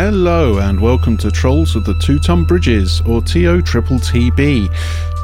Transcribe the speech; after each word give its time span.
Hello 0.00 0.58
and 0.58 0.80
welcome 0.80 1.16
to 1.16 1.28
Trolls 1.28 1.74
of 1.74 1.84
the 1.84 1.94
Two 1.94 2.20
Ton 2.20 2.44
Bridges, 2.44 3.00
or 3.00 3.20
TO 3.20 3.60
Triple 3.62 3.96
TB. 3.98 4.72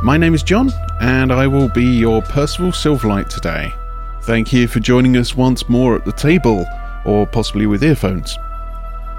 My 0.02 0.16
name 0.16 0.34
is 0.34 0.43
John, 0.43 0.68
and 1.00 1.32
I 1.32 1.46
will 1.46 1.68
be 1.68 1.84
your 1.84 2.22
Percival 2.22 2.72
Silverlight 2.72 3.29
today. 3.29 3.72
Thank 4.22 4.52
you 4.52 4.66
for 4.66 4.80
joining 4.80 5.16
us 5.16 5.37
once 5.37 5.68
more 5.68 5.95
at 5.95 6.05
the 6.05 6.10
table, 6.10 6.66
or 7.05 7.24
possibly 7.24 7.66
with 7.66 7.84
earphones. 7.84 8.37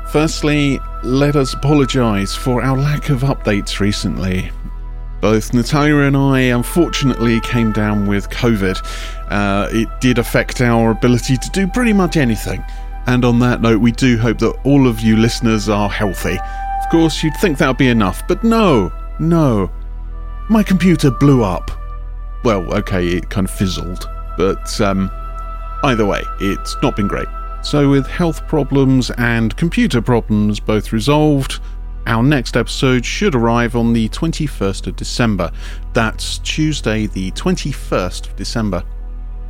Firstly, 0.09 0.81
let 1.03 1.37
us 1.37 1.53
apologise 1.53 2.35
for 2.35 2.61
our 2.61 2.77
lack 2.77 3.09
of 3.09 3.21
updates 3.21 3.79
recently. 3.79 4.51
Both 5.21 5.53
Natalia 5.53 5.99
and 5.99 6.17
I 6.17 6.39
unfortunately 6.41 7.39
came 7.39 7.71
down 7.71 8.07
with 8.07 8.29
COVID. 8.29 8.77
Uh, 9.29 9.69
it 9.71 9.87
did 10.01 10.17
affect 10.17 10.59
our 10.59 10.91
ability 10.91 11.37
to 11.37 11.49
do 11.51 11.65
pretty 11.65 11.93
much 11.93 12.17
anything. 12.17 12.61
And 13.07 13.23
on 13.23 13.39
that 13.39 13.61
note, 13.61 13.79
we 13.79 13.91
do 13.91 14.17
hope 14.17 14.39
that 14.39 14.57
all 14.63 14.87
of 14.87 15.01
you 15.01 15.15
listeners 15.15 15.69
are 15.69 15.89
healthy. 15.89 16.37
Of 16.37 16.89
course, 16.91 17.23
you'd 17.23 17.35
think 17.37 17.57
that 17.59 17.67
would 17.67 17.77
be 17.77 17.87
enough, 17.87 18.27
but 18.27 18.43
no, 18.43 18.91
no. 19.19 19.69
My 20.49 20.63
computer 20.63 21.11
blew 21.11 21.43
up. 21.43 21.71
Well, 22.43 22.71
okay, 22.75 23.07
it 23.07 23.29
kind 23.29 23.47
of 23.47 23.53
fizzled, 23.53 24.07
but 24.37 24.79
um, 24.81 25.09
either 25.83 26.05
way, 26.05 26.21
it's 26.39 26.75
not 26.83 26.95
been 26.95 27.07
great. 27.07 27.27
So, 27.63 27.89
with 27.89 28.05
health 28.05 28.45
problems 28.47 29.09
and 29.11 29.55
computer 29.57 30.01
problems 30.01 30.59
both 30.59 30.93
resolved, 30.93 31.59
our 32.05 32.21
next 32.21 32.55
episode 32.55 33.03
should 33.03 33.33
arrive 33.33 33.75
on 33.75 33.93
the 33.93 34.09
21st 34.09 34.85
of 34.85 34.95
December. 34.95 35.51
That's 35.93 36.37
Tuesday, 36.39 37.07
the 37.07 37.31
21st 37.31 38.27
of 38.27 38.35
December. 38.35 38.83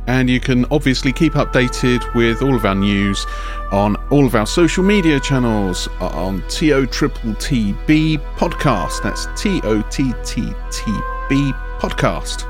And 0.06 0.30
you 0.30 0.38
can 0.38 0.64
obviously 0.70 1.12
keep 1.12 1.32
updated 1.34 2.14
with 2.14 2.42
all 2.42 2.54
of 2.54 2.64
our 2.64 2.74
news 2.74 3.26
on 3.72 3.96
all 4.10 4.24
of 4.26 4.34
our 4.34 4.46
social 4.46 4.84
media 4.84 5.18
channels 5.18 5.88
uh, 6.00 6.06
on 6.08 6.42
TO 6.48 6.86
Triple 6.86 7.32
TB 7.32 8.18
Podcast. 8.36 9.02
That's 9.02 9.26
T 9.40 9.60
O 9.64 9.82
T 9.82 10.12
T 10.24 10.52
T 10.70 10.82
B 11.28 11.52
Podcast. 11.78 12.44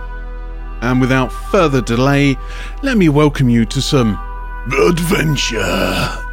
And 0.83 1.01
without 1.01 1.33
further 1.51 1.81
delay, 1.81 2.37
let 2.83 2.99
me 2.99 3.09
welcome 3.09 3.49
you 3.49 3.65
to 3.65 3.81
some 3.81 4.19
adventure. 4.73 6.26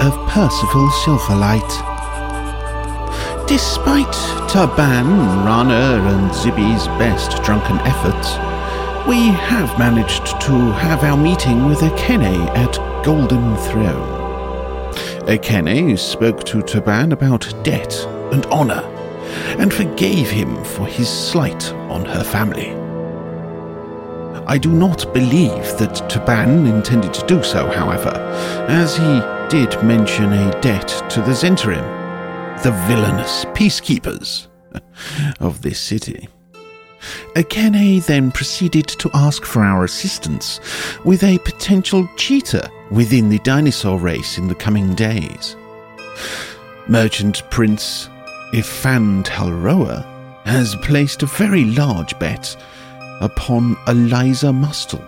Of 0.00 0.14
Percival 0.28 0.88
Silverlight. 1.02 1.68
Despite 3.48 4.14
Taban, 4.48 5.44
Rana, 5.44 6.00
and 6.06 6.30
Zibby's 6.30 6.86
best 6.98 7.42
drunken 7.42 7.78
efforts, 7.78 8.36
we 9.08 9.28
have 9.28 9.78
managed 9.78 10.40
to 10.42 10.52
have 10.52 11.02
our 11.02 11.16
meeting 11.16 11.66
with 11.66 11.80
Akene 11.80 12.46
at 12.56 13.04
Golden 13.04 13.56
Throne. 13.56 14.94
Akene 15.26 15.98
spoke 15.98 16.44
to 16.44 16.58
Taban 16.58 17.12
about 17.12 17.52
debt 17.64 17.94
and 18.32 18.46
honor, 18.46 18.82
and 19.58 19.72
forgave 19.72 20.30
him 20.30 20.62
for 20.64 20.86
his 20.86 21.08
slight 21.08 21.72
on 21.90 22.04
her 22.04 22.22
family. 22.22 22.74
I 24.46 24.58
do 24.58 24.70
not 24.70 25.12
believe 25.12 25.76
that 25.78 26.08
Taban 26.08 26.68
intended 26.68 27.12
to 27.14 27.26
do 27.26 27.42
so, 27.42 27.68
however, 27.70 28.12
as 28.68 28.96
he 28.96 29.37
did 29.48 29.82
mention 29.82 30.30
a 30.34 30.60
debt 30.60 30.88
to 31.08 31.22
the 31.22 31.32
Zentarim, 31.32 31.82
the 32.62 32.70
villainous 32.86 33.46
peacekeepers 33.46 34.46
of 35.40 35.62
this 35.62 35.80
city. 35.80 36.28
Akene 37.34 38.04
then 38.04 38.30
proceeded 38.30 38.86
to 38.88 39.10
ask 39.14 39.46
for 39.46 39.62
our 39.62 39.84
assistance 39.84 40.60
with 41.02 41.24
a 41.24 41.38
potential 41.38 42.06
cheater 42.16 42.68
within 42.90 43.30
the 43.30 43.38
dinosaur 43.38 43.98
race 43.98 44.36
in 44.36 44.48
the 44.48 44.54
coming 44.54 44.94
days. 44.94 45.56
Merchant 46.86 47.42
Prince 47.48 48.10
Ifan 48.52 49.24
Talroa 49.24 50.04
has 50.44 50.76
placed 50.76 51.22
a 51.22 51.26
very 51.26 51.64
large 51.64 52.18
bet 52.18 52.54
upon 53.22 53.78
Eliza 53.86 54.52
Mustel, 54.52 55.02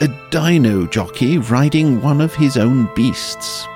a 0.00 0.08
dino 0.30 0.84
jockey 0.86 1.38
riding 1.38 2.02
one 2.02 2.20
of 2.20 2.34
his 2.34 2.56
own 2.56 2.88
beasts. 2.96 3.68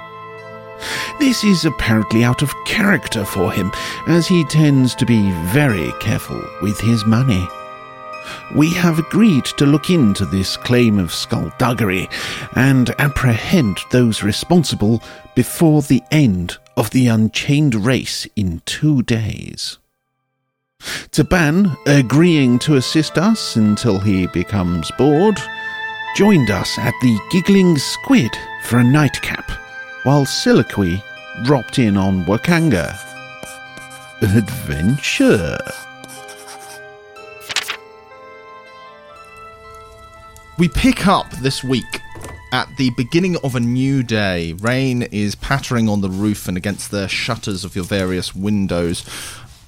This 1.18 1.44
is 1.44 1.64
apparently 1.64 2.24
out 2.24 2.42
of 2.42 2.54
character 2.64 3.24
for 3.24 3.50
him, 3.52 3.72
as 4.06 4.26
he 4.26 4.44
tends 4.44 4.94
to 4.96 5.06
be 5.06 5.30
very 5.52 5.92
careful 6.00 6.42
with 6.62 6.78
his 6.80 7.04
money. 7.04 7.46
We 8.54 8.72
have 8.74 8.98
agreed 8.98 9.44
to 9.56 9.66
look 9.66 9.90
into 9.90 10.24
this 10.24 10.56
claim 10.56 10.98
of 10.98 11.12
skullduggery 11.12 12.08
and 12.54 12.90
apprehend 12.98 13.78
those 13.90 14.22
responsible 14.22 15.02
before 15.34 15.82
the 15.82 16.02
end 16.10 16.56
of 16.76 16.90
the 16.90 17.08
Unchained 17.08 17.74
race 17.74 18.26
in 18.36 18.62
two 18.64 19.02
days. 19.02 19.78
Taban, 21.10 21.76
agreeing 21.86 22.58
to 22.60 22.76
assist 22.76 23.18
us 23.18 23.56
until 23.56 23.98
he 23.98 24.26
becomes 24.28 24.90
bored, 24.96 25.40
joined 26.16 26.50
us 26.50 26.78
at 26.78 26.94
the 27.02 27.18
Giggling 27.30 27.76
Squid 27.76 28.30
for 28.64 28.78
a 28.78 28.84
nightcap, 28.84 29.50
while 30.04 30.24
Siliqui 30.24 31.02
dropped 31.44 31.78
in 31.78 31.96
on 31.96 32.24
Wakanga. 32.24 32.98
Adventure. 34.20 35.58
We 40.58 40.68
pick 40.68 41.06
up 41.06 41.30
this 41.42 41.62
week 41.62 41.84
at 42.52 42.68
the 42.76 42.90
beginning 42.96 43.36
of 43.44 43.54
a 43.54 43.60
new 43.60 44.02
day. 44.02 44.54
Rain 44.54 45.02
is 45.02 45.34
pattering 45.34 45.88
on 45.88 46.00
the 46.00 46.10
roof 46.10 46.48
and 46.48 46.56
against 46.56 46.90
the 46.90 47.06
shutters 47.06 47.64
of 47.64 47.76
your 47.76 47.84
various 47.84 48.34
windows. 48.34 49.04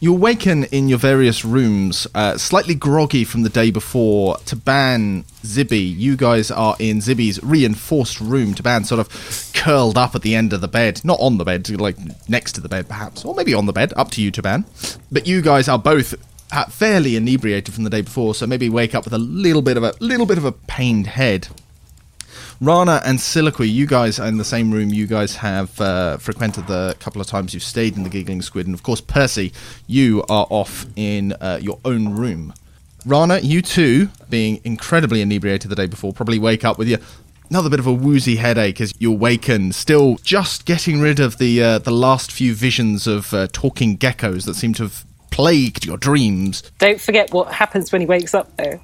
You 0.03 0.15
awaken 0.15 0.65
in 0.65 0.89
your 0.89 0.97
various 0.97 1.45
rooms, 1.45 2.07
uh, 2.15 2.39
slightly 2.39 2.75
groggy 2.75 3.23
from 3.23 3.43
the 3.43 3.51
day 3.51 3.71
before. 3.71 4.37
Taban, 4.47 5.25
Zibby, 5.43 5.95
you 5.95 6.17
guys 6.17 6.51
are 6.51 6.75
in 6.79 7.01
Zibby's 7.01 7.43
reinforced 7.43 8.19
room. 8.19 8.55
Taban 8.55 8.87
sort 8.87 8.99
of 8.99 9.53
curled 9.53 9.99
up 9.99 10.15
at 10.15 10.23
the 10.23 10.35
end 10.35 10.55
of 10.55 10.63
the 10.63 10.69
bed, 10.69 11.05
not 11.05 11.21
on 11.21 11.37
the 11.37 11.45
bed, 11.45 11.69
like 11.79 11.99
next 12.31 12.53
to 12.53 12.63
the 12.63 12.69
bed, 12.69 12.89
perhaps, 12.89 13.27
or 13.27 13.35
maybe 13.35 13.53
on 13.53 13.67
the 13.67 13.75
bed. 13.75 13.93
Up 13.95 14.11
to 14.13 14.23
you, 14.23 14.33
Taban. 14.33 14.65
But 15.13 15.27
you 15.27 15.43
guys 15.43 15.69
are 15.69 15.79
both 15.79 16.15
uh, 16.51 16.65
fairly 16.65 17.17
inebriated 17.17 17.75
from 17.75 17.85
the 17.85 17.91
day 17.91 18.01
before, 18.01 18.35
so 18.35 18.47
maybe 18.47 18.71
wake 18.71 18.95
up 18.95 19.05
with 19.05 19.13
a 19.13 19.19
little 19.19 19.61
bit 19.61 19.77
of 19.77 19.85
a 19.85 19.93
little 20.01 20.25
bit 20.25 20.39
of 20.39 20.47
a 20.47 20.53
pained 20.53 21.09
head. 21.09 21.49
Rana 22.63 23.01
and 23.07 23.19
Siliqui, 23.19 23.73
you 23.73 23.87
guys 23.87 24.19
are 24.21 24.29
in 24.29 24.37
the 24.37 24.45
same 24.45 24.71
room. 24.71 24.91
You 24.91 25.07
guys 25.07 25.37
have 25.37 25.81
uh, 25.81 26.19
frequented 26.19 26.67
the 26.67 26.95
couple 27.01 27.19
of 27.21 27.27
times 27.27 27.55
you've 27.55 27.63
stayed 27.63 27.97
in 27.97 28.03
the 28.03 28.11
Giggling 28.11 28.43
Squid. 28.43 28.67
And 28.67 28.75
of 28.75 28.83
course, 28.83 29.01
Percy, 29.01 29.53
you 29.87 30.23
are 30.29 30.47
off 30.51 30.85
in 30.95 31.33
uh, 31.41 31.59
your 31.63 31.79
own 31.87 32.11
room. 32.11 32.53
Rana, 33.07 33.39
you 33.39 33.63
too, 33.63 34.11
being 34.29 34.61
incredibly 34.63 35.23
inebriated 35.23 35.71
the 35.71 35.75
day 35.75 35.87
before, 35.87 36.13
probably 36.13 36.39
wake 36.39 36.63
up 36.63 36.77
with 36.77 37.03
another 37.49 37.71
bit 37.71 37.81
of 37.81 37.87
a 37.87 37.93
woozy 37.95 38.37
headache 38.37 38.79
as 38.79 38.93
you 38.99 39.11
awaken, 39.11 39.73
still 39.73 40.17
just 40.17 40.67
getting 40.67 41.01
rid 41.01 41.19
of 41.19 41.39
the 41.39 41.63
uh, 41.63 41.79
the 41.79 41.91
last 41.91 42.31
few 42.31 42.55
visions 42.55 43.07
of 43.07 43.33
uh, 43.33 43.49
talking 43.53 43.97
geckos 43.97 44.45
that 44.45 44.55
seem 44.55 44.75
to 44.75 44.83
have 44.83 45.07
plagued 45.31 45.87
your 45.87 45.97
dreams. 45.97 46.63
Don't 46.79 47.01
forget 47.01 47.33
what 47.33 47.53
happens 47.55 47.91
when 47.91 48.03
he 48.03 48.07
wakes 48.07 48.35
up, 48.35 48.55
though. 48.59 48.79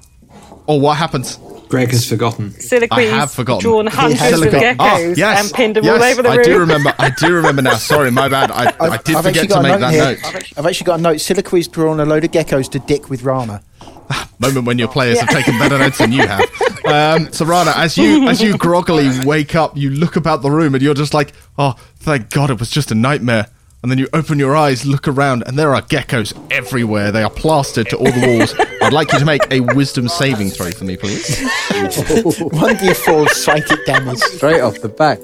Or 0.67 0.79
what 0.79 0.97
happens? 0.97 1.39
Greg 1.69 1.91
has 1.91 2.07
forgotten. 2.07 2.45
I 2.45 3.01
have 3.01 3.29
Siliqui's 3.29 3.35
forgotten. 3.35 3.61
drawn 3.61 3.87
hundreds 3.87 4.21
has 4.21 4.41
of 4.41 4.47
geckos 4.53 4.75
Ah, 4.79 4.97
yes, 5.15 5.43
and 5.45 5.53
pinned 5.53 5.75
them 5.75 5.83
yes, 5.83 6.01
all 6.01 6.07
over 6.07 6.21
the 6.21 6.29
room. 6.29 6.39
I 6.39 6.43
do 6.43 6.59
remember. 6.59 6.93
I 6.97 7.09
do 7.09 7.33
remember 7.33 7.61
now. 7.61 7.75
Sorry, 7.75 8.09
my 8.11 8.29
bad. 8.29 8.51
I, 8.51 8.73
I 8.79 8.97
did 8.97 9.15
I've 9.15 9.25
forget 9.25 9.43
actually 9.43 9.47
to 9.47 9.47
got 9.47 9.59
a 9.59 9.63
make 9.63 9.71
note 9.71 9.79
that 9.79 9.91
here. 9.91 10.33
note. 10.33 10.53
I've 10.57 10.65
actually 10.65 10.85
got 10.85 10.99
a 10.99 11.01
note. 11.01 11.17
Siliqui's 11.17 11.67
drawn 11.67 11.99
a 11.99 12.05
load 12.05 12.23
of 12.23 12.31
geckos 12.31 12.69
to 12.71 12.79
dick 12.79 13.09
with 13.09 13.23
Rama. 13.23 13.61
Moment 14.39 14.65
when 14.65 14.79
your 14.79 14.87
players 14.87 15.19
have 15.19 15.29
taken 15.29 15.57
better 15.59 15.77
notes 15.77 15.97
than 15.97 16.11
you 16.13 16.25
have. 16.25 16.41
Um, 16.85 17.33
so 17.33 17.45
Rana, 17.45 17.73
as 17.75 17.97
you 17.97 18.27
as 18.29 18.41
you 18.41 18.57
groggily 18.57 19.09
wake 19.25 19.55
up, 19.55 19.75
you 19.75 19.89
look 19.89 20.15
about 20.15 20.41
the 20.41 20.49
room 20.51 20.73
and 20.73 20.81
you're 20.81 20.93
just 20.93 21.13
like, 21.13 21.33
oh, 21.57 21.73
thank 21.97 22.29
God, 22.29 22.49
it 22.49 22.59
was 22.59 22.69
just 22.69 22.91
a 22.91 22.95
nightmare. 22.95 23.47
And 23.83 23.91
then 23.91 23.99
you 23.99 24.07
open 24.11 24.39
your 24.39 24.55
eyes, 24.55 24.85
look 24.85 25.07
around, 25.07 25.43
and 25.45 25.57
there 25.57 25.75
are 25.75 25.81
geckos 25.83 26.33
everywhere. 26.51 27.11
They 27.11 27.21
are 27.23 27.29
plastered 27.29 27.87
to 27.89 27.97
all 27.97 28.11
the 28.11 28.27
walls. 28.27 28.55
I'd 28.81 28.91
like 28.91 29.13
you 29.13 29.19
to 29.19 29.25
make 29.25 29.43
a 29.51 29.59
wisdom 29.59 30.07
saving 30.07 30.49
throw 30.49 30.71
for 30.71 30.83
me, 30.83 30.97
please. 30.97 31.27
1d4 31.37 33.29
psychic 33.29 33.85
damage. 33.85 34.17
Straight 34.19 34.61
off 34.61 34.81
the 34.81 34.89
back. 34.89 35.19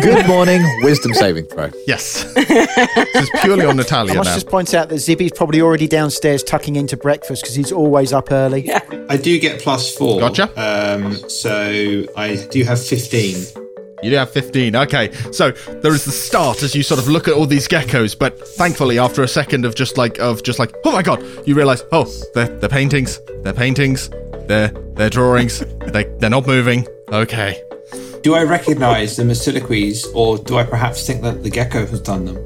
Good 0.00 0.26
morning, 0.28 0.62
wisdom 0.82 1.12
saving 1.12 1.46
throw. 1.46 1.68
Yes. 1.88 2.22
this 2.34 3.14
is 3.14 3.30
purely 3.40 3.66
on 3.66 3.76
Natalia 3.76 4.12
I 4.14 4.16
must 4.16 4.30
now. 4.30 4.34
just 4.36 4.46
point 4.48 4.74
out 4.74 4.88
that 4.90 4.94
Zibby's 4.96 5.32
probably 5.32 5.60
already 5.60 5.88
downstairs 5.88 6.44
tucking 6.44 6.76
into 6.76 6.96
breakfast 6.96 7.42
because 7.42 7.56
he's 7.56 7.72
always 7.72 8.12
up 8.12 8.30
early. 8.30 8.70
I 9.08 9.16
do 9.16 9.38
get 9.40 9.60
plus 9.60 9.92
four. 9.94 10.20
Gotcha. 10.20 10.44
Um, 10.56 11.14
so 11.28 12.06
I 12.16 12.36
do 12.50 12.62
have 12.62 12.80
15. 12.80 13.44
You 14.02 14.10
do 14.10 14.16
have 14.16 14.30
15. 14.30 14.74
Okay. 14.74 15.12
So 15.32 15.50
there 15.50 15.94
is 15.94 16.04
the 16.04 16.10
start 16.10 16.62
as 16.62 16.74
you 16.74 16.82
sort 16.82 17.00
of 17.00 17.08
look 17.08 17.28
at 17.28 17.34
all 17.34 17.46
these 17.46 17.68
geckos, 17.68 18.18
but 18.18 18.38
thankfully 18.56 18.98
after 18.98 19.22
a 19.22 19.28
second 19.28 19.64
of 19.64 19.74
just 19.74 19.96
like 19.96 20.18
of 20.18 20.42
just 20.42 20.58
like, 20.58 20.74
oh 20.84 20.92
my 20.92 21.02
god, 21.02 21.24
you 21.46 21.54
realise, 21.54 21.82
oh, 21.92 22.12
they're, 22.34 22.48
they're 22.58 22.68
paintings. 22.68 23.20
They're 23.42 23.52
paintings. 23.52 24.10
They're 24.46 24.68
they're 24.94 25.10
drawings. 25.10 25.60
they 25.86 26.04
they're 26.18 26.30
not 26.30 26.46
moving. 26.46 26.86
Okay. 27.10 27.62
Do 28.22 28.34
I 28.34 28.44
recognise 28.44 29.16
them 29.16 29.30
as 29.30 29.44
siliquies, 29.44 30.06
or 30.14 30.38
do 30.38 30.56
I 30.56 30.64
perhaps 30.64 31.04
think 31.06 31.22
that 31.22 31.42
the 31.42 31.50
gecko 31.50 31.86
has 31.86 32.00
done 32.00 32.24
them? 32.24 32.36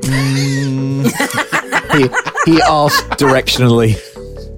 Mm. 0.00 1.12
He, 1.96 2.02
he 2.44 2.60
asked 2.62 3.08
directionally. 3.12 3.96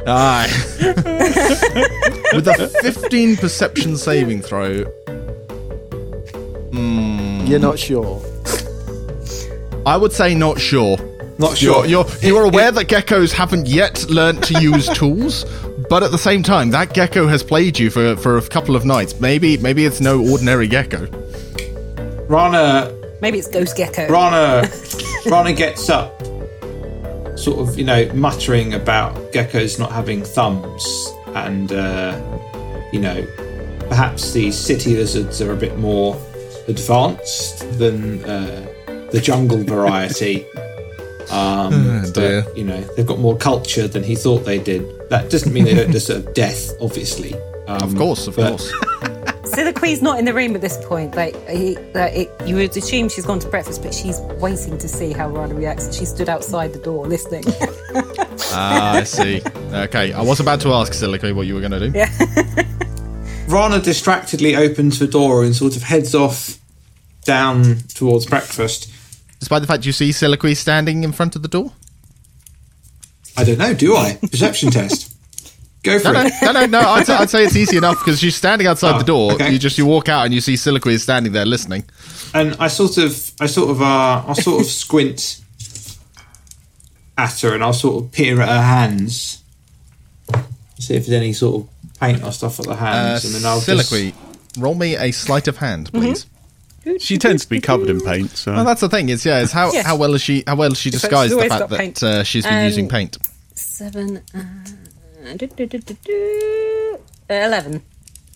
Aye. 0.08 0.48
With 2.34 2.48
a 2.48 2.68
15 2.82 3.36
perception 3.36 3.96
saving 3.96 4.42
throw, 4.42 4.84
You're 6.72 7.58
not 7.58 7.78
sure. 7.78 8.22
I 9.86 9.96
would 9.96 10.12
say 10.12 10.34
not 10.34 10.60
sure. 10.60 10.98
Not 11.38 11.62
You're, 11.62 11.74
sure. 11.74 11.86
you're, 11.86 12.06
you're 12.20 12.44
aware 12.52 12.72
that 12.72 12.88
geckos 12.88 13.32
haven't 13.32 13.68
yet 13.68 14.10
learnt 14.10 14.42
to 14.44 14.60
use 14.60 14.88
tools, 14.94 15.44
but 15.88 16.02
at 16.02 16.10
the 16.10 16.18
same 16.18 16.42
time, 16.42 16.70
that 16.70 16.94
gecko 16.94 17.28
has 17.28 17.44
played 17.44 17.78
you 17.78 17.90
for, 17.90 18.16
for 18.16 18.38
a 18.38 18.42
couple 18.42 18.74
of 18.74 18.84
nights. 18.84 19.20
Maybe 19.20 19.56
maybe 19.56 19.84
it's 19.84 20.00
no 20.00 20.20
ordinary 20.20 20.66
gecko. 20.66 21.06
Rana, 22.28 22.92
Maybe 23.20 23.38
it's 23.38 23.48
Ghost 23.48 23.76
Gecko. 23.76 24.08
Rana, 24.08 24.68
Rana 25.26 25.52
gets 25.52 25.88
up, 25.88 26.22
sort 27.36 27.58
of, 27.58 27.76
you 27.78 27.84
know, 27.84 28.12
muttering 28.14 28.74
about 28.74 29.14
geckos 29.32 29.78
not 29.78 29.90
having 29.90 30.22
thumbs, 30.22 31.12
and 31.28 31.72
uh, 31.72 32.20
you 32.92 33.00
know, 33.00 33.26
perhaps 33.88 34.32
the 34.32 34.52
city 34.52 34.96
lizards 34.96 35.40
are 35.40 35.52
a 35.52 35.56
bit 35.56 35.78
more 35.78 36.14
advanced 36.68 37.60
than 37.78 38.24
uh, 38.24 38.66
the 39.12 39.20
jungle 39.22 39.62
variety. 39.64 40.46
Um, 41.30 42.10
dear. 42.14 42.40
but, 42.40 42.56
you 42.56 42.64
know, 42.64 42.80
they've 42.96 43.04
got 43.04 43.18
more 43.18 43.36
culture 43.36 43.86
than 43.86 44.02
he 44.02 44.14
thought 44.14 44.46
they 44.46 44.58
did. 44.58 44.82
That 45.10 45.28
doesn't 45.30 45.52
mean 45.52 45.64
they 45.64 45.74
don't 45.74 45.90
deserve 46.00 46.32
death, 46.32 46.70
obviously. 46.80 47.34
Um, 47.66 47.82
Of 47.82 47.96
course, 47.96 48.26
of 48.28 48.36
but- 48.36 48.48
course. 48.48 48.72
Siliqui's 49.52 50.00
not 50.00 50.18
in 50.18 50.24
the 50.24 50.32
room 50.32 50.54
at 50.54 50.62
this 50.62 50.78
point. 50.86 51.14
Like, 51.16 51.36
he, 51.48 51.76
like 51.94 52.14
it, 52.14 52.30
you 52.46 52.54
would 52.56 52.74
assume 52.74 53.10
she's 53.10 53.26
gone 53.26 53.40
to 53.40 53.48
breakfast, 53.48 53.82
but 53.82 53.92
she's 53.92 54.18
waiting 54.40 54.78
to 54.78 54.88
see 54.88 55.12
how 55.12 55.28
Rana 55.28 55.54
reacts. 55.54 55.94
She 55.94 56.06
stood 56.06 56.30
outside 56.30 56.72
the 56.72 56.78
door 56.78 57.06
listening. 57.06 57.44
Ah, 58.52 58.94
I 58.94 59.04
see. 59.04 59.42
Okay, 59.72 60.14
I 60.14 60.22
was 60.22 60.40
about 60.40 60.62
to 60.62 60.72
ask 60.72 60.92
Silico 60.94 61.34
what 61.34 61.46
you 61.46 61.54
were 61.54 61.60
going 61.60 61.72
to 61.72 61.90
do. 61.90 61.98
Yeah. 61.98 62.10
Rana 63.48 63.80
distractedly 63.80 64.56
opens 64.56 64.98
the 64.98 65.06
door 65.06 65.44
and 65.44 65.54
sort 65.54 65.76
of 65.76 65.82
heads 65.82 66.14
off 66.14 66.57
down 67.28 67.76
towards 67.94 68.26
breakfast. 68.26 68.90
Despite 69.38 69.60
the 69.60 69.68
fact 69.68 69.86
you 69.86 69.92
see 69.92 70.10
Siliqui 70.10 70.56
standing 70.56 71.04
in 71.04 71.12
front 71.12 71.36
of 71.36 71.42
the 71.42 71.48
door? 71.48 71.72
I 73.36 73.44
don't 73.44 73.58
know, 73.58 73.72
do 73.74 73.94
I? 73.94 74.18
Perception 74.30 74.70
test. 74.72 75.14
Go 75.84 75.98
for 76.00 76.12
No, 76.12 76.22
no, 76.22 76.26
it. 76.26 76.32
no, 76.42 76.52
no, 76.52 76.66
no. 76.66 76.80
I'd, 76.80 77.06
say- 77.06 77.14
I'd 77.14 77.30
say 77.30 77.44
it's 77.44 77.54
easy 77.54 77.76
enough 77.76 77.98
because 78.00 78.18
she's 78.18 78.34
standing 78.34 78.66
outside 78.66 78.96
Oh, 78.96 78.98
the 78.98 79.04
door. 79.04 79.32
okay. 79.34 79.52
You 79.52 79.58
just 79.60 79.78
you 79.78 79.86
walk 79.86 80.08
out 80.08 80.24
and 80.24 80.34
you 80.34 80.40
see 80.40 80.54
Siliqui 80.54 80.92
is 80.92 81.04
standing 81.04 81.30
there 81.32 81.46
listening. 81.46 81.84
And 82.34 82.56
I 82.58 82.66
sort 82.68 82.98
of, 82.98 83.30
I 83.40 83.46
sort 83.46 83.70
of, 83.70 83.80
uh, 83.80 84.24
I'll 84.26 84.34
sort 84.34 84.60
of 84.62 84.66
squint 84.66 85.40
at 87.16 87.40
her 87.42 87.54
and 87.54 87.62
I'll 87.62 87.72
sort 87.72 88.02
of 88.04 88.10
peer 88.12 88.40
at 88.40 88.48
her 88.48 88.62
hands, 88.62 89.42
see 90.80 90.94
if 90.94 91.06
there's 91.06 91.10
any 91.20 91.32
sort 91.32 91.62
of 91.64 92.00
paint 92.00 92.24
or 92.24 92.32
stuff 92.32 92.58
at 92.58 92.66
the 92.66 92.72
Uh, 92.72 92.76
hands, 92.76 93.24
and 93.24 93.34
then 93.34 93.44
I'll 93.46 93.60
just- 93.60 93.92
Siliqui, 93.92 94.14
roll 94.58 94.74
me 94.74 94.96
a 94.96 95.12
sleight 95.12 95.46
of 95.46 95.58
hand, 95.58 95.92
please. 95.92 96.26
She 96.98 97.18
tends 97.18 97.44
to 97.44 97.50
be 97.50 97.60
covered 97.60 97.88
in 97.90 98.00
paint, 98.00 98.30
so. 98.30 98.52
Well, 98.52 98.64
that's 98.64 98.80
the 98.80 98.88
thing. 98.88 99.08
Is 99.08 99.24
yeah, 99.26 99.40
is 99.40 99.52
how 99.52 99.72
Yes. 99.72 99.84
how 99.86 99.96
well 99.96 100.14
is 100.14 100.22
she 100.22 100.42
how 100.46 100.56
well 100.56 100.70
has 100.70 100.78
she 100.78 100.90
She's 100.90 101.00
disguised 101.00 101.36
the 101.36 101.48
fact 101.48 101.68
that 101.70 101.78
paint. 101.78 102.02
uh, 102.02 102.24
she's 102.24 102.44
been 102.44 102.54
Um, 102.58 102.64
using 102.64 102.88
paint. 102.88 103.18
Seven. 103.54 104.22
Uh, 104.34 105.34
do, 105.36 105.46
do, 105.48 105.66
do, 105.66 105.78
do, 105.78 105.96
do, 106.04 106.98
uh, 107.30 107.34
Eleven. 107.34 107.82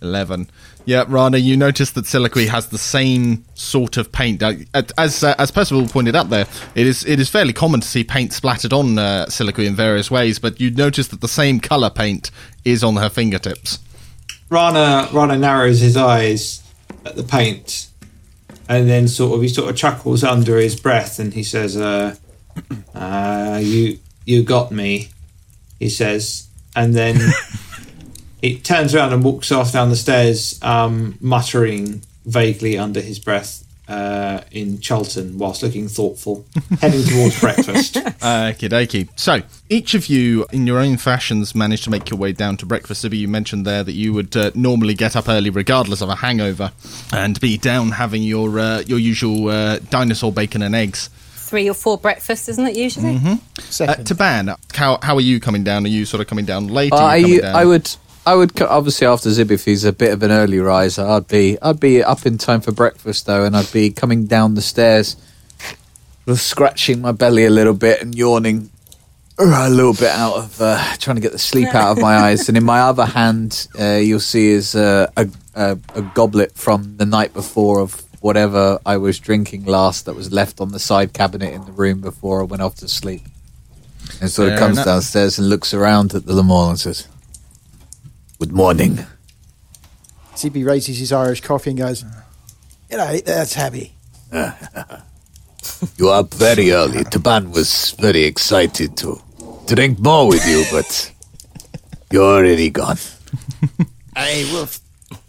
11. 0.03 0.51
Yeah, 0.85 1.05
Rana, 1.07 1.39
you 1.39 1.57
notice 1.57 1.91
that 1.93 2.07
Siliqui 2.07 2.49
has 2.49 2.67
the 2.67 2.79
same 2.79 3.45
sort 3.55 3.97
of 3.97 4.11
paint. 4.11 4.43
Uh, 4.43 4.55
As 4.99 5.23
uh, 5.23 5.35
as 5.39 5.53
Percival 5.53 5.87
pointed 5.87 6.17
out 6.17 6.29
there, 6.29 6.47
it 6.75 6.87
is 6.89 7.05
it 7.05 7.21
is 7.21 7.29
fairly 7.29 7.53
common 7.53 7.81
to 7.81 7.87
see 7.87 8.03
paint 8.03 8.33
splattered 8.33 8.73
on 8.73 8.99
uh, 8.99 9.27
Siliqui 9.29 9.65
in 9.65 9.77
various 9.77 10.11
ways, 10.11 10.41
but 10.41 10.61
you 10.61 10.73
notice 10.73 11.07
that 11.09 11.21
the 11.21 11.29
same 11.29 11.61
colour 11.61 11.89
paint 11.89 12.33
is 12.65 12.83
on 12.83 12.97
her 12.97 13.09
fingertips. 13.09 13.79
Rana 14.51 15.09
Rana 15.13 15.39
narrows 15.39 15.79
his 15.81 15.97
eyes 15.97 16.63
at 17.07 17.15
the 17.15 17.23
paint, 17.23 17.87
and 18.69 18.89
then 18.89 19.09
sort 19.09 19.35
of 19.35 19.43
he 19.43 19.49
sort 19.49 19.71
of 19.71 19.77
chuckles 19.77 20.25
under 20.25 20.59
his 20.59 20.79
breath, 20.79 21.19
and 21.19 21.35
he 21.35 21.43
says, 21.43 21.77
uh, 21.77 22.15
uh, 22.95 23.61
"You 23.63 23.99
you 24.25 24.43
got 24.43 24.73
me," 24.73 25.11
he 25.79 25.89
says, 25.89 26.49
and 26.75 26.95
then 26.95 27.19
he 28.43 28.59
turns 28.59 28.95
around 28.95 29.13
and 29.13 29.25
walks 29.25 29.53
off 29.53 29.73
down 29.73 29.91
the 29.91 29.97
stairs, 29.97 30.59
um, 30.63 31.17
muttering 31.21 32.03
vaguely 32.25 32.79
under 32.79 33.01
his 33.01 33.19
breath. 33.19 33.65
Uh, 33.93 34.41
in 34.53 34.81
Charlton, 34.81 35.37
whilst 35.37 35.63
looking 35.63 35.87
thoughtful, 35.87 36.47
heading 36.81 37.05
towards 37.05 37.39
breakfast. 37.39 37.97
Okie 37.97 38.69
dokie. 38.71 39.09
So, 39.17 39.43
each 39.69 39.93
of 39.93 40.07
you, 40.07 40.47
in 40.51 40.67
your 40.67 40.79
own 40.79 40.97
fashions, 40.97 41.55
managed 41.55 41.85
to 41.85 41.91
make 41.91 42.09
your 42.09 42.19
way 42.19 42.33
down 42.33 42.57
to 42.59 42.67
breakfast. 42.67 43.03
Sibby, 43.05 43.19
you 43.19 43.29
mentioned 43.29 43.67
there 43.67 43.85
that 43.85 43.93
you 43.93 44.15
would 44.15 44.35
uh, 44.35 44.51
normally 44.55 44.95
get 44.95 45.15
up 45.15 45.29
early 45.29 45.51
regardless 45.51 46.01
of 46.01 46.09
a 46.09 46.15
hangover 46.17 46.73
and 47.13 47.39
be 47.39 47.59
down 47.59 47.91
having 47.91 48.23
your 48.23 48.59
uh, 48.59 48.81
your 48.87 48.99
usual 48.99 49.49
uh, 49.49 49.79
dinosaur 49.91 50.33
bacon 50.33 50.63
and 50.63 50.75
eggs. 50.75 51.11
Three 51.35 51.69
or 51.69 51.75
four 51.75 51.99
breakfasts, 51.99 52.49
isn't 52.49 52.67
it 52.67 52.77
usually? 52.77 53.17
Uh, 53.17 53.37
Second. 53.59 54.07
Taban, 54.07 54.57
how, 54.75 54.99
how 55.03 55.17
are 55.17 55.21
you 55.21 55.39
coming 55.39 55.65
down? 55.65 55.85
Are 55.85 55.89
you 55.91 56.07
sort 56.07 56.23
of 56.23 56.27
coming 56.27 56.47
down 56.47 56.69
late? 56.69 56.95
Uh, 56.95 56.97
Are 56.97 57.11
I, 57.11 57.17
you 57.17 57.27
coming 57.27 57.41
down? 57.43 57.57
I 57.57 57.65
would, 57.67 57.91
I 58.25 58.35
would 58.37 58.61
obviously 58.63 59.07
after 59.07 59.31
Zib, 59.31 59.51
if 59.51 59.65
he's 59.65 59.85
a 59.85 59.93
bit 59.93 60.13
of 60.13 60.23
an 60.23 60.31
early 60.31 60.59
riser, 60.61 61.05
I'd 61.05 61.27
be, 61.27 61.61
I'd 61.61 61.81
be 61.81 62.03
up 62.05 62.25
in 62.25 62.39
time 62.39 62.61
for 62.61 62.71
breakfast 62.71 63.27
though, 63.27 63.45
and 63.45 63.57
I'd 63.57 63.73
be 63.73 63.91
coming 63.91 64.27
down 64.27 64.55
the 64.55 64.63
stairs, 64.63 65.17
scratching 66.35 67.01
my 67.01 67.13
belly 67.13 67.45
a 67.45 67.51
little 67.51 67.75
bit 67.75 68.01
and 68.01 68.15
yawning 68.15 68.71
uh, 69.39 69.65
a 69.67 69.71
little 69.71 69.95
bit 69.95 70.11
out 70.11 70.37
of 70.37 70.61
uh, 70.61 70.79
trying 70.99 71.17
to 71.17 71.23
get 71.23 71.33
the 71.33 71.39
sleep 71.39 71.75
out 71.75 71.93
of 71.93 71.99
my 71.99 72.17
eyes. 72.17 72.49
And 72.49 72.57
in 72.57 72.65
my 72.65 72.81
other 72.81 73.07
hand, 73.07 73.67
uh, 73.79 73.95
you'll 73.95 74.21
see 74.21 74.51
is 74.51 74.77
uh, 74.77 75.11
a, 75.17 75.29
a 75.55 75.79
a 75.95 76.03
goblet 76.03 76.53
from 76.53 76.97
the 76.99 77.07
night 77.07 77.33
before 77.35 77.81
of 77.81 78.05
whatever 78.21 78.79
I 78.87 78.99
was 78.99 79.19
drinking 79.19 79.65
last 79.65 80.05
that 80.05 80.15
was 80.15 80.31
left 80.31 80.61
on 80.61 80.71
the 80.71 80.79
side 80.79 81.13
cabinet 81.13 81.53
in 81.53 81.65
the 81.65 81.73
room 81.73 82.01
before 82.01 82.41
I 82.41 82.45
went 82.45 82.63
off 82.63 82.77
to 82.77 82.89
sleep. 82.89 83.23
And 84.21 84.31
sort 84.31 84.49
of 84.49 84.53
Fair 84.53 84.59
comes 84.59 84.77
enough. 84.77 84.87
downstairs 84.87 85.39
and 85.39 85.49
looks 85.49 85.75
around 85.75 86.15
at 86.15 86.27
the 86.27 86.35
Le 86.35 86.69
and 86.69 86.79
says, 86.79 87.09
Good 88.43 88.51
morning. 88.51 88.99
Zibby 90.35 90.67
raises 90.67 90.99
his 90.99 91.13
Irish 91.13 91.43
coffee 91.43 91.71
and 91.71 91.79
goes, 91.79 92.05
You 92.91 92.97
know, 92.97 93.17
that's 93.19 93.55
happy. 93.55 93.93
You 95.97 96.09
are 96.09 96.21
up 96.21 96.35
very 96.35 96.73
early. 96.73 97.05
Taban 97.05 97.53
was 97.55 97.93
very 98.01 98.25
excited 98.25 98.97
to 98.97 99.21
drink 99.67 100.01
more 100.01 100.27
with 100.27 100.45
you, 100.49 100.65
but 100.73 101.13
you're 102.11 102.39
already 102.39 102.69
gone. 102.71 102.97
Hey, 104.17 104.45
well, 104.53 104.69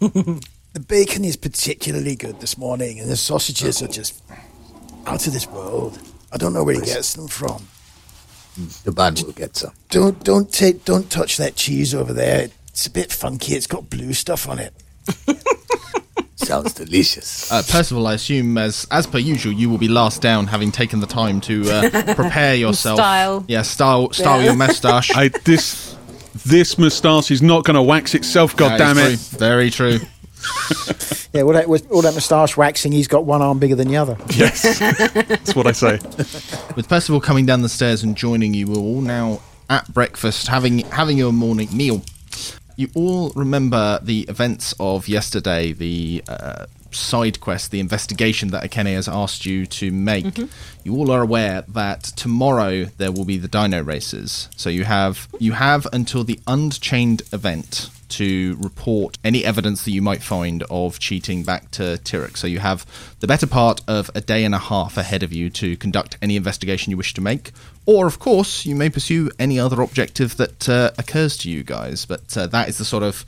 the 0.00 0.80
bacon 0.88 1.24
is 1.24 1.36
particularly 1.36 2.16
good 2.16 2.40
this 2.40 2.58
morning, 2.58 2.98
and 2.98 3.08
the 3.08 3.16
sausages 3.16 3.80
are 3.80 3.86
just 3.86 4.20
out 5.06 5.24
of 5.24 5.32
this 5.32 5.46
world. 5.46 6.00
I 6.32 6.36
don't 6.36 6.52
know 6.52 6.64
where 6.64 6.74
he 6.74 6.80
gets 6.80 7.14
them 7.14 7.28
from. 7.28 7.68
Hmm. 8.56 8.90
Taban 8.90 9.24
will 9.24 9.32
get 9.32 9.54
some. 9.54 9.72
Don't 9.90 10.24
don't 10.24 10.52
take 10.52 10.84
don't 10.84 11.08
touch 11.08 11.36
that 11.36 11.54
cheese 11.54 11.94
over 11.94 12.12
there. 12.12 12.48
It's 12.74 12.86
a 12.86 12.90
bit 12.90 13.12
funky. 13.12 13.54
It's 13.54 13.68
got 13.68 13.88
blue 13.88 14.12
stuff 14.12 14.48
on 14.48 14.58
it. 14.58 14.74
Sounds 16.34 16.72
delicious. 16.74 17.50
Uh, 17.52 17.62
Percival, 17.68 18.04
I 18.08 18.14
assume, 18.14 18.58
as 18.58 18.84
as 18.90 19.06
per 19.06 19.18
usual, 19.18 19.52
you 19.52 19.70
will 19.70 19.78
be 19.78 19.86
last 19.86 20.20
down, 20.20 20.48
having 20.48 20.72
taken 20.72 20.98
the 20.98 21.06
time 21.06 21.40
to 21.42 21.70
uh, 21.70 22.14
prepare 22.16 22.56
yourself. 22.56 22.98
Style. 22.98 23.44
Yeah, 23.46 23.62
style, 23.62 24.12
style 24.12 24.38
Yeah. 24.40 24.46
your 24.46 24.56
moustache. 24.56 25.10
I, 25.14 25.28
this 25.44 25.96
this 26.44 26.76
moustache 26.76 27.30
is 27.30 27.42
not 27.42 27.62
going 27.64 27.76
to 27.76 27.82
wax 27.82 28.12
itself. 28.12 28.56
God 28.56 28.72
That 28.72 28.78
damn 28.78 28.98
is 28.98 29.22
it! 29.24 29.30
true. 29.30 29.38
Very 29.38 29.70
true. 29.70 30.00
Yeah, 31.32 31.42
all 31.42 31.52
that, 31.52 31.66
all 31.92 32.02
that 32.02 32.12
moustache 32.14 32.56
waxing, 32.56 32.90
he's 32.90 33.06
got 33.08 33.24
one 33.24 33.40
arm 33.40 33.60
bigger 33.60 33.76
than 33.76 33.86
the 33.86 33.96
other. 33.98 34.18
Yes, 34.30 34.78
that's 34.80 35.54
what 35.54 35.68
I 35.68 35.72
say. 35.72 36.00
With 36.74 36.88
Percival 36.88 37.20
coming 37.20 37.46
down 37.46 37.62
the 37.62 37.68
stairs 37.68 38.02
and 38.02 38.16
joining 38.16 38.52
you, 38.52 38.66
we're 38.66 38.76
all 38.78 39.00
now 39.00 39.40
at 39.70 39.90
breakfast, 39.94 40.48
having 40.48 40.80
having 40.90 41.16
your 41.16 41.32
morning 41.32 41.68
meal. 41.74 42.02
You 42.76 42.88
all 42.94 43.30
remember 43.30 44.00
the 44.02 44.22
events 44.22 44.74
of 44.80 45.06
yesterday, 45.08 45.72
the 45.72 46.24
uh, 46.28 46.66
side 46.90 47.40
quest, 47.40 47.70
the 47.70 47.80
investigation 47.80 48.48
that 48.48 48.68
Akene 48.68 48.94
has 48.94 49.08
asked 49.08 49.46
you 49.46 49.66
to 49.66 49.90
make. 49.90 50.38
You 50.82 50.96
all 50.96 51.10
are 51.10 51.22
aware 51.22 51.62
that 51.68 52.02
tomorrow 52.02 52.86
there 52.98 53.12
will 53.12 53.24
be 53.24 53.38
the 53.38 53.48
dino 53.48 53.82
races. 53.82 54.48
So 54.56 54.70
you 54.70 54.84
have 54.84 55.28
you 55.38 55.52
have 55.52 55.86
until 55.92 56.24
the 56.24 56.40
Unchained 56.46 57.22
event 57.32 57.90
to 58.10 58.56
report 58.60 59.18
any 59.24 59.44
evidence 59.44 59.84
that 59.84 59.90
you 59.90 60.02
might 60.02 60.22
find 60.22 60.62
of 60.70 60.98
cheating 60.98 61.42
back 61.42 61.70
to 61.72 61.98
Tyrrek. 62.04 62.36
So 62.36 62.46
you 62.46 62.58
have 62.58 62.86
the 63.20 63.26
better 63.26 63.46
part 63.46 63.80
of 63.88 64.10
a 64.14 64.20
day 64.20 64.44
and 64.44 64.54
a 64.54 64.58
half 64.58 64.96
ahead 64.96 65.22
of 65.22 65.32
you 65.32 65.50
to 65.50 65.76
conduct 65.76 66.16
any 66.22 66.36
investigation 66.36 66.90
you 66.90 66.96
wish 66.96 67.14
to 67.14 67.20
make. 67.20 67.52
Or, 67.86 68.06
of 68.06 68.18
course, 68.18 68.64
you 68.64 68.74
may 68.74 68.88
pursue 68.88 69.30
any 69.38 69.58
other 69.58 69.80
objective 69.80 70.36
that 70.36 70.68
uh, 70.68 70.90
occurs 70.96 71.36
to 71.38 71.50
you 71.50 71.62
guys. 71.62 72.04
But 72.06 72.36
uh, 72.36 72.46
that 72.48 72.68
is 72.68 72.78
the 72.78 72.84
sort 72.84 73.02
of 73.02 73.24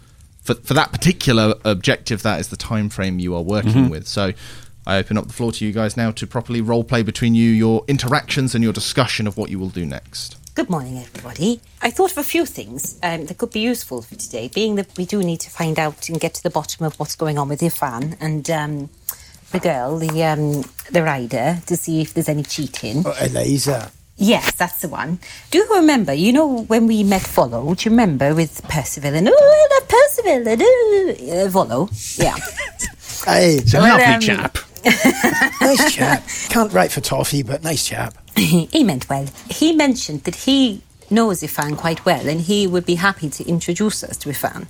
for, 0.46 0.54
for 0.54 0.74
that 0.74 0.92
particular 0.92 1.54
objective, 1.64 2.22
that 2.22 2.38
is 2.38 2.48
the 2.48 2.56
time 2.56 2.88
frame 2.88 3.18
you 3.18 3.34
are 3.34 3.42
working 3.42 3.88
with. 3.90 4.06
So 4.06 4.32
I 4.86 4.98
open 4.98 5.18
up 5.18 5.26
the 5.26 5.32
floor 5.32 5.50
to 5.50 5.64
you 5.66 5.72
guys 5.72 5.96
now 5.96 6.12
to 6.12 6.26
properly 6.26 6.60
role 6.60 6.84
play 6.84 7.02
between 7.02 7.34
you, 7.34 7.50
your 7.50 7.84
interactions 7.88 8.54
and 8.54 8.62
your 8.62 8.72
discussion 8.72 9.26
of 9.26 9.36
what 9.36 9.50
you 9.50 9.58
will 9.58 9.68
do 9.68 9.84
next. 9.84 10.36
Good 10.56 10.70
morning, 10.70 10.96
everybody. 10.98 11.60
I 11.82 11.90
thought 11.90 12.12
of 12.12 12.16
a 12.18 12.22
few 12.22 12.46
things 12.46 12.98
um, 13.02 13.26
that 13.26 13.36
could 13.36 13.50
be 13.52 13.60
useful 13.60 14.00
for 14.00 14.14
today, 14.14 14.48
being 14.48 14.76
that 14.76 14.88
we 14.96 15.04
do 15.04 15.22
need 15.22 15.40
to 15.40 15.50
find 15.50 15.78
out 15.78 16.08
and 16.08 16.18
get 16.18 16.32
to 16.32 16.42
the 16.42 16.48
bottom 16.48 16.86
of 16.86 16.98
what's 16.98 17.14
going 17.14 17.36
on 17.36 17.50
with 17.50 17.60
Irfan 17.60 18.16
and 18.22 18.48
um, 18.50 18.88
the 19.52 19.58
girl, 19.60 19.98
the 19.98 20.24
um, 20.24 20.64
the 20.90 21.02
rider, 21.02 21.58
to 21.66 21.76
see 21.76 22.00
if 22.00 22.14
there's 22.14 22.30
any 22.30 22.42
cheating. 22.42 23.02
Oh, 23.04 23.14
Eliza. 23.20 23.92
Yes, 24.16 24.52
that's 24.54 24.80
the 24.80 24.88
one. 24.88 25.18
Do 25.50 25.58
you 25.58 25.74
remember, 25.74 26.14
you 26.14 26.32
know, 26.32 26.62
when 26.62 26.86
we 26.86 27.04
met 27.04 27.20
Volo, 27.26 27.74
do 27.74 27.84
you 27.84 27.90
remember 27.90 28.34
with 28.34 28.62
Percival 28.66 29.14
and, 29.14 29.28
oh, 29.28 29.32
I 29.34 29.74
love 29.74 29.88
Percival 29.90 30.48
and, 30.48 30.62
oh, 30.62 31.44
uh, 31.44 31.48
Volo? 31.50 31.88
Yeah. 32.16 32.34
Hey, 33.26 33.56
It's 33.56 33.74
a 33.74 33.78
Well, 33.78 33.98
lovely 33.98 34.14
um, 34.14 34.20
chap. 34.20 34.58
nice 35.60 35.94
chap. 35.94 36.26
Can't 36.48 36.72
write 36.72 36.92
for 36.92 37.00
toffee, 37.00 37.42
but 37.42 37.62
nice 37.62 37.86
chap. 37.86 38.14
he 38.36 38.84
meant 38.84 39.08
well. 39.08 39.26
He 39.50 39.72
mentioned 39.72 40.24
that 40.24 40.34
he 40.34 40.82
knows 41.10 41.40
Ifan 41.42 41.76
quite 41.76 42.04
well 42.04 42.28
and 42.28 42.40
he 42.40 42.66
would 42.66 42.86
be 42.86 42.96
happy 42.96 43.28
to 43.30 43.44
introduce 43.44 44.02
us 44.04 44.16
to 44.18 44.28
Ifan, 44.28 44.66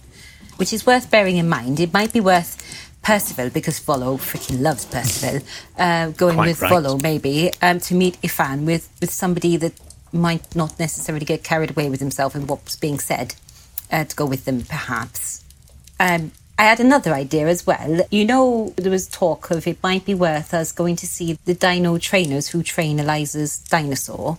which 0.56 0.72
is 0.72 0.86
worth 0.86 1.10
bearing 1.10 1.36
in 1.36 1.48
mind. 1.48 1.80
It 1.80 1.92
might 1.92 2.12
be 2.12 2.20
worth 2.20 2.62
Percival, 3.02 3.50
because 3.50 3.78
Volo 3.78 4.16
freaking 4.16 4.60
loves 4.60 4.84
Percival, 4.84 5.40
uh, 5.78 6.08
going 6.08 6.34
Quite 6.34 6.46
with 6.48 6.62
right. 6.62 6.68
Volo 6.70 6.98
maybe 6.98 7.52
um, 7.62 7.78
to 7.78 7.94
meet 7.94 8.20
Ifan 8.22 8.64
with, 8.64 8.90
with 9.00 9.12
somebody 9.12 9.56
that 9.58 9.74
might 10.12 10.56
not 10.56 10.76
necessarily 10.80 11.24
get 11.24 11.44
carried 11.44 11.70
away 11.70 11.88
with 11.88 12.00
himself 12.00 12.34
and 12.34 12.48
what's 12.48 12.74
being 12.74 12.98
said, 12.98 13.36
uh, 13.92 14.02
to 14.04 14.16
go 14.16 14.26
with 14.26 14.44
them 14.44 14.62
perhaps. 14.62 15.44
Um, 16.00 16.32
I 16.58 16.64
had 16.64 16.80
another 16.80 17.12
idea 17.12 17.48
as 17.48 17.66
well. 17.66 18.00
You 18.10 18.24
know, 18.24 18.72
there 18.76 18.90
was 18.90 19.08
talk 19.08 19.50
of 19.50 19.66
it 19.66 19.82
might 19.82 20.06
be 20.06 20.14
worth 20.14 20.54
us 20.54 20.72
going 20.72 20.96
to 20.96 21.06
see 21.06 21.38
the 21.44 21.54
dino 21.54 21.98
trainers 21.98 22.48
who 22.48 22.62
train 22.62 22.98
Eliza's 22.98 23.58
dinosaur. 23.58 24.38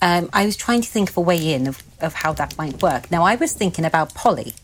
Um, 0.00 0.30
I 0.32 0.46
was 0.46 0.56
trying 0.56 0.80
to 0.80 0.88
think 0.88 1.10
of 1.10 1.16
a 1.16 1.20
way 1.20 1.52
in 1.52 1.68
of, 1.68 1.82
of 2.00 2.14
how 2.14 2.32
that 2.32 2.56
might 2.56 2.82
work. 2.82 3.10
Now, 3.10 3.22
I 3.24 3.36
was 3.36 3.52
thinking 3.52 3.84
about 3.84 4.14
Polly. 4.14 4.54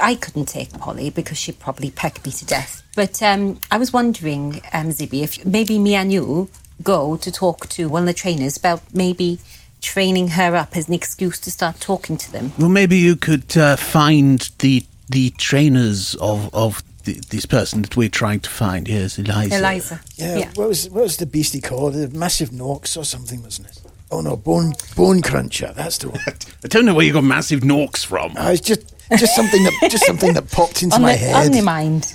I 0.00 0.14
couldn't 0.14 0.46
take 0.46 0.78
Polly 0.78 1.10
because 1.10 1.38
she'd 1.38 1.58
probably 1.58 1.90
peck 1.90 2.24
me 2.24 2.30
to 2.32 2.44
death. 2.44 2.82
But 2.94 3.20
um, 3.22 3.58
I 3.70 3.78
was 3.78 3.92
wondering, 3.92 4.60
um, 4.72 4.90
Zibby, 4.90 5.22
if 5.22 5.44
maybe 5.44 5.78
me 5.78 5.94
and 5.94 6.12
you 6.12 6.48
go 6.82 7.16
to 7.16 7.32
talk 7.32 7.68
to 7.70 7.88
one 7.88 8.02
of 8.02 8.06
the 8.06 8.14
trainers 8.14 8.56
about 8.56 8.82
maybe 8.92 9.38
training 9.80 10.28
her 10.28 10.54
up 10.54 10.76
as 10.76 10.88
an 10.88 10.94
excuse 10.94 11.40
to 11.40 11.50
start 11.50 11.80
talking 11.80 12.16
to 12.16 12.30
them. 12.30 12.52
Well, 12.58 12.68
maybe 12.68 12.96
you 12.96 13.16
could 13.16 13.56
uh, 13.56 13.76
find 13.76 14.48
the 14.58 14.84
the 15.08 15.30
trainers 15.38 16.14
of 16.16 16.52
of 16.54 16.82
th- 17.04 17.20
this 17.28 17.46
person 17.46 17.82
that 17.82 17.96
we're 17.96 18.08
trying 18.08 18.40
to 18.40 18.50
find. 18.50 18.88
Yes, 18.88 19.18
Eliza. 19.18 19.56
Eliza. 19.58 20.00
Yeah, 20.16 20.50
What 20.54 20.68
was 20.68 20.88
what 20.90 21.02
was 21.04 21.16
the 21.18 21.26
beastie 21.26 21.60
called? 21.60 21.94
The 21.94 22.08
massive 22.08 22.50
Norks 22.50 22.96
or 22.96 23.04
something, 23.04 23.42
wasn't 23.42 23.68
it? 23.68 23.80
Oh 24.10 24.20
no, 24.20 24.36
bone 24.36 24.74
bone 24.96 25.22
cruncher. 25.22 25.72
That's 25.74 25.98
the 25.98 26.10
one. 26.10 26.20
I 26.64 26.68
don't 26.68 26.84
know 26.84 26.94
where 26.94 27.04
you 27.06 27.12
got 27.12 27.24
massive 27.24 27.60
norks 27.60 28.04
from. 28.04 28.34
Oh, 28.38 28.50
it's 28.50 28.60
just 28.60 28.82
just 29.18 29.34
something 29.36 29.62
that 29.64 29.88
just 29.90 30.06
something 30.06 30.32
that 30.34 30.50
popped 30.50 30.82
into 30.82 30.96
On, 30.96 31.02
my 31.02 31.12
the, 31.12 31.18
head. 31.18 31.46
on 31.46 31.52
your 31.52 31.64
mind. 31.64 32.14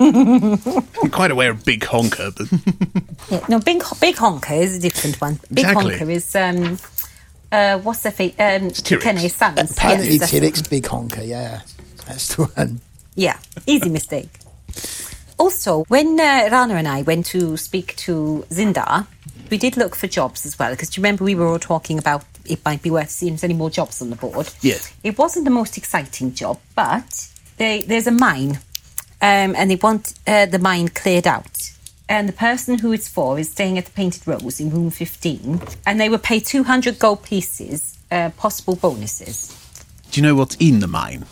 I'm 0.00 1.10
quite 1.10 1.30
aware 1.30 1.50
of 1.50 1.64
Big 1.64 1.84
Honker, 1.84 2.30
but 2.36 2.46
Yeah, 3.30 3.44
no, 3.48 3.60
Big, 3.60 3.82
Big 4.00 4.16
Honker 4.16 4.54
is 4.54 4.76
a 4.76 4.80
different 4.80 5.20
one. 5.20 5.34
Big 5.52 5.64
Exactly. 5.64 5.96
Honker 5.96 6.10
is, 6.10 6.34
um, 6.36 6.78
uh, 7.52 7.78
what's 7.78 8.02
the 8.02 8.10
face? 8.10 8.34
Um, 8.38 8.70
T-Rex. 8.70 9.04
Kenny's 9.04 9.36
sons. 9.36 9.70
Apparently, 9.72 10.16
Yes, 10.16 10.30
T-Rex 10.30 10.62
big 10.62 10.86
honker. 10.86 11.22
Yeah, 11.22 11.60
that's 12.06 12.34
the 12.34 12.44
one. 12.46 12.80
Yeah, 13.14 13.38
easy 13.66 13.88
mistake. 14.00 14.30
Also, 15.38 15.84
when 15.84 16.18
uh, 16.18 16.48
Rana 16.50 16.74
and 16.74 16.88
I 16.88 17.02
went 17.02 17.26
to 17.26 17.56
speak 17.56 17.96
to 17.96 18.44
Zindar, 18.50 19.06
we 19.50 19.58
did 19.58 19.76
look 19.76 19.94
for 19.94 20.06
jobs 20.06 20.46
as 20.46 20.58
well, 20.58 20.70
because 20.70 20.90
do 20.90 21.00
you 21.00 21.02
remember 21.02 21.24
we 21.24 21.34
were 21.34 21.46
all 21.46 21.58
talking 21.58 21.98
about 21.98 22.24
it 22.44 22.64
might 22.64 22.82
be 22.82 22.90
worth 22.90 23.10
seeing 23.10 23.34
if 23.34 23.40
there's 23.40 23.50
any 23.50 23.58
more 23.58 23.70
jobs 23.70 24.00
on 24.02 24.10
the 24.10 24.16
board? 24.16 24.48
Yes. 24.62 24.92
It 25.04 25.18
wasn't 25.18 25.44
the 25.44 25.50
most 25.50 25.76
exciting 25.76 26.34
job, 26.34 26.58
but 26.74 27.28
they, 27.56 27.82
there's 27.82 28.06
a 28.06 28.10
mine, 28.12 28.58
um, 29.20 29.54
and 29.56 29.70
they 29.70 29.76
want 29.76 30.14
uh, 30.26 30.46
the 30.46 30.58
mine 30.58 30.88
cleared 30.88 31.26
out. 31.26 31.70
And 32.12 32.28
the 32.28 32.34
person 32.34 32.78
who 32.78 32.92
it's 32.92 33.08
for 33.08 33.38
is 33.38 33.50
staying 33.50 33.78
at 33.78 33.86
the 33.86 33.90
Painted 33.90 34.28
Rose 34.28 34.60
in 34.60 34.68
room 34.68 34.90
15, 34.90 35.62
and 35.86 35.98
they 35.98 36.10
will 36.10 36.18
pay 36.18 36.40
200 36.40 36.98
gold 36.98 37.22
pieces, 37.22 37.96
uh, 38.10 38.28
possible 38.36 38.76
bonuses. 38.76 39.56
Do 40.10 40.20
you 40.20 40.26
know 40.26 40.34
what's 40.34 40.54
in 40.56 40.80
the 40.80 40.86
mine? 40.86 41.24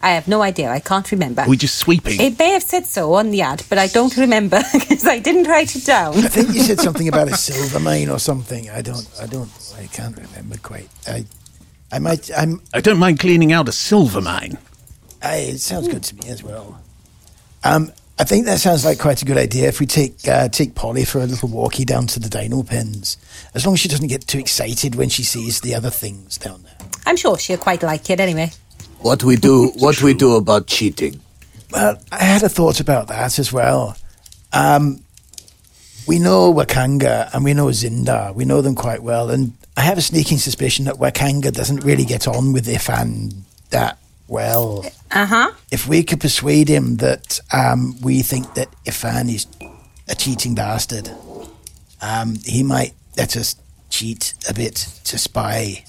I 0.00 0.12
have 0.12 0.26
no 0.26 0.40
idea, 0.40 0.70
I 0.70 0.80
can't 0.80 1.12
remember. 1.12 1.44
We're 1.46 1.56
just 1.56 1.76
sweeping? 1.76 2.18
It 2.22 2.38
may 2.38 2.52
have 2.52 2.62
said 2.62 2.86
so 2.86 3.12
on 3.12 3.32
the 3.32 3.42
ad, 3.42 3.64
but 3.68 3.76
I 3.76 3.88
don't 3.88 4.16
remember 4.16 4.62
because 4.72 5.06
I 5.06 5.18
didn't 5.18 5.46
write 5.46 5.76
it 5.76 5.84
down. 5.84 6.14
I 6.16 6.28
think 6.28 6.54
you 6.54 6.62
said 6.62 6.80
something 6.80 7.08
about 7.08 7.28
a 7.28 7.36
silver 7.36 7.78
mine 7.78 8.08
or 8.08 8.18
something. 8.18 8.70
I 8.70 8.80
don't. 8.80 9.06
I 9.20 9.26
don't. 9.26 9.50
I 9.76 9.88
can't 9.88 10.16
remember 10.16 10.56
quite. 10.62 10.88
I. 11.06 11.26
I 11.92 11.98
might. 11.98 12.30
I'm. 12.34 12.62
I 12.72 12.80
don't 12.80 12.98
mind 12.98 13.18
cleaning 13.18 13.52
out 13.52 13.68
a 13.68 13.72
silver 13.72 14.22
mine. 14.22 14.56
I, 15.20 15.36
it 15.36 15.58
sounds 15.58 15.86
good 15.86 16.04
to 16.04 16.14
me 16.16 16.30
as 16.30 16.42
well. 16.42 16.80
Um, 17.62 17.92
I 18.20 18.24
think 18.24 18.46
that 18.46 18.58
sounds 18.58 18.84
like 18.84 18.98
quite 18.98 19.22
a 19.22 19.24
good 19.24 19.38
idea. 19.38 19.68
If 19.68 19.78
we 19.78 19.86
take 19.86 20.26
uh, 20.26 20.48
take 20.48 20.74
Polly 20.74 21.04
for 21.04 21.20
a 21.20 21.26
little 21.26 21.48
walkie 21.48 21.84
down 21.84 22.08
to 22.08 22.20
the 22.20 22.28
dino 22.28 22.64
pens, 22.64 23.16
as 23.54 23.64
long 23.64 23.74
as 23.74 23.80
she 23.80 23.88
doesn't 23.88 24.08
get 24.08 24.26
too 24.26 24.38
excited 24.38 24.96
when 24.96 25.08
she 25.08 25.22
sees 25.22 25.60
the 25.60 25.74
other 25.74 25.90
things 25.90 26.36
down 26.36 26.62
there. 26.64 26.88
I'm 27.06 27.16
sure 27.16 27.38
she'll 27.38 27.58
quite 27.58 27.82
like 27.84 28.10
it 28.10 28.18
anyway. 28.18 28.50
What 29.00 29.22
we 29.22 29.36
do? 29.36 29.68
What 29.76 30.02
we 30.02 30.14
do 30.14 30.34
about 30.34 30.66
cheating? 30.66 31.20
Well, 31.70 32.00
I 32.10 32.24
had 32.24 32.42
a 32.42 32.48
thought 32.48 32.80
about 32.80 33.06
that 33.08 33.38
as 33.38 33.52
well. 33.52 33.96
Um, 34.52 35.04
we 36.08 36.18
know 36.18 36.52
Wakanga 36.52 37.32
and 37.32 37.44
we 37.44 37.54
know 37.54 37.66
Zindar. 37.66 38.34
We 38.34 38.44
know 38.44 38.62
them 38.62 38.74
quite 38.74 39.02
well, 39.02 39.30
and 39.30 39.52
I 39.76 39.82
have 39.82 39.98
a 39.98 40.02
sneaking 40.02 40.38
suspicion 40.38 40.86
that 40.86 40.96
Wakanga 40.96 41.52
doesn't 41.52 41.84
really 41.84 42.04
get 42.04 42.26
on 42.26 42.52
with 42.52 42.66
Ifan 42.66 43.42
that 43.70 43.98
well. 44.28 44.84
Uh 45.10 45.26
huh. 45.26 45.50
if 45.70 45.88
we 45.88 46.02
could 46.02 46.20
persuade 46.20 46.68
him 46.68 46.96
that 46.96 47.40
um, 47.52 47.96
we 48.02 48.22
think 48.22 48.54
that 48.54 48.68
Ifan 48.84 49.32
is 49.34 49.46
a 50.08 50.14
cheating 50.14 50.54
bastard, 50.54 51.10
um, 52.02 52.36
he 52.44 52.62
might 52.62 52.92
let 53.16 53.36
us 53.36 53.56
cheat 53.90 54.34
a 54.48 54.54
bit 54.54 54.74
to 55.04 55.18
spy. 55.18 55.84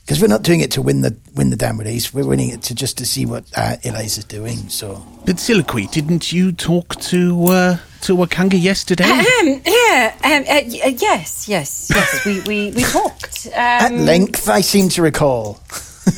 Because 0.00 0.20
we're 0.20 0.26
not 0.28 0.42
doing 0.42 0.60
it 0.60 0.72
to 0.72 0.82
win 0.82 1.02
the 1.02 1.16
win 1.36 1.50
the 1.50 1.56
damn 1.56 1.78
race. 1.78 2.12
We're 2.12 2.26
winning 2.26 2.50
it 2.50 2.62
to 2.62 2.74
just 2.74 2.98
to 2.98 3.06
see 3.06 3.24
what 3.24 3.44
uh, 3.56 3.76
Eliza's 3.84 4.24
doing. 4.24 4.68
So 4.68 5.00
But 5.24 5.36
Siliqui, 5.36 5.90
didn't 5.92 6.32
you 6.32 6.50
talk 6.52 6.96
to 7.12 7.44
uh, 7.46 7.76
to 8.02 8.16
Wakanga 8.16 8.60
yesterday? 8.60 9.04
Um, 9.04 9.62
yeah. 9.64 10.14
Um, 10.24 10.42
uh, 10.48 10.86
uh, 10.86 10.88
yes. 10.98 11.46
Yes. 11.48 11.88
Yes. 11.94 12.24
we 12.26 12.40
we 12.40 12.72
we 12.72 12.82
talked. 12.82 13.46
at 13.54 13.92
Um, 13.92 14.04
length, 14.04 14.48
I 14.48 14.60
seem 14.62 14.88
to 14.90 15.02
recall. 15.02 15.60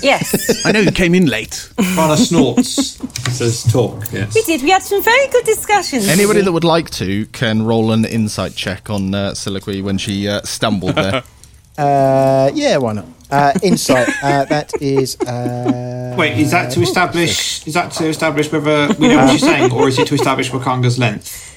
Yes. 0.02 0.64
I 0.66 0.72
know 0.72 0.80
you 0.80 0.92
came 0.92 1.14
in 1.14 1.26
late. 1.26 1.70
Rana 1.96 2.16
snorts, 2.16 2.96
says 3.36 3.64
talk, 3.72 4.04
yes. 4.12 4.34
We 4.34 4.42
did. 4.42 4.62
We 4.62 4.70
had 4.70 4.82
some 4.82 5.02
very 5.02 5.26
good 5.28 5.44
discussions. 5.44 6.08
Anybody 6.08 6.42
that 6.42 6.52
would 6.52 6.64
like 6.64 6.90
to 6.90 7.26
can 7.26 7.64
roll 7.64 7.92
an 7.92 8.04
insight 8.04 8.54
check 8.54 8.90
on 8.90 9.14
uh, 9.14 9.30
Siliqui 9.32 9.82
when 9.82 9.98
she 9.98 10.28
uh, 10.28 10.40
stumbled 10.42 10.94
there. 10.96 11.22
Uh, 11.76 12.52
yeah, 12.54 12.76
why 12.76 12.92
not? 12.92 13.04
Uh, 13.32 13.52
insight. 13.60 14.08
uh, 14.22 14.44
that 14.44 14.70
is. 14.80 15.18
Uh, 15.22 16.14
Wait, 16.16 16.38
is 16.38 16.52
that 16.52 16.70
to 16.70 16.80
establish? 16.82 17.66
Is 17.66 17.74
that 17.74 17.90
to 17.94 18.06
establish 18.06 18.52
whether 18.52 18.94
we 18.96 19.08
know 19.08 19.16
what 19.16 19.32
she's 19.32 19.40
saying, 19.40 19.72
or 19.72 19.88
is 19.88 19.98
it 19.98 20.06
to 20.06 20.14
establish 20.14 20.50
Wakanga's 20.52 21.00
length? 21.00 21.50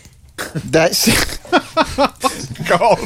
That's. 0.71 1.05
God. 2.67 2.97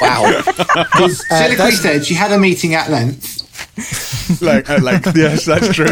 wow. 0.00 0.42
Because 0.46 1.24
Siliqui 1.24 1.56
that's- 1.56 1.80
said 1.82 2.06
she 2.06 2.14
had 2.14 2.30
a 2.30 2.38
meeting 2.38 2.74
at 2.74 2.88
length. 2.88 3.39
like, 4.40 4.68
uh, 4.70 4.78
like, 4.82 5.04
yes, 5.14 5.44
that's 5.44 5.74
true. 5.74 5.86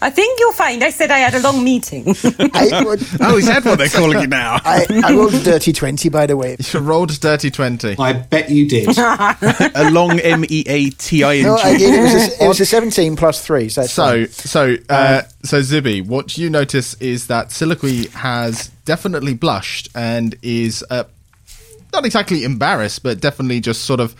I 0.00 0.10
think 0.10 0.38
you'll 0.40 0.52
find 0.52 0.82
I 0.82 0.90
said 0.90 1.10
I 1.10 1.18
had 1.18 1.34
a 1.34 1.40
long 1.40 1.62
meeting. 1.64 2.04
I, 2.06 2.82
would, 2.84 3.00
Oh, 3.20 3.36
is 3.36 3.46
that 3.46 3.62
what 3.64 3.78
they're 3.78 3.88
calling 3.88 4.20
it 4.22 4.28
now? 4.28 4.58
I, 4.64 4.86
I 5.04 5.12
rolled 5.12 5.34
a 5.34 5.42
dirty 5.42 5.72
20, 5.72 6.08
by 6.08 6.26
the 6.26 6.36
way. 6.36 6.56
You 6.72 6.80
rolled 6.80 7.10
a 7.10 7.18
dirty 7.18 7.50
20. 7.50 7.96
I 7.98 8.12
bet 8.12 8.50
you 8.50 8.68
did. 8.68 8.88
a 8.98 9.90
long 9.90 10.18
M 10.20 10.44
E 10.48 10.64
A 10.66 10.90
T 10.90 11.24
I 11.24 11.36
N 11.36 11.42
G. 11.42 11.46
No, 11.46 11.56
I 11.56 11.76
did. 11.76 11.94
It 11.94 12.02
was, 12.02 12.14
a, 12.14 12.44
it 12.44 12.48
was 12.48 12.60
a 12.60 12.66
17 12.66 13.16
plus 13.16 13.44
3. 13.44 13.68
So, 13.68 13.82
So, 13.84 14.04
fine. 14.26 14.28
so, 14.28 14.76
uh, 14.88 15.22
so 15.42 15.60
Zibby, 15.60 16.04
what 16.06 16.36
you 16.36 16.50
notice 16.50 16.94
is 16.94 17.26
that 17.28 17.48
Siliqui 17.48 18.10
has 18.12 18.68
definitely 18.84 19.34
blushed 19.34 19.88
and 19.94 20.34
is 20.42 20.84
uh, 20.90 21.04
not 21.92 22.04
exactly 22.04 22.44
embarrassed, 22.44 23.02
but 23.02 23.20
definitely 23.20 23.60
just 23.60 23.82
sort 23.84 24.00
of 24.00 24.14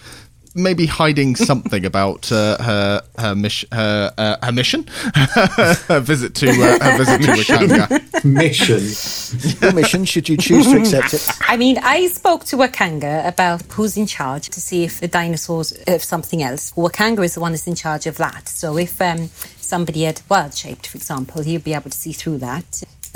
maybe 0.56 0.86
hiding 0.86 1.36
something 1.50 1.84
about 1.84 2.32
uh, 2.32 2.56
her 2.62 3.02
her, 3.18 3.34
mission 3.34 3.68
her, 3.72 4.12
uh, 4.16 4.36
her 4.44 4.52
mission, 4.52 4.86
her 5.14 6.00
visit 6.00 6.34
to 6.36 6.48
uh, 6.48 6.84
her 6.84 6.98
visit 6.98 7.22
to 7.22 7.32
Wakanga. 7.32 8.24
Mission. 8.24 9.60
your 9.60 9.72
mission, 9.72 10.04
should 10.04 10.28
you 10.28 10.36
choose 10.36 10.66
to 10.66 10.78
accept 10.78 11.14
it. 11.14 11.28
I 11.42 11.56
mean, 11.56 11.78
I 11.78 12.08
spoke 12.08 12.44
to 12.46 12.56
Wakanga 12.56 13.26
about 13.28 13.62
who's 13.72 13.96
in 13.96 14.06
charge 14.06 14.48
to 14.48 14.60
see 14.60 14.84
if 14.84 15.00
the 15.00 15.06
dinosaurs, 15.06 15.72
if 15.86 16.02
something 16.02 16.42
else. 16.42 16.72
Wakanga 16.72 17.22
is 17.24 17.34
the 17.34 17.40
one 17.40 17.52
that's 17.52 17.66
in 17.66 17.76
charge 17.76 18.06
of 18.06 18.16
that. 18.16 18.48
So 18.48 18.76
if 18.78 19.00
um, 19.00 19.28
somebody 19.58 20.02
had 20.02 20.22
wild 20.28 20.54
shaped, 20.54 20.88
for 20.88 20.96
example, 20.96 21.42
he'd 21.42 21.62
be 21.62 21.74
able 21.74 21.90
to 21.90 21.96
see 21.96 22.12
through 22.12 22.38
that. 22.38 22.64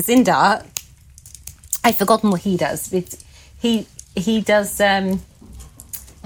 Zindar, 0.01 0.65
I've 1.83 1.97
forgotten 1.97 2.31
what 2.31 2.43
he 2.43 2.57
does. 2.57 2.93
It, 2.93 3.17
he 3.59 3.87
he 4.15 4.41
does. 4.41 4.81
Um, 4.81 5.23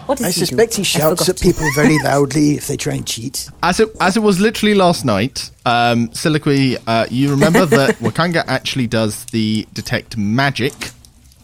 what 0.07 0.19
does 0.19 0.27
I 0.27 0.31
he 0.31 0.41
do? 0.41 0.47
suspect 0.47 0.75
he 0.75 0.83
shouts 0.83 1.29
at 1.29 1.41
people 1.41 1.67
very 1.75 1.99
loudly 2.03 2.53
if 2.57 2.67
they 2.67 2.77
try 2.77 2.95
and 2.95 3.07
cheat. 3.07 3.49
As 3.63 3.81
it 3.81 3.89
as 4.01 4.17
it 4.17 4.21
was 4.21 4.41
literally 4.41 4.75
last 4.75 5.05
night, 5.05 5.51
um, 5.67 6.09
Siliqui, 6.09 6.79
uh, 6.87 7.07
you 7.11 7.31
remember 7.31 7.67
that 7.67 7.97
Wakanga 8.01 8.45
actually 8.47 8.87
does 8.87 9.25
the 9.27 9.67
detect 9.73 10.17
magic, 10.17 10.75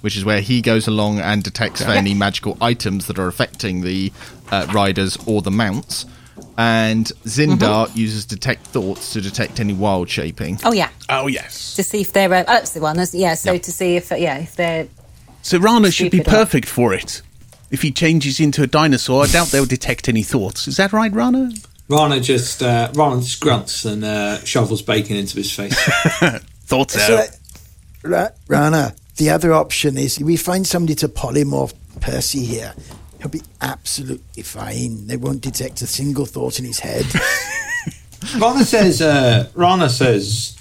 which 0.00 0.16
is 0.16 0.24
where 0.24 0.40
he 0.40 0.60
goes 0.62 0.86
along 0.86 1.20
and 1.20 1.42
detects 1.42 1.82
for 1.84 1.90
any 1.90 2.14
magical 2.14 2.56
items 2.60 3.06
that 3.06 3.18
are 3.18 3.28
affecting 3.28 3.82
the 3.82 4.12
uh, 4.50 4.66
riders 4.72 5.16
or 5.26 5.42
the 5.42 5.50
mounts. 5.50 6.06
And 6.58 7.06
Zindar 7.24 7.94
uses 7.96 8.26
detect 8.26 8.66
thoughts 8.66 9.12
to 9.14 9.20
detect 9.22 9.60
any 9.60 9.72
wild 9.72 10.10
shaping. 10.10 10.58
Oh 10.64 10.72
yeah, 10.72 10.90
Oh, 11.08 11.26
yes. 11.26 11.74
to 11.76 11.82
see 11.82 12.00
if 12.02 12.12
they're. 12.12 12.32
Uh, 12.32 12.40
oh, 12.42 12.44
that's 12.52 12.72
the 12.72 12.80
one. 12.80 12.96
that's- 12.96 13.14
Yeah, 13.14 13.34
so 13.34 13.56
to 13.56 13.72
see 13.72 13.96
if 13.96 14.12
uh, 14.12 14.16
yeah 14.16 14.38
if 14.38 14.56
they're. 14.56 14.88
So 15.42 15.58
Rana 15.58 15.90
should 15.90 16.10
be 16.10 16.18
Stupid, 16.18 16.30
huh? 16.30 16.36
perfect 16.44 16.68
for 16.68 16.92
it. 16.92 17.22
If 17.70 17.82
he 17.82 17.92
changes 17.92 18.40
into 18.40 18.62
a 18.62 18.66
dinosaur, 18.66 19.24
I 19.24 19.26
doubt 19.28 19.48
they'll 19.48 19.64
detect 19.66 20.08
any 20.08 20.22
thoughts. 20.22 20.66
Is 20.66 20.76
that 20.76 20.92
right, 20.92 21.12
Rana? 21.12 21.50
Rana 21.88 22.20
just 22.20 22.62
uh, 22.62 22.90
Rana 22.94 23.20
just 23.20 23.40
grunts 23.40 23.84
and 23.84 24.04
uh, 24.04 24.38
shovels 24.44 24.82
bacon 24.82 25.16
into 25.16 25.36
his 25.36 25.52
face. 25.52 25.74
Thoughts 26.66 26.94
So, 27.04 27.18
out. 27.18 27.28
Ra- 28.04 28.28
Rana, 28.48 28.94
the 29.16 29.30
other 29.30 29.52
option 29.52 29.98
is 29.98 30.18
we 30.20 30.36
find 30.36 30.66
somebody 30.66 30.94
to 30.96 31.08
polymorph 31.08 31.74
Percy 32.00 32.44
here. 32.44 32.74
He'll 33.18 33.28
be 33.28 33.42
absolutely 33.60 34.42
fine. 34.44 35.06
They 35.08 35.16
won't 35.16 35.42
detect 35.42 35.82
a 35.82 35.86
single 35.86 36.26
thought 36.26 36.58
in 36.58 36.64
his 36.64 36.78
head. 36.78 37.04
Rana 38.40 38.64
says. 38.64 39.02
Uh, 39.02 39.48
Rana 39.54 39.88
says, 39.90 40.56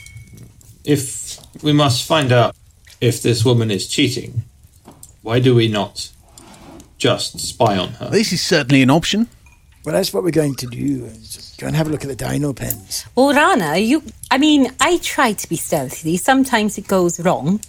if 0.84 1.40
we 1.64 1.74
must 1.74 2.08
find 2.08 2.32
out 2.32 2.56
if 3.02 3.22
this 3.22 3.46
woman 3.46 3.72
is 3.72 3.88
cheating, 3.88 4.44
why 5.22 5.40
do 5.40 5.54
we 5.56 5.68
not 5.68 6.10
just 7.00 7.40
spy 7.40 7.78
on 7.78 7.90
her? 7.94 8.10
This 8.10 8.32
is 8.32 8.42
certainly 8.42 8.84
an 8.84 8.90
option. 8.92 9.28
well, 9.86 9.96
that's 9.96 10.14
what 10.14 10.24
we're 10.24 10.32
going 10.32 10.56
to 10.56 10.68
do. 10.68 11.06
is 11.06 11.56
Go 11.58 11.68
and 11.68 11.76
have 11.76 11.88
a 11.88 11.90
look 11.90 12.04
at 12.04 12.08
the 12.08 12.16
dino 12.16 12.54
pens. 12.54 13.06
Well, 13.16 13.34
Rana, 13.34 13.78
you. 13.78 14.02
I 14.32 14.38
mean, 14.38 14.72
I 14.80 14.98
try 14.98 15.34
to 15.34 15.50
be 15.50 15.58
stealthy. 15.58 16.16
Sometimes 16.16 16.78
it 16.78 16.88
goes 16.88 17.20
wrong, 17.20 17.60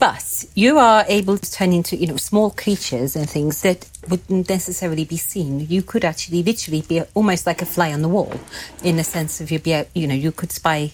but 0.00 0.44
you 0.56 0.78
are 0.78 1.04
able 1.06 1.38
to 1.38 1.52
turn 1.52 1.72
into, 1.72 1.94
you 1.94 2.08
know, 2.08 2.16
small 2.16 2.50
creatures 2.50 3.14
and 3.14 3.30
things 3.30 3.62
that 3.62 3.88
wouldn't 4.08 4.48
necessarily 4.48 5.04
be 5.04 5.16
seen. 5.16 5.60
You 5.60 5.82
could 5.82 6.04
actually, 6.04 6.42
literally, 6.42 6.82
be 6.82 7.02
almost 7.14 7.46
like 7.46 7.62
a 7.62 7.66
fly 7.66 7.92
on 7.92 8.02
the 8.02 8.08
wall, 8.08 8.34
in 8.82 8.96
the 8.96 9.04
sense 9.04 9.40
of 9.40 9.52
you 9.52 9.60
be, 9.60 9.80
you 9.94 10.08
know, 10.08 10.14
you 10.14 10.32
could 10.32 10.50
spy 10.50 10.90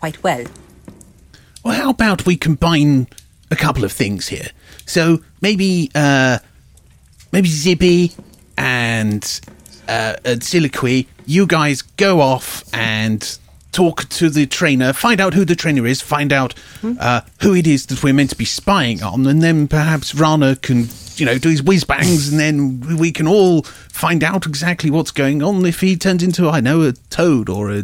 quite 0.00 0.22
well. 0.22 0.46
Well, 1.62 1.74
how 1.74 1.90
about 1.90 2.24
we 2.24 2.36
combine 2.36 3.06
a 3.50 3.56
couple 3.56 3.84
of 3.84 3.92
things 3.92 4.28
here? 4.28 4.48
So 4.86 5.22
maybe, 5.42 5.90
uh, 5.94 6.38
maybe 7.32 7.48
Zippy 7.48 8.12
and 8.56 9.40
uh, 9.88 10.16
and 10.24 10.40
Siliqui, 10.40 11.06
you 11.26 11.46
guys 11.46 11.82
go 11.82 12.20
off 12.20 12.64
and 12.74 13.38
talk 13.76 14.08
to 14.08 14.30
the 14.30 14.46
trainer, 14.46 14.92
find 14.94 15.20
out 15.20 15.34
who 15.34 15.44
the 15.44 15.54
trainer 15.54 15.86
is, 15.86 16.00
find 16.00 16.32
out 16.32 16.54
uh, 16.98 17.20
who 17.42 17.54
it 17.54 17.66
is 17.66 17.84
that 17.86 18.02
we're 18.02 18.14
meant 18.14 18.30
to 18.30 18.36
be 18.36 18.44
spying 18.44 19.02
on, 19.02 19.26
and 19.26 19.42
then 19.42 19.68
perhaps 19.68 20.14
Rana 20.14 20.56
can, 20.56 20.88
you 21.16 21.26
know, 21.26 21.36
do 21.36 21.50
his 21.50 21.62
whiz 21.62 21.84
bangs, 21.84 22.30
and 22.30 22.40
then 22.40 22.96
we 22.96 23.12
can 23.12 23.28
all 23.28 23.62
find 23.62 24.24
out 24.24 24.46
exactly 24.46 24.90
what's 24.90 25.10
going 25.10 25.42
on 25.42 25.66
if 25.66 25.80
he 25.80 25.94
turns 25.94 26.22
into, 26.22 26.48
I 26.48 26.60
know, 26.60 26.82
a 26.82 26.92
toad 27.10 27.50
or 27.50 27.70
a, 27.70 27.78
a, 27.78 27.78
a 27.78 27.82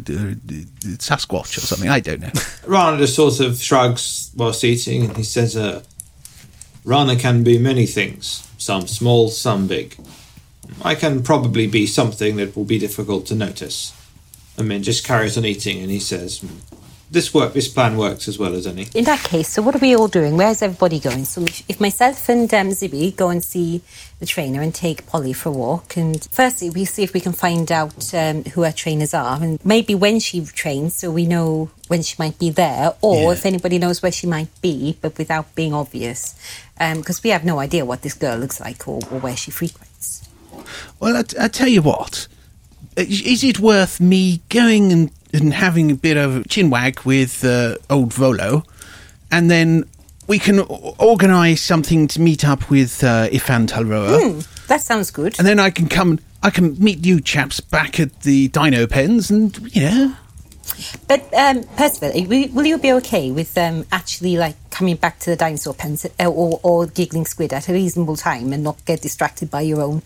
Sasquatch 0.96 1.58
or 1.58 1.60
something. 1.60 1.90
I 1.90 2.00
don't 2.00 2.20
know. 2.20 2.30
Rana 2.66 2.96
just 2.96 3.14
sort 3.14 3.40
of 3.40 3.60
shrugs 3.60 4.30
whilst 4.34 4.64
eating 4.64 5.04
and 5.04 5.16
he 5.16 5.24
says, 5.24 5.58
uh, 5.58 5.82
Rana 6.84 7.16
can 7.16 7.44
be 7.44 7.58
many 7.58 7.86
things, 7.86 8.48
some 8.58 8.86
small, 8.88 9.28
some 9.28 9.66
big. 9.68 9.96
I 10.82 10.94
can 10.94 11.22
probably 11.22 11.66
be 11.66 11.86
something 11.86 12.36
that 12.36 12.56
will 12.56 12.64
be 12.64 12.78
difficult 12.78 13.26
to 13.26 13.34
notice. 13.34 13.92
Mean, 14.58 14.82
just 14.82 15.04
carries 15.04 15.36
on 15.36 15.44
eating 15.44 15.80
and 15.80 15.90
he 15.90 15.98
says, 15.98 16.38
"Hmm, 16.38 16.71
this 17.12 17.34
work, 17.34 17.52
this 17.52 17.68
plan 17.68 17.96
works 17.96 18.26
as 18.26 18.38
well 18.38 18.54
as 18.54 18.66
any. 18.66 18.88
In 18.94 19.04
that 19.04 19.22
case, 19.22 19.48
so 19.48 19.62
what 19.62 19.74
are 19.76 19.78
we 19.78 19.94
all 19.94 20.08
doing? 20.08 20.36
Where's 20.36 20.62
everybody 20.62 20.98
going? 20.98 21.26
So 21.26 21.42
if, 21.42 21.62
if 21.68 21.80
myself 21.80 22.28
and 22.28 22.52
um, 22.54 22.68
Zibby 22.70 23.14
go 23.14 23.28
and 23.28 23.44
see 23.44 23.82
the 24.18 24.26
trainer 24.26 24.62
and 24.62 24.74
take 24.74 25.06
Polly 25.06 25.34
for 25.34 25.50
a 25.50 25.52
walk, 25.52 25.96
and 25.96 26.26
firstly 26.32 26.70
we 26.70 26.84
see 26.86 27.02
if 27.02 27.12
we 27.12 27.20
can 27.20 27.32
find 27.32 27.70
out 27.70 28.14
um, 28.14 28.44
who 28.44 28.64
our 28.64 28.72
trainers 28.72 29.12
are, 29.12 29.42
and 29.42 29.64
maybe 29.64 29.94
when 29.94 30.20
she 30.20 30.42
trains, 30.44 30.94
so 30.94 31.10
we 31.10 31.26
know 31.26 31.70
when 31.88 32.02
she 32.02 32.16
might 32.18 32.38
be 32.38 32.48
there, 32.48 32.94
or 33.02 33.34
if 33.34 33.44
anybody 33.44 33.78
knows 33.78 34.02
where 34.02 34.12
she 34.12 34.26
might 34.26 34.48
be, 34.62 34.96
but 35.02 35.18
without 35.18 35.54
being 35.54 35.74
obvious, 35.74 36.34
because 36.78 37.22
we 37.22 37.30
have 37.30 37.44
no 37.44 37.58
idea 37.58 37.84
what 37.84 38.00
this 38.00 38.14
girl 38.14 38.38
looks 38.38 38.58
like 38.58 38.88
or, 38.88 39.00
or 39.10 39.18
where 39.20 39.36
she 39.36 39.50
frequents. 39.50 40.28
Well, 40.98 41.16
I, 41.16 41.24
I 41.44 41.48
tell 41.48 41.68
you 41.68 41.82
what. 41.82 42.26
Is 42.96 43.22
is 43.22 43.42
it 43.42 43.58
worth 43.58 44.00
me 44.00 44.42
going 44.50 44.92
and, 44.92 45.10
and 45.32 45.52
having 45.54 45.90
a 45.90 45.94
bit 45.94 46.16
of 46.16 46.44
chinwag 46.44 47.04
with 47.04 47.44
uh, 47.44 47.76
old 47.90 48.12
Volo, 48.12 48.64
and 49.30 49.50
then 49.50 49.84
we 50.28 50.38
can 50.38 50.60
organise 50.98 51.62
something 51.62 52.08
to 52.08 52.20
meet 52.20 52.44
up 52.44 52.70
with 52.70 53.02
uh, 53.02 53.28
Ifan 53.30 53.66
Talroa, 53.66 54.46
That 54.68 54.80
sounds 54.80 55.10
good. 55.10 55.38
and 55.38 55.46
then 55.46 55.58
I 55.58 55.70
can 55.70 55.88
come. 55.88 56.18
I 56.42 56.50
can 56.50 56.76
meet 56.82 57.06
you 57.06 57.20
chaps 57.20 57.60
back 57.60 58.00
at 58.00 58.22
the 58.22 58.48
Dino 58.48 58.86
Pens, 58.86 59.30
and 59.30 59.56
yeah, 59.74 60.14
But 61.06 61.32
um, 61.34 61.62
Percival, 61.76 62.10
will, 62.26 62.48
will 62.52 62.66
you 62.66 62.78
be 62.78 62.92
okay 62.94 63.30
with 63.30 63.56
um, 63.56 63.84
actually 63.92 64.36
like 64.36 64.56
coming 64.70 64.96
back 64.96 65.18
to 65.20 65.30
the 65.30 65.36
dinosaur 65.36 65.74
pens 65.74 66.04
uh, 66.04 66.26
or, 66.26 66.58
or 66.62 66.86
giggling 66.86 67.26
squid 67.26 67.52
at 67.52 67.68
a 67.68 67.72
reasonable 67.72 68.16
time 68.16 68.52
and 68.52 68.64
not 68.64 68.84
get 68.86 69.02
distracted 69.02 69.50
by 69.50 69.60
your 69.60 69.80
own 69.82 70.02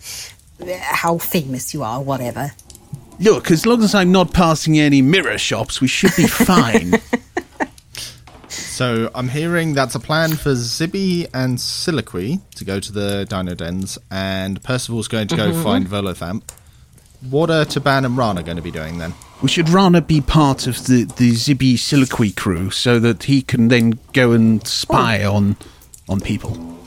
uh, 0.61 0.65
how 0.79 1.17
famous 1.17 1.73
you 1.73 1.83
are, 1.83 2.01
whatever? 2.01 2.51
Look. 3.19 3.51
As 3.51 3.65
long 3.65 3.83
as 3.83 3.95
I'm 3.95 4.11
not 4.11 4.33
passing 4.33 4.79
any 4.79 5.01
mirror 5.01 5.37
shops, 5.37 5.81
we 5.81 5.87
should 5.87 6.15
be 6.15 6.27
fine. 6.27 6.93
So 8.77 9.09
I'm 9.15 9.29
hearing 9.29 9.73
that's 9.73 9.95
a 9.95 9.99
plan 9.99 10.35
for 10.35 10.51
Zibby 10.51 11.27
and 11.33 11.57
Siliqui 11.57 12.41
to 12.55 12.63
go 12.63 12.79
to 12.79 12.91
the 12.91 13.25
Dino 13.25 13.55
Dens, 13.55 13.97
and 14.11 14.61
Percival's 14.61 15.07
going 15.07 15.27
to 15.29 15.35
go 15.35 15.49
mm-hmm. 15.49 15.63
find 15.63 15.87
Volothamp. 15.87 16.43
What 17.27 17.49
are 17.49 17.65
Taban 17.65 18.05
and 18.05 18.15
Rana 18.15 18.43
going 18.43 18.57
to 18.57 18.61
be 18.61 18.69
doing 18.69 18.99
then? 18.99 19.15
We 19.41 19.49
should 19.49 19.69
Rana 19.69 20.01
be 20.01 20.21
part 20.21 20.67
of 20.67 20.85
the, 20.85 21.05
the 21.05 21.31
Zibby 21.31 21.73
Siliqui 21.73 22.35
crew 22.35 22.69
so 22.69 22.99
that 22.99 23.23
he 23.23 23.41
can 23.41 23.69
then 23.69 23.97
go 24.13 24.33
and 24.33 24.65
spy 24.67 25.23
oh. 25.23 25.33
on 25.33 25.57
on 26.07 26.21
people. 26.21 26.77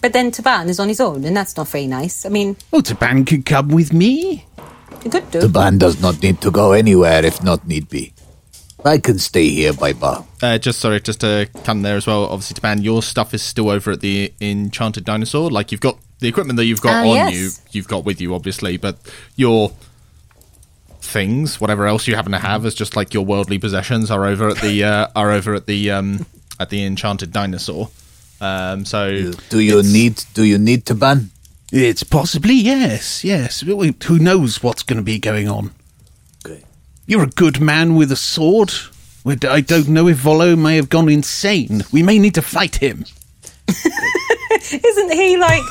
But 0.00 0.14
then 0.14 0.32
Taban 0.32 0.68
is 0.68 0.80
on 0.80 0.88
his 0.88 1.00
own, 1.00 1.24
and 1.24 1.36
that's 1.36 1.56
not 1.56 1.68
very 1.68 1.86
nice. 1.86 2.26
I 2.26 2.28
mean, 2.28 2.56
Oh, 2.72 2.80
Taban 2.80 3.26
could 3.26 3.44
come 3.44 3.68
with 3.68 3.92
me. 3.92 4.46
You 5.04 5.10
could 5.10 5.30
do. 5.30 5.40
The 5.40 5.48
band 5.48 5.80
does 5.80 6.00
not 6.00 6.22
need 6.22 6.40
to 6.42 6.50
go 6.50 6.72
anywhere 6.72 7.24
if 7.24 7.42
not 7.42 7.66
need 7.66 7.88
be. 7.88 8.12
I 8.84 8.98
can 8.98 9.18
stay 9.18 9.48
here 9.48 9.72
by 9.72 9.92
bar. 9.92 10.24
Uh, 10.42 10.58
just 10.58 10.80
sorry, 10.80 11.00
just 11.00 11.20
to 11.20 11.48
come 11.62 11.82
there 11.82 11.96
as 11.96 12.06
well. 12.06 12.24
Obviously, 12.24 12.54
Taban, 12.60 12.82
your 12.82 13.00
stuff 13.02 13.32
is 13.32 13.40
still 13.42 13.70
over 13.70 13.92
at 13.92 14.00
the 14.00 14.32
Enchanted 14.40 15.04
Dinosaur. 15.04 15.50
Like 15.50 15.70
you've 15.70 15.80
got 15.80 15.98
the 16.18 16.28
equipment 16.28 16.56
that 16.56 16.64
you've 16.64 16.80
got 16.80 16.94
Ah, 16.94 17.08
on 17.08 17.14
yes. 17.14 17.32
you, 17.34 17.50
you've 17.70 17.88
got 17.88 18.04
with 18.04 18.20
you, 18.20 18.34
obviously, 18.34 18.76
but 18.76 18.96
your 19.36 19.70
things, 21.00 21.60
whatever 21.60 21.86
else 21.86 22.06
you 22.08 22.14
happen 22.16 22.32
to 22.32 22.38
have, 22.38 22.64
is 22.66 22.74
just 22.74 22.96
like 22.96 23.14
your 23.14 23.24
worldly 23.24 23.58
possessions, 23.58 24.10
are 24.10 24.24
over 24.26 24.48
at 24.48 24.56
the 24.58 24.84
uh, 24.92 25.08
are 25.14 25.30
over 25.30 25.54
at 25.54 25.66
the 25.66 25.90
um, 25.90 26.26
at 26.58 26.70
the 26.70 26.84
Enchanted 26.84 27.32
Dinosaur. 27.32 27.88
Um, 28.40 28.84
so 28.84 29.30
Do 29.50 29.60
you 29.60 29.82
need 29.82 30.24
do 30.34 30.42
you 30.42 30.58
need 30.58 30.86
to 30.86 30.94
ban? 30.94 31.30
It's 31.72 32.02
possibly 32.02 32.54
yes, 32.54 33.24
yes. 33.24 33.60
Who 33.62 34.18
knows 34.18 34.62
what's 34.62 34.82
going 34.82 34.98
to 34.98 35.02
be 35.02 35.18
going 35.18 35.48
on? 35.48 35.70
You're 37.06 37.24
a 37.24 37.28
good 37.28 37.60
man 37.60 37.96
with 37.96 38.12
a 38.12 38.16
sword. 38.16 38.72
I 39.26 39.60
don't 39.60 39.88
know 39.88 40.06
if 40.08 40.18
Volo 40.18 40.54
may 40.54 40.76
have 40.76 40.88
gone 40.88 41.08
insane. 41.08 41.82
We 41.90 42.02
may 42.02 42.18
need 42.18 42.34
to 42.34 42.42
fight 42.42 42.76
him. 42.76 43.04
Isn't 44.70 45.12
he 45.12 45.36
like 45.38 45.62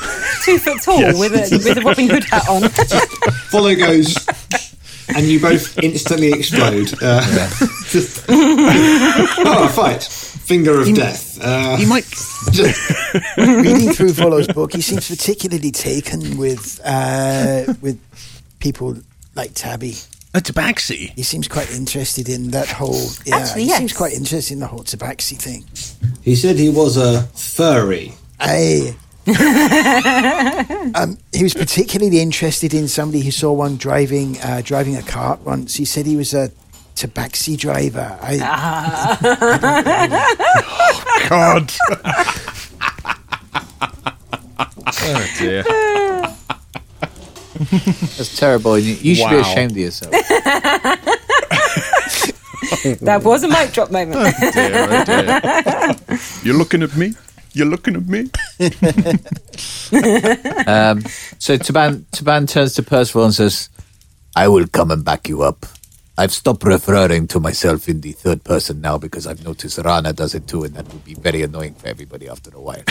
two 0.42 0.58
foot 0.58 0.82
tall 0.82 0.98
with 1.18 1.32
a 1.32 1.60
with 1.64 1.78
a 1.78 1.80
Robin 1.82 2.08
Hood 2.08 2.24
hat 2.24 2.48
on? 2.48 2.68
Follow 3.50 3.74
goes, 3.74 4.14
and 5.14 5.26
you 5.26 5.40
both 5.40 5.78
instantly 5.82 6.32
explode. 6.32 6.92
Uh, 7.00 7.22
just- 7.86 8.24
oh, 8.28 9.68
fight! 9.74 10.02
Finger 10.44 10.80
of 10.80 10.94
death. 10.94 11.38
Uh, 11.40 11.76
He 11.76 11.86
might. 11.86 12.04
Reading 13.36 13.92
through 13.92 14.12
Volo's 14.12 14.48
book, 14.48 14.72
he 14.72 14.80
seems 14.80 15.08
particularly 15.08 15.70
taken 15.70 16.36
with 16.36 16.80
uh, 16.84 17.72
with 17.80 17.98
people 18.58 18.96
like 19.34 19.52
Tabby. 19.54 19.94
A 20.34 20.40
tabaxi. 20.40 21.10
He 21.10 21.22
seems 21.22 21.46
quite 21.46 21.70
interested 21.74 22.28
in 22.28 22.52
that 22.52 22.66
whole. 22.68 23.02
Yeah, 23.26 23.36
Actually, 23.36 23.64
he 23.64 23.70
seems 23.70 23.92
quite 23.92 24.14
interested 24.14 24.54
in 24.54 24.60
the 24.60 24.66
whole 24.66 24.80
tabaxi 24.80 25.36
thing. 25.36 25.64
he 26.22 26.34
said 26.36 26.56
he 26.58 26.70
was 26.70 26.96
a 26.96 27.22
furry. 27.34 28.14
Aye. 28.40 28.96
um, 30.94 31.16
he 31.32 31.42
was 31.44 31.54
particularly 31.54 32.20
interested 32.20 32.74
in 32.74 32.88
somebody 32.88 33.20
who 33.22 33.30
saw 33.30 33.52
one 33.52 33.76
driving 33.76 34.38
uh, 34.40 34.62
driving 34.64 34.96
a 34.96 35.02
cart 35.02 35.40
once. 35.44 35.74
He 35.76 35.84
said 35.84 36.06
he 36.06 36.16
was 36.16 36.34
a 36.34 36.50
tabaxi 36.94 37.56
driver. 37.58 38.16
I, 38.22 38.38
God. 41.28 41.72
Oh 45.04 45.26
dear. 45.38 45.62
That's 48.16 48.36
terrible. 48.38 48.78
You, 48.78 48.94
you 48.94 49.14
should 49.16 49.30
be 49.30 49.36
ashamed 49.36 49.72
of 49.72 49.78
yourself. 49.78 50.12
that 53.00 53.22
was 53.24 53.42
a 53.42 53.48
mic 53.48 53.72
drop 53.72 53.90
moment. 53.90 54.34
dear, 54.52 54.88
oh 54.90 55.04
dear. 55.04 56.18
You're 56.44 56.56
looking 56.56 56.82
at 56.82 56.94
me? 56.96 57.14
You're 57.52 57.66
looking 57.66 57.96
at 57.96 58.06
me? 58.06 58.30
Um, 60.66 61.02
so 61.38 61.56
Taban, 61.58 62.04
Taban 62.12 62.48
turns 62.48 62.74
to 62.74 62.82
Percival 62.82 63.24
and 63.24 63.34
says, 63.34 63.68
I 64.36 64.48
will 64.48 64.66
come 64.68 64.90
and 64.90 65.04
back 65.04 65.28
you 65.28 65.42
up. 65.42 65.66
I've 66.18 66.32
stopped 66.32 66.62
referring 66.64 67.26
to 67.28 67.40
myself 67.40 67.88
in 67.88 68.00
the 68.02 68.12
third 68.12 68.44
person 68.44 68.80
now 68.82 68.98
because 68.98 69.26
I've 69.26 69.42
noticed 69.44 69.78
Rana 69.78 70.12
does 70.12 70.34
it 70.34 70.46
too, 70.46 70.64
and 70.64 70.74
that 70.74 70.86
would 70.92 71.04
be 71.04 71.14
very 71.14 71.40
annoying 71.42 71.72
for 71.74 71.88
everybody 71.88 72.28
after 72.28 72.50
a 72.54 72.60
while. 72.60 72.82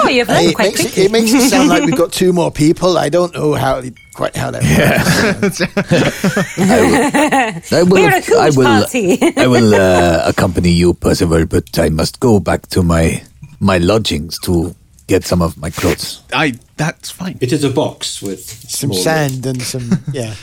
Oh, 0.00 0.08
you've 0.08 0.28
learned 0.28 0.48
it, 0.48 0.54
quite 0.54 0.66
makes 0.68 0.80
it, 0.80 0.82
quickly. 0.82 1.02
it 1.04 1.12
makes 1.12 1.32
it 1.32 1.48
sound 1.48 1.68
like 1.70 1.82
we've 1.84 1.96
got 1.96 2.12
two 2.20 2.32
more 2.34 2.50
people. 2.50 2.98
I 2.98 3.08
don't 3.08 3.32
know 3.32 3.54
how 3.54 3.80
quite 4.14 4.36
how 4.36 4.50
that 4.50 4.62
works. 4.62 5.62
I 7.72 7.82
will, 7.84 7.88
We're 7.90 8.14
a 8.14 8.20
huge 8.20 8.38
I 8.38 8.50
will, 8.50 8.64
party. 8.64 9.18
I 9.36 9.46
will 9.46 9.74
uh, 9.74 10.22
accompany 10.26 10.70
you, 10.70 10.92
Percival, 10.92 11.46
but 11.46 11.78
I 11.78 11.88
must 11.88 12.20
go 12.20 12.38
back 12.38 12.66
to 12.68 12.82
my 12.82 13.22
my 13.60 13.78
lodgings 13.78 14.38
to 14.40 14.74
get 15.08 15.24
some 15.24 15.42
of 15.42 15.56
my 15.56 15.70
clothes. 15.70 16.22
I. 16.32 16.54
That's 16.76 17.10
fine. 17.10 17.38
It 17.40 17.52
is 17.52 17.64
a 17.64 17.70
box 17.70 18.22
with 18.22 18.38
Some 18.70 18.92
small- 18.92 19.02
sand 19.02 19.44
and 19.46 19.60
some 19.60 19.90
yeah. 20.12 20.34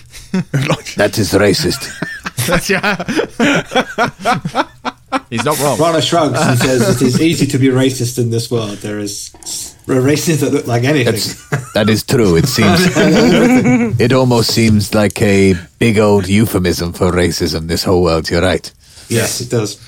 That 0.97 1.17
is 1.17 1.31
racist. 1.31 1.87
That's 2.45 2.69
yeah. 2.69 2.95
He's 5.29 5.45
not 5.45 5.57
wrong. 5.59 5.79
Rana 5.79 6.01
shrugs 6.01 6.37
and 6.37 6.59
says, 6.59 7.01
"It 7.01 7.05
is 7.07 7.21
easy 7.21 7.45
to 7.47 7.57
be 7.57 7.67
racist 7.67 8.19
in 8.19 8.31
this 8.31 8.51
world. 8.51 8.79
There 8.79 8.99
is 8.99 9.31
racists 9.87 10.41
that 10.41 10.51
look 10.51 10.67
like 10.67 10.83
anything." 10.83 11.13
That's, 11.13 11.71
that 11.73 11.89
is 11.89 12.03
true. 12.03 12.35
It 12.35 12.47
seems. 12.47 12.79
it 13.99 14.11
almost 14.11 14.51
seems 14.53 14.93
like 14.93 15.21
a 15.21 15.55
big 15.79 15.97
old 15.99 16.27
euphemism 16.27 16.91
for 16.91 17.11
racism. 17.13 17.67
This 17.67 17.85
whole 17.85 18.03
world. 18.03 18.29
You're 18.29 18.41
right. 18.41 18.69
yes, 19.07 19.39
it 19.39 19.49
does. 19.49 19.79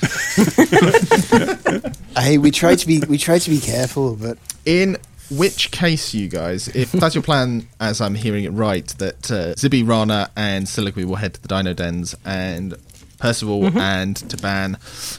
Hey, 2.18 2.38
we 2.38 2.52
try 2.52 2.76
to 2.76 2.88
be 2.88 3.02
we 3.08 3.18
try 3.18 3.38
to 3.38 3.50
be 3.50 3.60
careful, 3.60 4.16
but 4.16 4.38
In 4.68 4.98
which 5.32 5.72
case, 5.72 6.14
you 6.14 6.28
guys, 6.28 6.68
if 6.70 6.92
that's 6.92 7.16
your 7.16 7.22
plan, 7.24 7.68
as 7.80 8.02
I'm 8.02 8.16
hearing 8.16 8.44
it 8.44 8.50
right, 8.50 8.86
that 8.98 9.32
uh, 9.32 9.54
Zibby, 9.56 9.88
Rana, 9.88 10.30
and 10.36 10.66
Siliqui 10.68 11.06
will 11.06 11.16
head 11.16 11.34
to 11.36 11.42
the 11.42 11.48
Dino 11.48 11.74
Dens, 11.74 12.16
and 12.26 12.76
Percival 13.20 13.66
and 13.80 14.16
Taban 14.16 14.76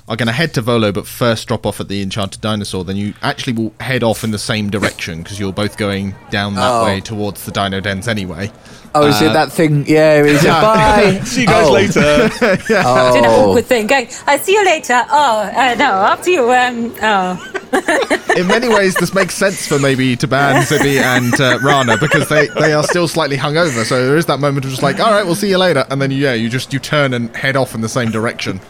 are 0.09 0.15
going 0.17 0.27
to 0.29 0.33
head 0.33 0.55
to 0.55 0.61
Volo, 0.61 0.93
but 0.93 1.05
first 1.07 1.49
drop 1.49 1.67
off 1.67 1.81
at 1.81 1.89
the 1.89 2.01
Enchanted 2.01 2.41
Dinosaur. 2.41 2.85
Then 2.85 2.97
you 2.97 3.13
actually 3.23 3.55
will 3.55 3.75
head 3.81 4.05
off 4.05 4.23
in 4.23 4.31
the 4.31 4.39
same 4.39 4.71
direction 4.71 5.23
because 5.23 5.41
you're 5.41 5.53
both 5.53 5.77
going 5.77 6.15
down 6.31 6.55
that 6.55 6.71
Oh. 6.71 6.85
way 6.85 7.01
towards 7.01 7.45
the 7.45 7.51
Dino 7.51 7.81
Dens 7.81 8.07
anyway. 8.07 8.53
Oh, 8.95 9.07
is 9.09 9.21
it 9.21 9.33
that 9.33 9.51
thing? 9.51 9.85
Yeah. 9.89 10.23
Is 10.23 10.45
it? 10.45 10.47
Bye. 10.49 11.21
See 11.25 11.41
you 11.41 11.47
guys 11.49 11.67
Oh. 11.67 11.73
later. 11.73 12.29
Do 12.29 12.75
that 12.75 12.83
Oh. 12.87 13.51
awkward 13.51 13.67
thing. 13.67 13.87
Going, 13.89 14.09
I'll 14.29 14.39
see 14.39 14.53
you 14.53 14.65
later. 14.65 15.03
Oh, 15.11 15.41
uh, 15.41 15.75
no, 15.77 15.85
after 15.93 16.31
you. 16.31 16.53
Um, 16.53 16.95
oh. 17.03 17.53
In 18.37 18.47
many 18.47 18.69
ways, 18.69 18.95
this 18.95 19.13
makes 19.15 19.35
sense 19.35 19.67
for 19.67 19.79
maybe 19.81 20.17
Taban, 20.17 20.63
Zibby, 20.63 21.01
and 21.03 21.39
uh, 21.41 21.59
Rana 21.61 21.97
because 21.99 22.29
they, 22.29 22.47
they 22.61 22.73
are 22.73 22.85
still 22.85 23.09
slightly 23.09 23.37
hungover. 23.37 23.85
So 23.85 24.07
there 24.07 24.17
is 24.17 24.27
that 24.27 24.39
moment 24.39 24.65
of 24.65 24.71
just 24.71 24.83
like, 24.83 25.01
all 25.01 25.11
right, 25.11 25.25
we'll 25.25 25.35
see 25.35 25.49
you 25.51 25.59
later, 25.59 25.85
and 25.91 26.01
then 26.01 26.13
yeah, 26.13 26.35
you 26.35 26.49
just 26.49 26.73
you 26.73 26.79
turn 26.79 27.15
and 27.15 27.35
head 27.35 27.57
off 27.57 27.75
in 27.75 27.81
the 27.81 27.89
same 27.89 28.11
direction 28.13 28.61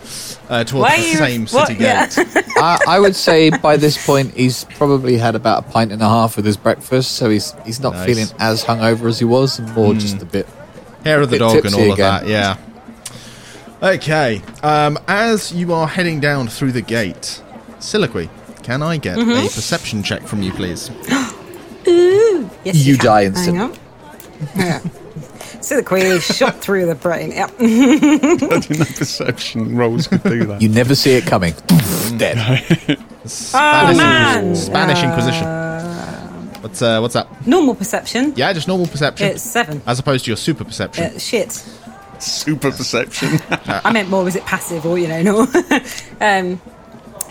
uh, 0.48 0.64
towards 0.64 0.88
Why 0.90 0.96
the 0.96 1.02
are 1.02 1.06
you- 1.10 1.16
same 1.18 1.46
what? 1.48 1.66
city 1.68 1.82
Yeah. 1.82 2.06
gate. 2.06 2.44
I, 2.56 2.78
I 2.88 2.98
would 3.00 3.14
say 3.14 3.50
by 3.50 3.76
this 3.76 4.04
point 4.06 4.32
he's 4.34 4.64
probably 4.64 5.18
had 5.18 5.34
about 5.34 5.66
a 5.66 5.70
pint 5.70 5.92
and 5.92 6.00
a 6.00 6.08
half 6.08 6.36
with 6.36 6.46
his 6.46 6.56
breakfast, 6.56 7.12
so 7.12 7.28
he's 7.28 7.52
he's 7.66 7.80
not 7.80 7.92
Nice. 7.92 8.06
feeling 8.06 8.26
as 8.38 8.64
hungover 8.64 9.06
as 9.08 9.18
he 9.18 9.26
was, 9.26 9.58
and 9.58 9.70
more 9.74 9.92
just 9.92 10.22
a 10.22 10.24
bit. 10.26 10.46
Hair 11.04 11.20
of 11.20 11.30
the 11.30 11.38
dog 11.38 11.64
and 11.66 11.74
all 11.74 11.80
of 11.92 11.98
again. 11.98 12.24
that, 12.24 12.26
yeah. 12.26 12.56
Okay, 13.82 14.42
um, 14.62 14.98
as 15.06 15.52
you 15.52 15.72
are 15.72 15.86
heading 15.86 16.18
down 16.20 16.48
through 16.48 16.72
the 16.72 16.80
gate, 16.82 17.40
Siliqui, 17.78 18.28
can 18.68 18.82
I 18.82 18.98
get 18.98 19.16
Mm-hmm. 19.16 19.30
a 19.30 19.42
perception 19.44 20.02
check 20.02 20.22
from 20.26 20.42
you, 20.42 20.52
please? 20.52 20.90
Ooh, 21.88 22.50
yes, 22.64 22.76
You 22.86 22.96
can. 22.98 23.04
die 23.06 23.22
Hang 23.22 23.32
instantly. 23.32 23.60
on. 23.62 23.74
Yeah. 24.56 24.80
So 25.62 25.76
the 25.76 25.82
queen 25.82 26.20
shot 26.20 26.56
through 26.60 26.84
the 26.84 26.94
brain. 26.94 27.30
Yep. 27.32 27.50
I 27.58 27.58
didn't 28.60 28.78
know 28.78 28.84
perception 28.84 29.74
rolls 29.74 30.06
could 30.06 30.22
do 30.22 30.44
that. 30.44 30.60
You 30.60 30.68
never 30.68 30.94
see 30.94 31.12
it 31.12 31.24
coming. 31.26 31.54
Dead. 32.18 32.36
Oh, 33.52 33.94
man. 33.94 34.56
Spanish 34.56 35.02
Inquisition. 35.02 35.46
What's 36.62 36.80
uh, 36.80 36.98
what's 37.00 37.12
that? 37.12 37.46
Normal 37.46 37.74
perception. 37.74 38.32
Yeah, 38.36 38.50
just 38.54 38.66
normal 38.68 38.86
perception, 38.86 39.26
It's 39.28 39.42
seven. 39.42 39.82
as 39.86 39.98
opposed 39.98 40.24
to 40.24 40.30
your 40.30 40.36
super 40.38 40.64
perception. 40.64 41.04
Uh, 41.04 41.18
shit. 41.18 41.52
Super 42.20 42.70
perception. 42.70 43.38
I 43.50 43.92
meant 43.92 44.08
more, 44.08 44.24
was 44.24 44.34
it 44.34 44.44
passive 44.46 44.86
or, 44.86 44.98
you 44.98 45.08
know, 45.08 45.20
no? 45.22 45.40
um, 46.22 46.58
is, 46.62 46.77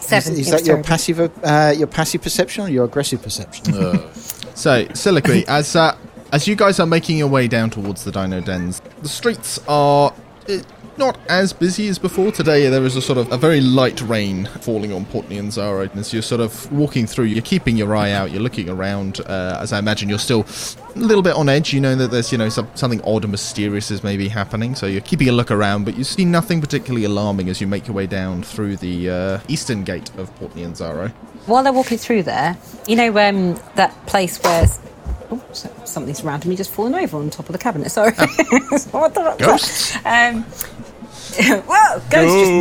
seven. 0.07 0.33
is 0.39 0.47
It 0.47 0.51
that 0.51 0.65
your 0.65 0.83
passive 0.83 1.19
uh, 1.43 1.73
your 1.77 1.87
passive 1.87 2.21
perception 2.21 2.65
or 2.65 2.69
your 2.69 2.85
aggressive 2.85 3.21
perception? 3.21 3.73
So, 4.57 4.85
Siliqui, 4.85 5.45
as 5.47 5.75
uh, 5.75 5.95
as 6.31 6.47
you 6.47 6.55
guys 6.55 6.79
are 6.79 6.87
making 6.87 7.19
your 7.19 7.27
way 7.27 7.47
down 7.47 7.69
towards 7.69 8.03
the 8.03 8.11
Dino 8.11 8.41
Dens, 8.41 8.81
the 9.03 9.07
streets 9.07 9.59
are 9.67 10.11
uh, 10.49 10.57
not 10.97 11.17
as 11.29 11.53
busy 11.53 11.87
as 11.87 11.99
before. 11.99 12.31
Today, 12.31 12.67
there 12.69 12.83
is 12.85 12.95
a 12.95 13.01
sort 13.01 13.17
of 13.17 13.31
a 13.31 13.37
very 13.37 13.61
light 13.61 14.01
rain 14.01 14.45
falling 14.61 14.93
on 14.93 15.05
Port 15.05 15.27
Nyanzaru. 15.29 15.89
And 15.91 15.99
as 15.99 16.13
you're 16.13 16.21
sort 16.21 16.41
of 16.41 16.71
walking 16.71 17.05
through, 17.05 17.25
you're 17.25 17.41
keeping 17.41 17.77
your 17.77 17.95
eye 17.95 18.11
out. 18.11 18.31
You're 18.31 18.41
looking 18.41 18.69
around. 18.69 19.19
Uh, 19.21 19.59
as 19.61 19.73
I 19.73 19.79
imagine, 19.79 20.09
you're 20.09 20.19
still 20.19 20.45
a 20.95 20.99
little 20.99 21.21
bit 21.21 21.35
on 21.35 21.49
edge. 21.49 21.73
You 21.73 21.81
know 21.81 21.95
that 21.95 22.11
there's 22.11 22.31
you 22.31 22.37
know 22.37 22.49
some, 22.49 22.69
something 22.75 23.01
odd 23.03 23.23
and 23.23 23.31
mysterious 23.31 23.91
is 23.91 24.03
maybe 24.03 24.27
happening. 24.27 24.75
So 24.75 24.85
you're 24.85 25.01
keeping 25.01 25.29
a 25.29 25.31
look 25.31 25.51
around, 25.51 25.85
but 25.85 25.97
you 25.97 26.03
see 26.03 26.25
nothing 26.25 26.61
particularly 26.61 27.05
alarming 27.05 27.49
as 27.49 27.61
you 27.61 27.67
make 27.67 27.87
your 27.87 27.95
way 27.95 28.07
down 28.07 28.43
through 28.43 28.77
the 28.77 29.09
uh, 29.09 29.39
eastern 29.47 29.83
gate 29.83 30.09
of 30.17 30.33
Port 30.35 30.53
Nyanzaru. 30.53 31.11
While 31.45 31.63
they're 31.63 31.73
walking 31.73 31.97
through 31.97 32.23
there, 32.23 32.57
you 32.87 32.95
know 32.95 33.17
um, 33.17 33.59
that 33.75 33.93
place 34.07 34.41
where... 34.43 34.67
Oh, 35.29 35.43
something's 35.83 36.23
randomly 36.23 36.55
just 36.55 36.71
fallen 36.71 36.95
over 36.95 37.17
on 37.17 37.29
top 37.29 37.49
of 37.49 37.53
the 37.53 37.57
cabinet. 37.57 37.89
Sorry. 37.89 38.13
what 38.13 39.13
the 39.13 39.21
fuck 39.21 39.39
Ghosts? 39.39 39.97
Um, 40.05 40.45
well, 41.67 42.01
ghosts, 42.09 42.35
just 42.35 42.51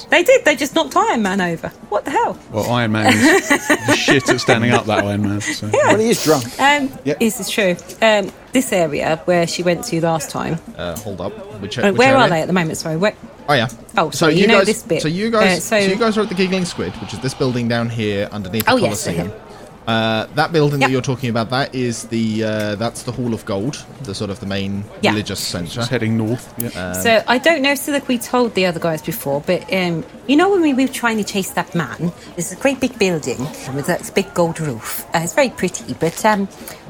knocked... 0.00 0.10
They 0.10 0.22
did. 0.22 0.44
They 0.44 0.56
just 0.56 0.74
knocked 0.74 0.96
Iron 0.96 1.22
Man 1.22 1.40
over. 1.40 1.68
What 1.88 2.04
the 2.04 2.10
hell? 2.10 2.38
Well, 2.50 2.70
Iron 2.70 2.92
Man 2.92 3.12
is 3.12 3.46
shit 3.98 4.28
at 4.28 4.40
standing 4.40 4.72
up 4.72 4.86
that 4.86 5.04
Iron 5.04 5.22
man. 5.22 5.40
So. 5.40 5.68
well, 5.72 5.98
he 5.98 6.10
is 6.10 6.22
drunk. 6.24 6.44
Um, 6.60 6.90
Yep. 7.04 7.16
Is 7.20 7.38
this 7.38 7.50
true? 7.50 7.76
Um, 8.02 8.30
this 8.52 8.72
area 8.72 9.20
where 9.24 9.46
she 9.46 9.62
went 9.62 9.84
to 9.84 10.00
last 10.00 10.30
time. 10.30 10.58
Uh, 10.76 10.96
hold 10.98 11.20
up. 11.20 11.32
Which, 11.60 11.78
Uh, 11.78 11.90
which 11.90 11.98
where 11.98 12.16
are 12.16 12.28
they 12.28 12.40
at 12.42 12.46
the 12.46 12.52
moment? 12.52 12.76
Sorry. 12.78 12.96
Where, 12.96 13.14
Oh 13.48 13.52
yeah. 13.54 13.68
Oh, 13.98 14.10
so 14.10 14.28
you 14.28 14.42
you 14.42 14.46
know 14.46 14.58
guys, 14.58 14.66
this 14.66 14.82
bit. 14.82 15.02
So 15.02 15.08
you 15.08 15.30
guys, 15.30 15.58
Uh, 15.58 15.60
so, 15.60 15.80
so- 15.80 15.86
you 15.92 15.96
guys 15.96 16.16
are 16.16 16.22
at 16.22 16.28
the 16.28 16.34
Giggling 16.34 16.64
Squid, 16.64 16.92
which 16.96 17.12
is 17.12 17.20
this 17.20 17.34
building 17.34 17.68
down 17.68 17.90
here 17.90 18.28
underneath 18.32 18.64
the 18.64 18.72
Oh, 18.72 18.78
Colosseum. 18.78 19.28
okay. 19.30 19.40
Uh, 19.86 20.26
that 20.34 20.50
building 20.50 20.80
Yep. 20.80 20.88
that 20.88 20.92
you're 20.92 21.02
talking 21.02 21.28
about, 21.28 21.50
that 21.50 21.74
is 21.74 22.04
the 22.04 22.42
uh, 22.44 22.74
that's 22.76 23.02
the 23.02 23.12
Hall 23.12 23.34
of 23.34 23.44
Gold, 23.44 23.84
the 24.04 24.14
sort 24.14 24.30
of 24.30 24.40
the 24.40 24.46
main 24.46 24.84
Yeah. 25.02 25.10
religious 25.10 25.40
centre. 25.40 25.74
Just 25.74 25.90
heading 25.90 26.16
north. 26.16 26.52
Yeah. 26.56 26.92
so 26.94 27.22
I 27.28 27.38
don't 27.38 27.60
know 27.60 27.72
if 27.72 27.86
like 27.88 28.08
we 28.08 28.16
told 28.18 28.54
the 28.54 28.64
other 28.66 28.80
guys 28.80 29.02
before, 29.02 29.42
but 29.44 29.62
um, 29.72 30.04
you 30.26 30.36
know 30.36 30.50
when 30.50 30.62
we 30.62 30.72
were 30.72 30.88
trying 30.88 31.18
to 31.18 31.24
chase 31.24 31.50
that 31.50 31.74
man, 31.74 32.12
there's 32.34 32.50
a 32.52 32.56
great 32.56 32.80
big 32.80 32.98
building 32.98 33.38
with 33.74 33.86
that 33.86 34.10
big 34.14 34.32
gold 34.32 34.58
roof. 34.60 35.04
Uh, 35.14 35.20
it's 35.22 35.34
very 35.34 35.50
pretty, 35.50 35.92
but 35.94 36.24
um, 36.24 36.46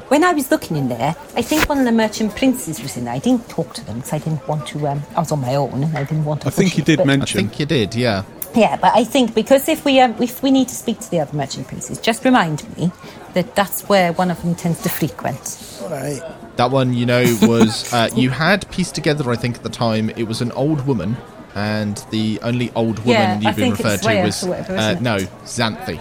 when 0.07 0.23
I 0.23 0.33
was 0.33 0.51
looking 0.51 0.77
in 0.77 0.87
there, 0.87 1.15
I 1.35 1.41
think 1.41 1.67
one 1.67 1.79
of 1.79 1.85
the 1.85 1.91
merchant 1.91 2.35
princes 2.35 2.79
was 2.81 2.95
in 2.95 3.05
there. 3.05 3.13
I 3.15 3.19
didn't 3.19 3.49
talk 3.49 3.73
to 3.73 3.85
them 3.85 3.97
because 3.97 4.13
I 4.13 4.19
didn't 4.19 4.47
want 4.47 4.67
to. 4.67 4.87
Um, 4.87 5.01
I 5.15 5.19
was 5.19 5.31
on 5.31 5.41
my 5.41 5.55
own 5.55 5.83
and 5.83 5.97
I 5.97 6.03
didn't 6.03 6.25
want 6.25 6.41
to. 6.41 6.47
I 6.47 6.51
think 6.51 6.77
you 6.77 6.83
it, 6.83 6.85
did 6.85 7.05
mention. 7.05 7.39
I 7.39 7.41
think 7.41 7.59
you 7.59 7.65
did, 7.65 7.95
yeah. 7.95 8.23
Yeah, 8.55 8.77
but 8.77 8.93
I 8.95 9.03
think 9.03 9.35
because 9.35 9.67
if 9.67 9.83
we 9.85 9.99
um, 9.99 10.15
if 10.21 10.41
we 10.41 10.51
need 10.51 10.67
to 10.69 10.75
speak 10.75 10.99
to 10.99 11.11
the 11.11 11.19
other 11.19 11.35
merchant 11.35 11.67
princes, 11.67 11.99
just 11.99 12.23
remind 12.23 12.65
me 12.77 12.91
that 13.33 13.55
that's 13.55 13.87
where 13.89 14.13
one 14.13 14.31
of 14.31 14.41
them 14.41 14.55
tends 14.55 14.81
to 14.83 14.89
frequent. 14.89 15.79
All 15.81 15.89
right. 15.89 16.21
That 16.55 16.71
one, 16.71 16.93
you 16.93 17.05
know, 17.05 17.23
was 17.41 17.93
uh, 17.93 18.09
you 18.15 18.29
had 18.29 18.69
pieced 18.71 18.95
together. 18.95 19.29
I 19.29 19.35
think 19.35 19.57
at 19.57 19.63
the 19.63 19.69
time 19.69 20.09
it 20.11 20.23
was 20.23 20.41
an 20.41 20.51
old 20.53 20.87
woman, 20.87 21.17
and 21.53 21.97
the 22.11 22.39
only 22.43 22.71
old 22.75 22.99
woman 22.99 23.13
Yeah, 23.13 23.39
you've 23.39 23.55
been 23.55 23.71
referred 23.71 24.01
to 24.03 24.23
was 24.23 24.43
uh, 24.43 24.97
no 25.01 25.17
Zhanthi. 25.43 25.97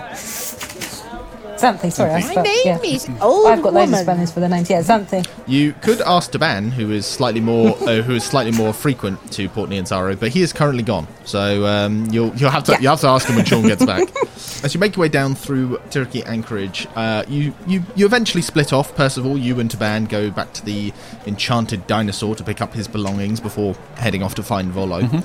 Something. 1.56 1.90
Sorry, 1.90 2.10
I 2.10 2.14
My 2.14 2.20
spelled, 2.20 2.46
name 2.46 2.56
yeah. 2.64 2.78
is 2.82 3.08
Old 3.20 3.46
I've 3.46 3.62
got 3.62 3.72
loads 3.74 3.84
of 3.84 3.90
Woman. 3.92 4.02
spellings 4.04 4.32
for 4.32 4.40
the 4.40 4.48
names. 4.48 4.68
Yeah, 4.68 4.82
something. 4.82 5.24
You 5.46 5.72
could 5.82 6.00
ask 6.02 6.32
Taban, 6.32 6.70
who 6.70 6.90
is 6.90 7.06
slightly 7.06 7.40
more 7.40 7.70
uh, 7.88 8.02
who 8.02 8.14
is 8.16 8.24
slightly 8.24 8.52
more 8.52 8.72
frequent 8.72 9.32
to 9.32 9.48
Port 9.48 9.70
Nyanzaru, 9.70 10.18
but 10.18 10.30
he 10.30 10.42
is 10.42 10.52
currently 10.52 10.82
gone. 10.82 11.06
So 11.24 11.64
um, 11.66 12.06
you'll 12.10 12.34
you'll 12.36 12.50
have 12.50 12.64
to 12.64 12.72
Yeah. 12.72 12.80
you 12.80 12.88
have 12.88 13.00
to 13.00 13.08
ask 13.08 13.28
him 13.28 13.36
when 13.36 13.44
Sean 13.44 13.62
gets 13.62 13.84
back. 13.84 14.08
As 14.64 14.72
you 14.74 14.80
make 14.80 14.96
your 14.96 15.02
way 15.02 15.08
down 15.08 15.34
through 15.34 15.76
Tiryki 15.90 16.26
Anchorage, 16.26 16.86
uh, 16.96 17.24
you, 17.28 17.54
you 17.66 17.82
you 17.94 18.04
eventually 18.06 18.42
split 18.42 18.72
off. 18.72 18.94
Percival, 18.96 19.36
you 19.38 19.60
and 19.60 19.70
Taban 19.70 20.08
go 20.08 20.30
back 20.30 20.52
to 20.54 20.64
the 20.64 20.92
enchanted 21.26 21.86
dinosaur 21.86 22.34
to 22.34 22.42
pick 22.44 22.60
up 22.60 22.72
his 22.74 22.88
belongings 22.88 23.40
before 23.40 23.74
heading 23.96 24.22
off 24.22 24.34
to 24.36 24.42
find 24.42 24.70
Volo. 24.72 25.00
Uh, 25.00 25.20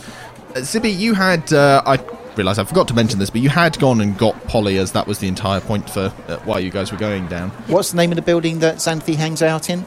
Zibby, 0.55 0.95
you 0.97 1.13
had 1.13 1.51
uh, 1.53 1.81
I 1.85 1.97
realise 2.39 2.57
I 2.57 2.63
forgot 2.63 2.87
to 2.87 2.93
mention 2.93 3.19
this, 3.19 3.29
but 3.29 3.41
you 3.41 3.49
had 3.49 3.77
gone 3.79 3.99
and 4.01 4.17
got 4.17 4.47
Polly, 4.47 4.77
as 4.77 4.93
that 4.93 5.05
was 5.07 5.19
the 5.19 5.27
entire 5.27 5.59
point 5.59 5.89
for 5.89 6.11
uh, 6.27 6.37
why 6.45 6.59
you 6.59 6.71
guys 6.71 6.91
were 6.91 6.97
going 6.97 7.27
down. 7.27 7.49
What's 7.67 7.91
the 7.91 7.97
name 7.97 8.11
of 8.11 8.15
the 8.15 8.21
building 8.21 8.59
that 8.59 8.77
Zhanthi 8.77 9.15
hangs 9.15 9.41
out 9.41 9.69
in? 9.69 9.85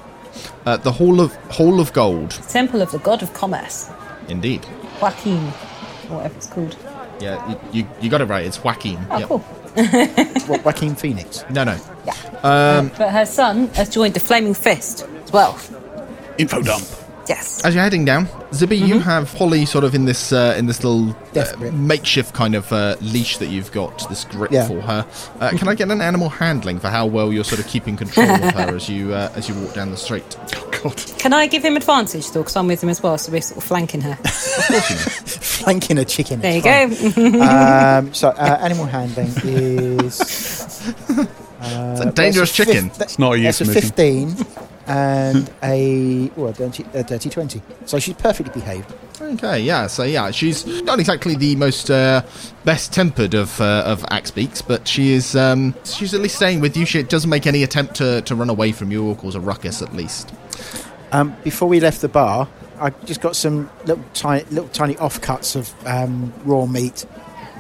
Uh, 0.67 0.77
the 0.77 0.93
Hall 0.93 1.21
of 1.21 1.35
Hall 1.51 1.81
of 1.81 1.93
Gold, 1.93 2.31
Temple 2.49 2.83
of 2.83 2.91
the 2.91 2.99
God 2.99 3.23
of 3.23 3.33
Commerce, 3.33 3.91
indeed. 4.29 4.63
Waukeen, 5.01 5.43
or 6.11 6.17
whatever 6.17 6.35
it's 6.37 6.47
called. 6.47 6.77
Yeah, 7.21 7.51
you, 7.73 7.81
you, 7.83 7.89
you 8.03 8.11
got 8.11 8.21
it 8.21 8.27
right. 8.27 8.45
It's 8.45 8.59
Waukeen. 8.59 9.05
Oh, 9.11 9.19
Yep. 9.19 9.29
cool. 9.29 9.39
What, 10.49 10.65
Joaquin 10.67 10.95
Phoenix? 10.95 11.45
No, 11.51 11.65
no. 11.65 11.79
Um, 12.43 12.91
but 12.99 13.11
her 13.11 13.25
son 13.25 13.69
has 13.69 13.89
joined 13.89 14.13
the 14.15 14.21
Flaming 14.21 14.53
Fist 14.55 15.07
as 15.25 15.33
well. 15.33 15.59
Info 16.37 16.61
dump. 16.61 16.85
Yes. 17.29 17.65
As 17.65 17.73
you're 17.75 17.85
heading 17.85 18.05
down, 18.05 18.27
Zibby, 18.51 18.77
you 18.85 18.99
have 18.99 19.33
Polly 19.37 19.65
sort 19.65 19.85
of 19.85 19.95
in 19.95 20.07
this 20.07 20.33
uh, 20.33 20.55
in 20.59 20.67
this 20.67 20.83
little 20.83 21.17
uh, 21.37 21.71
makeshift 21.73 22.35
kind 22.35 22.55
of 22.57 22.73
uh, 22.73 22.97
leash 23.01 23.37
that 23.39 23.47
you've 23.47 23.71
got, 23.71 24.09
this 24.09 24.25
grip 24.25 24.51
Yeah. 24.51 24.67
for 24.67 24.81
her. 24.81 25.07
Uh, 25.41 25.51
can 25.51 25.69
I 25.69 25.75
get 25.77 25.89
an 25.91 26.01
animal 26.01 26.29
handling 26.29 26.81
for 26.81 26.89
how 26.89 27.07
well 27.07 27.33
you're 27.33 27.45
sort 27.45 27.61
of 27.61 27.67
keeping 27.69 27.97
control 27.97 28.29
of 28.29 28.41
her 28.55 28.75
as 28.75 28.89
you 28.89 29.15
uh, 29.15 29.31
as 29.37 29.49
you 29.49 29.55
walk 29.55 29.75
down 29.75 29.91
the 29.93 29.97
street? 29.97 30.37
Can 31.19 31.33
I 31.33 31.47
give 31.47 31.65
him 31.65 31.77
advantage 31.77 32.33
though? 32.33 32.41
Because 32.41 32.57
I'm 32.57 32.67
with 32.67 32.83
him 32.83 32.89
as 32.89 33.01
well, 33.01 33.17
so 33.17 33.31
we're 33.31 33.41
sort 33.41 33.59
of 33.59 33.63
flanking 33.65 34.01
her. 34.01 34.17
Flanking 35.63 35.97
a 35.99 36.05
chicken. 36.05 36.41
There 36.41 36.57
you 36.57 36.63
it's 36.65 37.15
go. 37.17 37.41
um, 37.41 38.13
so, 38.13 38.31
uh, 38.31 38.59
animal 38.61 38.87
handling 38.87 39.29
is. 39.45 40.21
Uh, 41.11 41.27
It's 41.93 42.01
a 42.01 42.11
dangerous 42.11 42.57
that's 42.57 42.69
chicken. 42.71 42.91
fif- 42.91 43.01
It's 43.03 43.19
not 43.21 43.37
a 43.39 43.43
That's 43.43 43.61
a 43.61 43.65
15 43.65 44.35
and 44.87 45.51
a, 45.63 46.31
well, 46.37 46.49
a 46.49 46.53
dirty, 46.53 46.85
a 46.95 47.03
dirty 47.03 47.31
20. 47.31 47.63
So 47.87 47.99
she's 47.99 48.15
perfectly 48.15 48.53
behaved. 48.53 48.93
Okay, 49.21 49.61
yeah. 49.61 49.87
So 49.87 50.03
yeah, 50.03 50.31
she's 50.31 50.67
not 50.83 50.99
exactly 50.99 51.37
the 51.37 51.55
most 51.57 51.91
uh, 51.91 52.23
best 52.65 52.93
tempered 52.93 53.35
of 53.35 53.61
uh, 53.61 53.85
of 53.87 54.05
axe 54.11 54.31
beaks, 54.31 54.61
but 54.63 54.89
she 54.89 55.13
is 55.13 55.37
um, 55.37 55.75
she's 55.85 56.13
at 56.13 56.21
least 56.21 56.37
staying 56.37 56.61
with 56.61 56.77
you. 56.77 56.85
She 56.85 57.03
doesn't 57.03 57.31
make 57.31 57.47
any 57.47 57.63
attempt 57.63 57.95
to, 57.97 58.23
to 58.23 58.35
run 58.35 58.51
away 58.51 58.73
from 58.73 58.91
you 58.91 59.07
or 59.07 59.15
cause 59.15 59.35
a 59.35 59.41
ruckus, 59.41 59.81
at 59.81 59.95
least. 59.95 60.33
Um, 61.13 61.37
before 61.45 61.69
we 61.69 61.79
left 61.79 62.01
the 62.01 62.09
bar, 62.09 62.49
I 62.81 62.91
just 63.05 63.21
got 63.21 63.37
some 63.37 63.71
little 63.85 64.05
tiny, 64.13 64.45
little 64.51 64.69
tiny 64.71 64.95
offcuts 64.97 65.55
of 65.55 65.73
um, 65.87 66.33
raw 66.45 66.67
meat 66.67 67.07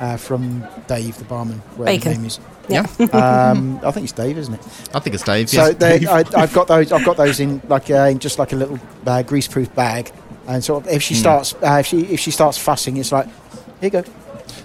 uh, 0.01 0.17
from 0.17 0.67
Dave, 0.89 1.17
the 1.19 1.25
barman. 1.25 1.59
Whatever 1.77 1.85
Bacon. 1.99 2.13
his 2.13 2.19
name 2.19 2.27
is. 2.27 2.52
Yeah, 2.73 3.51
Um, 3.51 3.81
I 3.85 3.91
think 3.91 4.05
it's 4.05 4.13
Dave, 4.13 4.39
isn't 4.39 4.55
it? 4.55 4.61
I 4.95 5.01
think 5.01 5.15
it's 5.15 5.25
Dave. 5.25 5.49
So 5.49 5.67
yes. 5.67 5.75
they, 5.77 6.07
I, 6.19 6.25
I've 6.37 6.53
got 6.53 6.69
those. 6.69 6.93
I've 6.93 7.05
got 7.05 7.17
those 7.17 7.41
in 7.41 7.61
like 7.69 7.91
uh, 7.91 8.09
in 8.11 8.19
just 8.19 8.39
like 8.39 8.53
a 8.53 8.57
little 8.57 8.77
uh, 9.07 9.23
greaseproof 9.23 9.75
bag. 9.75 10.13
And 10.49 10.63
sort 10.63 10.87
of, 10.87 10.93
if 10.93 11.03
she 11.03 11.15
starts, 11.15 11.55
uh, 11.55 11.79
if 11.81 11.87
she 11.87 12.01
if 12.07 12.19
she 12.21 12.31
starts 12.33 12.59
fussing, 12.59 12.97
it's 12.97 13.13
like, 13.13 13.27
here 13.27 13.35
you 13.83 13.91
go. 13.91 14.05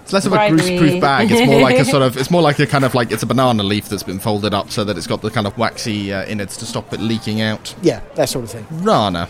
It's 0.02 0.13
less 0.13 0.26
of 0.26 0.34
a 0.34 0.38
greaseproof 0.38 1.02
bag. 1.02 1.30
It's 1.32 1.46
more 1.46 1.60
like 1.62 1.78
a 1.78 1.86
sort 1.86 2.02
of. 2.02 2.17
It's 2.22 2.32
more 2.32 2.41
like 2.41 2.58
a 2.60 2.65
kind 2.65 2.84
of 2.86 2.96
like 2.96 3.12
it's 3.12 3.24
a 3.24 3.26
banana 3.26 3.62
leaf 3.62 3.89
that's 3.89 4.04
been 4.04 4.20
folded 4.20 4.54
up 4.54 4.72
so 4.72 4.84
that 4.86 4.98
it's 4.98 5.06
got 5.06 5.22
the 5.22 5.30
kind 5.30 5.46
of 5.46 5.58
waxy 5.58 6.13
uh, 6.13 6.26
innards 6.26 6.58
to 6.58 6.65
stop 6.65 6.93
it 6.93 7.00
leaking 7.00 7.41
out. 7.41 7.76
Yeah, 7.82 8.02
that 8.15 8.30
sort 8.30 8.46
of 8.46 8.52
thing. 8.52 8.65
Rana, 8.72 9.28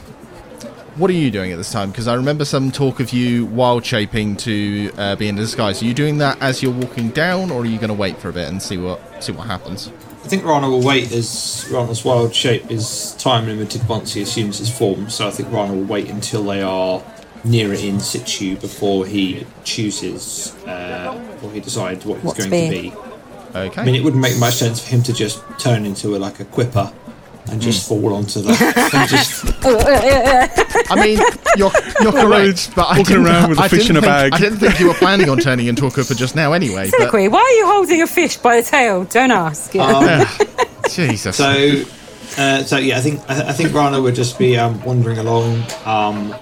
what 0.97 1.09
are 1.09 1.13
you 1.13 1.29
doing 1.31 1.51
at 1.51 1.57
this 1.57 1.71
time? 1.71 1.91
Because 1.91 2.07
I 2.07 2.15
remember 2.15 2.43
some 2.45 2.71
talk 2.71 2.99
of 2.99 3.13
you 3.13 3.45
wild 3.45 3.85
shaping 3.85 4.35
to 4.37 4.91
uh, 4.97 5.15
be 5.15 5.27
in 5.27 5.35
disguise. 5.35 5.81
Are 5.81 5.85
you 5.85 5.93
doing 5.93 6.17
that 6.19 6.41
as 6.41 6.63
you're 6.63 6.73
walking 6.73 7.09
down, 7.09 7.51
or 7.51 7.61
are 7.61 7.65
you 7.65 7.77
going 7.77 7.89
to 7.89 7.93
wait 7.93 8.17
for 8.17 8.29
a 8.29 8.33
bit 8.33 8.47
and 8.47 8.61
see 8.61 8.77
what 8.77 9.23
see 9.23 9.31
what 9.31 9.47
happens? 9.47 9.91
I 10.23 10.27
think 10.27 10.43
Rana 10.43 10.69
will 10.69 10.83
wait 10.83 11.11
as 11.11 11.67
Rana's 11.71 12.03
wild 12.03 12.35
shape 12.35 12.69
is 12.69 13.15
time 13.17 13.45
limited 13.45 13.87
once 13.87 14.13
he 14.13 14.21
assumes 14.23 14.57
his 14.57 14.75
form, 14.75 15.09
so 15.09 15.27
I 15.27 15.31
think 15.31 15.51
Rana 15.51 15.73
will 15.73 15.83
wait 15.83 16.09
until 16.09 16.43
they 16.43 16.61
are 16.61 17.01
nearer 17.43 17.73
in 17.73 17.99
situ 17.99 18.57
before 18.57 19.05
he 19.05 19.45
chooses, 19.63 20.53
uh, 20.65 21.17
or 21.43 21.51
he 21.51 21.59
decides 21.61 22.05
what 22.05 22.15
he's 22.17 22.25
What 22.25 22.35
to 22.37 22.49
going 22.49 22.71
to 22.71 22.81
be. 22.81 22.89
be. 22.89 22.95
Okay. 23.55 23.81
I 23.81 23.85
mean, 23.85 23.95
it 23.95 24.03
wouldn't 24.03 24.21
make 24.21 24.37
much 24.37 24.55
sense 24.55 24.83
for 24.83 24.89
him 24.89 25.01
to 25.03 25.13
just 25.13 25.41
turn 25.57 25.85
into 25.85 26.15
a, 26.15 26.17
like 26.17 26.39
a 26.41 26.45
quipper 26.45 26.91
and 27.49 27.61
just 27.61 27.87
fall 27.87 28.13
onto 28.13 28.41
the. 28.41 28.49
and 28.93 29.09
just, 29.09 29.45
I 30.91 30.95
mean, 31.01 31.19
you're 31.57 31.71
you're 32.01 32.11
correct, 32.11 32.71
but 32.75 32.83
I 32.83 32.97
walking 32.99 33.05
didn't, 33.05 33.25
around 33.25 33.49
with 33.49 33.59
a 33.59 33.63
I 33.63 33.67
fish 33.67 33.89
in 33.89 33.97
a 33.97 34.01
think- 34.01 34.11
bag. 34.11 34.33
I 34.33 34.37
didn't 34.39 34.59
think 34.59 34.79
you 34.79 34.87
were 34.87 34.93
planning 34.93 35.29
on 35.29 35.37
turning 35.39 35.67
into 35.67 35.85
a 35.85 35.91
cooper 35.91 36.13
just 36.13 36.35
now, 36.35 36.53
anyway. 36.53 36.89
But 36.97 37.11
why 37.13 37.19
are 37.39 37.51
you 37.57 37.65
holding 37.67 38.01
a 38.01 38.07
fish 38.07 38.37
by 38.37 38.61
the 38.61 38.67
tail? 38.67 39.03
Don't 39.05 39.31
ask. 39.31 39.75
um, 39.75 40.25
Jesus. 40.89 41.35
So, 41.37 41.83
uh, 42.37 42.63
so 42.63 42.77
yeah, 42.77 42.97
I 42.97 43.01
think 43.01 43.21
I, 43.29 43.49
I 43.49 43.53
think 43.53 43.73
Rana 43.73 44.01
would 44.01 44.15
just 44.15 44.37
be 44.37 44.57
um, 44.57 44.81
wandering 44.83 45.17
along, 45.17 45.63
um, 45.85 46.35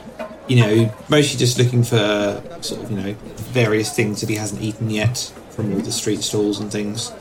you 0.48 0.58
know, 0.58 0.94
mostly 1.10 1.38
just 1.38 1.58
looking 1.58 1.84
for 1.84 2.42
sort 2.62 2.82
of 2.84 2.92
you 2.92 2.98
know 2.98 3.14
various 3.52 3.94
things 3.96 4.22
that 4.22 4.30
he 4.30 4.36
hasn't 4.36 4.62
eaten 4.62 4.90
yet 4.90 5.32
from 5.52 5.74
all 5.74 5.80
the 5.80 5.92
street 5.92 6.22
stalls 6.22 6.60
and 6.60 6.72
things. 6.72 7.12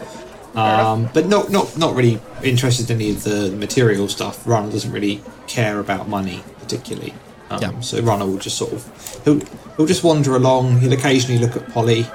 Um, 0.54 1.08
but 1.12 1.26
not 1.26 1.50
not 1.50 1.76
not 1.76 1.94
really 1.96 2.20
interested 2.42 2.90
in 2.90 2.96
any 3.00 3.10
of 3.10 3.24
the 3.24 3.50
material 3.50 4.08
stuff. 4.08 4.46
Rana 4.46 4.70
doesn't 4.70 4.92
really 4.92 5.20
care 5.48 5.80
about 5.80 6.08
money 6.08 6.42
particularly. 6.60 7.12
Um, 7.50 7.60
Yeah. 7.60 7.80
So 7.80 8.00
Rana 8.00 8.24
will 8.26 8.38
just 8.38 8.56
sort 8.56 8.72
of 8.72 9.20
he'll 9.24 9.40
he'll 9.76 9.86
just 9.86 10.04
wander 10.04 10.36
along. 10.36 10.78
He'll 10.78 10.92
occasionally 10.92 11.40
look 11.40 11.56
at 11.56 11.68
Polly, 11.72 12.06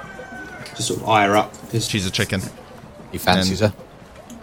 just 0.74 0.88
sort 0.88 1.00
of 1.02 1.08
eye 1.08 1.26
her 1.26 1.36
up 1.36 1.52
because 1.66 1.86
she's 1.86 2.06
a 2.06 2.10
chicken. 2.10 2.40
He 3.12 3.18
fancies 3.18 3.60
her. 3.60 3.74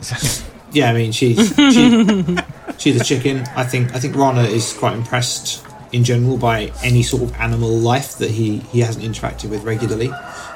Yeah, 0.73 0.91
I 0.91 0.93
mean 0.93 1.11
she's 1.13 1.55
she, 1.55 2.37
she's 2.77 2.99
a 3.01 3.03
chicken. 3.03 3.39
I 3.55 3.63
think 3.63 3.95
I 3.95 3.99
think 3.99 4.15
Rana 4.15 4.43
is 4.43 4.73
quite 4.73 4.95
impressed 4.95 5.63
in 5.91 6.03
general 6.03 6.37
by 6.37 6.71
any 6.83 7.03
sort 7.03 7.23
of 7.23 7.33
animal 7.35 7.69
life 7.69 8.17
that 8.17 8.31
he 8.31 8.57
he 8.59 8.81
hasn't 8.81 9.05
interacted 9.05 9.49
with 9.49 9.63
regularly. 9.63 10.11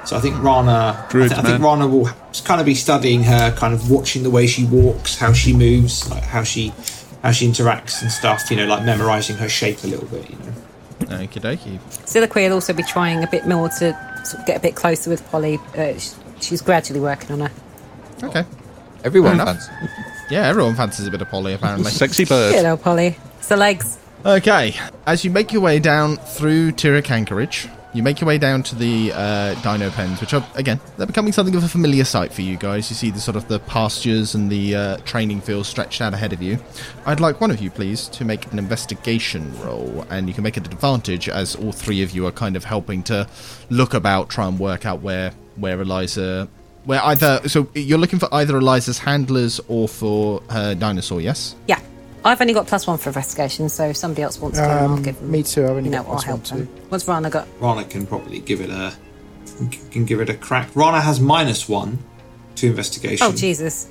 So 0.05 0.17
I 0.17 0.19
think 0.19 0.41
Rana, 0.41 1.05
I, 1.07 1.11
Druid 1.11 1.31
thi- 1.31 1.37
I 1.37 1.41
think. 1.41 1.63
Rana 1.63 1.87
will 1.87 2.09
kind 2.43 2.59
of 2.59 2.65
be 2.65 2.75
studying 2.75 3.23
her, 3.23 3.55
kind 3.55 3.73
of 3.73 3.89
watching 3.89 4.23
the 4.23 4.29
way 4.29 4.47
she 4.47 4.65
walks, 4.65 5.17
how 5.17 5.33
she 5.33 5.53
moves, 5.53 6.09
like 6.09 6.23
how 6.23 6.43
she 6.43 6.73
how 7.21 7.31
she 7.31 7.47
interacts 7.47 8.01
and 8.01 8.11
stuff. 8.11 8.49
You 8.49 8.57
know, 8.57 8.65
like 8.65 8.83
memorizing 8.83 9.37
her 9.37 9.49
shape 9.49 9.83
a 9.83 9.87
little 9.87 10.07
bit. 10.07 10.29
You 10.29 10.37
know. 10.37 10.53
Okie 11.17 11.41
dokie. 11.41 11.79
Siliqui 12.05 12.47
will 12.47 12.53
also 12.53 12.73
be 12.73 12.83
trying 12.83 13.23
a 13.23 13.27
bit 13.27 13.47
more 13.47 13.69
to 13.69 14.21
sort 14.23 14.41
of 14.41 14.45
get 14.45 14.57
a 14.57 14.59
bit 14.59 14.75
closer 14.75 15.09
with 15.09 15.27
Polly. 15.29 15.59
Uh, 15.77 15.93
she's 16.39 16.61
gradually 16.61 16.99
working 16.99 17.31
on 17.31 17.39
her. 17.41 17.51
Okay. 18.23 18.45
Everyone 19.03 19.37
fancies. 19.37 19.69
Yeah, 20.29 20.47
everyone 20.47 20.75
fancies 20.75 21.07
a 21.07 21.11
bit 21.11 21.21
of 21.21 21.29
Polly, 21.29 21.53
apparently. 21.53 21.91
Sexy 21.91 22.23
bird. 22.25 22.53
Hello, 22.53 22.77
Polly. 22.77 23.17
It's 23.39 23.47
the 23.47 23.57
legs. 23.57 23.97
Okay, 24.23 24.75
as 25.07 25.25
you 25.25 25.31
make 25.31 25.51
your 25.51 25.63
way 25.63 25.79
down 25.79 26.17
through 26.17 26.73
Tiryki 26.73 27.09
Anchorage, 27.09 27.67
you 27.91 28.03
make 28.03 28.21
your 28.21 28.27
way 28.27 28.37
down 28.37 28.61
to 28.63 28.75
the 28.75 29.11
uh, 29.15 29.55
dino 29.63 29.89
pens, 29.89 30.21
which 30.21 30.35
are 30.35 30.45
again 30.53 30.79
they're 30.95 31.07
becoming 31.07 31.33
something 31.33 31.55
of 31.55 31.63
a 31.63 31.67
familiar 31.67 32.03
sight 32.03 32.31
for 32.31 32.43
you 32.43 32.55
guys. 32.55 32.87
You 32.91 32.95
see 32.95 33.09
the 33.09 33.19
sort 33.19 33.35
of 33.35 33.47
the 33.47 33.57
pastures 33.61 34.35
and 34.35 34.47
the 34.47 34.75
uh, 34.75 34.97
training 34.97 35.41
fields 35.41 35.69
stretched 35.69 36.01
out 36.01 36.13
ahead 36.13 36.33
of 36.33 36.41
you. 36.41 36.59
I'd 37.07 37.19
like 37.19 37.41
one 37.41 37.49
of 37.49 37.61
you, 37.61 37.71
please, 37.71 38.07
to 38.09 38.23
make 38.23 38.45
an 38.51 38.59
investigation 38.59 39.59
roll, 39.59 40.05
and 40.11 40.27
you 40.27 40.35
can 40.35 40.43
make 40.43 40.55
it 40.55 40.67
an 40.67 40.71
advantage 40.71 41.27
as 41.27 41.55
all 41.55 41.71
three 41.71 42.03
of 42.03 42.11
you 42.11 42.27
are 42.27 42.31
kind 42.31 42.55
of 42.55 42.63
helping 42.63 43.01
to 43.03 43.27
look 43.71 43.95
about, 43.95 44.29
try 44.29 44.47
and 44.47 44.59
work 44.59 44.85
out 44.85 45.01
where 45.01 45.31
where 45.55 45.81
Eliza. 45.81 46.47
Where 46.85 47.03
either 47.05 47.41
so 47.49 47.67
you're 47.73 47.97
looking 47.97 48.19
for 48.19 48.31
either 48.31 48.55
Eliza's 48.57 48.99
handlers 48.99 49.59
or 49.67 49.87
for 49.87 50.43
her 50.51 50.75
dinosaur, 50.75 51.21
yes? 51.21 51.55
Yeah. 51.67 51.79
I've 52.23 52.39
only 52.39 52.53
got 52.53 52.67
plus 52.67 52.85
one 52.85 52.97
for 52.97 53.09
investigation, 53.09 53.67
so 53.69 53.85
if 53.85 53.97
somebody 53.97 54.21
else 54.21 54.39
wants 54.39 54.59
to, 54.59 54.65
go, 54.65 54.69
I'll 54.71 54.85
Um, 54.93 55.01
give 55.01 55.17
them. 55.19 55.31
me 55.31 55.41
too. 55.43 55.63
I've 55.63 55.71
only 55.71 55.85
you 55.85 55.89
know, 55.89 56.03
got 56.03 56.11
I'll 56.11 56.21
help 56.21 56.39
one 56.51 56.59
too. 56.59 56.65
them. 56.65 56.67
What's 56.89 57.07
Rana 57.07 57.29
got? 57.29 57.47
Rana 57.59 57.83
can 57.83 58.05
probably 58.05 58.39
give 58.39 58.61
it 58.61 58.69
a 58.69 58.93
can 59.91 60.05
give 60.05 60.19
it 60.21 60.29
a 60.29 60.33
crack. 60.35 60.69
Rana 60.75 61.01
has 61.01 61.19
minus 61.19 61.67
one 61.69 61.99
to 62.55 62.67
investigation. 62.67 63.25
Oh, 63.27 63.31
Jesus. 63.31 63.87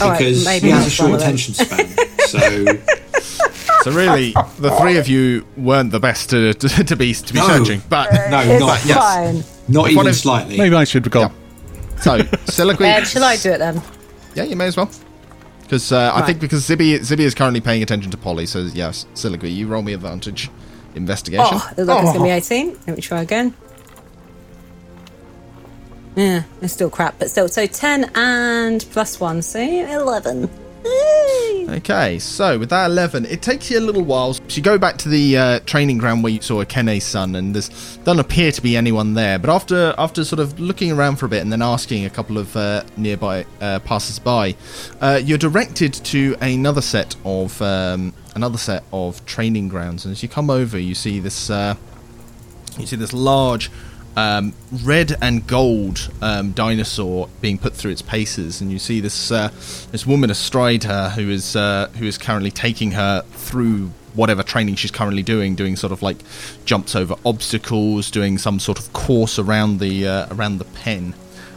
All 0.00 0.10
right, 0.10 0.18
because 0.18 0.44
maybe 0.44 0.66
he 0.66 0.72
has 0.72 0.86
a 0.86 0.90
short 0.90 1.10
one 1.10 1.18
them. 1.18 1.28
attention 1.28 1.54
span. 1.54 1.88
So 2.24 2.38
So 3.82 3.90
really, 3.90 4.32
the 4.58 4.70
three 4.80 4.96
of 4.96 5.08
you 5.08 5.46
weren't 5.58 5.90
the 5.92 6.00
best 6.00 6.30
to, 6.30 6.54
to, 6.54 6.68
to 6.84 6.96
be 6.96 7.12
to 7.12 7.32
be 7.32 7.38
No. 7.38 7.46
searching, 7.48 7.82
but 7.90 8.10
no, 8.30 8.40
It's 8.40 8.60
not 8.60 8.84
yes. 8.86 8.96
fine. 8.96 9.44
not 9.68 9.90
even 9.90 10.06
of- 10.06 10.16
slightly. 10.16 10.56
Maybe 10.56 10.74
I 10.74 10.84
should 10.84 11.04
have 11.04 11.12
gone. 11.12 11.32
so 12.00 12.22
Soliloquy. 12.46 12.88
Um, 12.88 13.04
shall 13.04 13.24
I 13.24 13.36
do 13.36 13.50
it 13.52 13.58
then? 13.58 13.82
Yeah, 14.34 14.44
you 14.44 14.56
may 14.56 14.66
as 14.66 14.76
well. 14.76 14.90
Because 15.74 15.90
uh, 15.90 16.12
I 16.14 16.22
think 16.22 16.38
because 16.38 16.62
Zibby 16.62 17.00
Zibby 17.00 17.24
is 17.24 17.34
currently 17.34 17.60
paying 17.60 17.82
attention 17.82 18.12
to 18.12 18.16
Polly, 18.16 18.46
so 18.46 18.60
yes, 18.60 19.06
Soliloquy, 19.14 19.50
you 19.50 19.66
roll 19.66 19.82
me 19.82 19.92
advantage. 19.92 20.48
Investigation. 20.94 21.44
Oh, 21.50 21.68
it 21.76 21.82
looks 21.82 21.88
like 21.88 22.04
it's 22.04 22.12
going 22.12 22.40
to 22.40 22.54
be 22.54 22.66
18. 22.66 22.78
Let 22.86 22.96
me 22.96 23.02
try 23.02 23.22
again. 23.22 23.52
Yeah, 26.14 26.44
it's 26.62 26.72
still 26.72 26.90
crap, 26.90 27.18
but 27.18 27.28
still. 27.28 27.48
So 27.48 27.66
10 27.66 28.12
and 28.14 28.86
plus 28.92 29.18
1, 29.18 29.42
so 29.42 29.58
11. 29.58 30.48
Okay, 31.76 32.18
so 32.18 32.58
with 32.58 32.70
that 32.70 32.86
11, 32.86 33.24
it 33.26 33.42
takes 33.42 33.70
you 33.70 33.78
a 33.78 33.80
little 33.80 34.04
while. 34.04 34.34
So 34.34 34.42
you 34.48 34.62
go 34.62 34.78
back 34.78 34.96
to 34.98 35.08
the 35.08 35.36
uh, 35.36 35.60
training 35.60 35.98
ground 35.98 36.22
where 36.22 36.32
you 36.32 36.40
saw 36.40 36.64
Kene's 36.64 37.04
son, 37.04 37.34
and 37.34 37.54
there's 37.54 37.96
doesn't 37.98 38.20
appear 38.20 38.52
to 38.52 38.62
be 38.62 38.76
anyone 38.76 39.14
there. 39.14 39.38
But 39.38 39.50
after 39.50 39.94
after 39.98 40.24
sort 40.24 40.40
of 40.40 40.60
looking 40.60 40.92
around 40.92 41.16
for 41.16 41.26
a 41.26 41.28
bit 41.28 41.42
and 41.42 41.50
then 41.50 41.62
asking 41.62 42.04
a 42.04 42.10
couple 42.10 42.38
of 42.38 42.56
uh, 42.56 42.84
nearby 42.96 43.46
uh, 43.60 43.80
passers-by, 43.80 44.56
uh, 45.00 45.20
you're 45.24 45.38
directed 45.38 45.94
to 45.94 46.36
another 46.40 46.82
set 46.82 47.16
of 47.24 47.60
um, 47.62 48.12
another 48.34 48.58
set 48.58 48.84
of 48.92 49.24
training 49.26 49.68
grounds. 49.68 50.04
And 50.04 50.12
as 50.12 50.22
you 50.22 50.28
come 50.28 50.50
over, 50.50 50.78
you 50.78 50.94
see 50.94 51.18
this 51.18 51.50
uh, 51.50 51.74
you 52.78 52.86
see 52.86 52.96
this 52.96 53.12
large 53.12 53.70
um, 54.16 54.54
red 54.82 55.16
and 55.20 55.46
gold 55.46 56.10
um, 56.22 56.52
dinosaur 56.52 57.28
being 57.40 57.58
put 57.58 57.74
through 57.74 57.90
its 57.90 58.02
paces, 58.02 58.60
and 58.60 58.70
you 58.70 58.78
see 58.78 59.00
this 59.00 59.30
uh, 59.30 59.48
this 59.90 60.06
woman 60.06 60.30
astride 60.30 60.84
her 60.84 61.10
who 61.10 61.30
is 61.30 61.56
uh, 61.56 61.88
who 61.98 62.06
is 62.06 62.18
currently 62.18 62.50
taking 62.50 62.92
her 62.92 63.22
through 63.32 63.90
whatever 64.14 64.44
training 64.44 64.76
she's 64.76 64.92
currently 64.92 65.22
doing, 65.22 65.56
doing 65.56 65.74
sort 65.74 65.92
of 65.92 66.00
like 66.02 66.18
jumps 66.64 66.94
over 66.94 67.16
obstacles, 67.26 68.10
doing 68.10 68.38
some 68.38 68.60
sort 68.60 68.78
of 68.78 68.92
course 68.92 69.38
around 69.38 69.80
the 69.80 70.06
uh, 70.06 70.34
around 70.34 70.58
the 70.58 70.64
pen, 70.64 71.14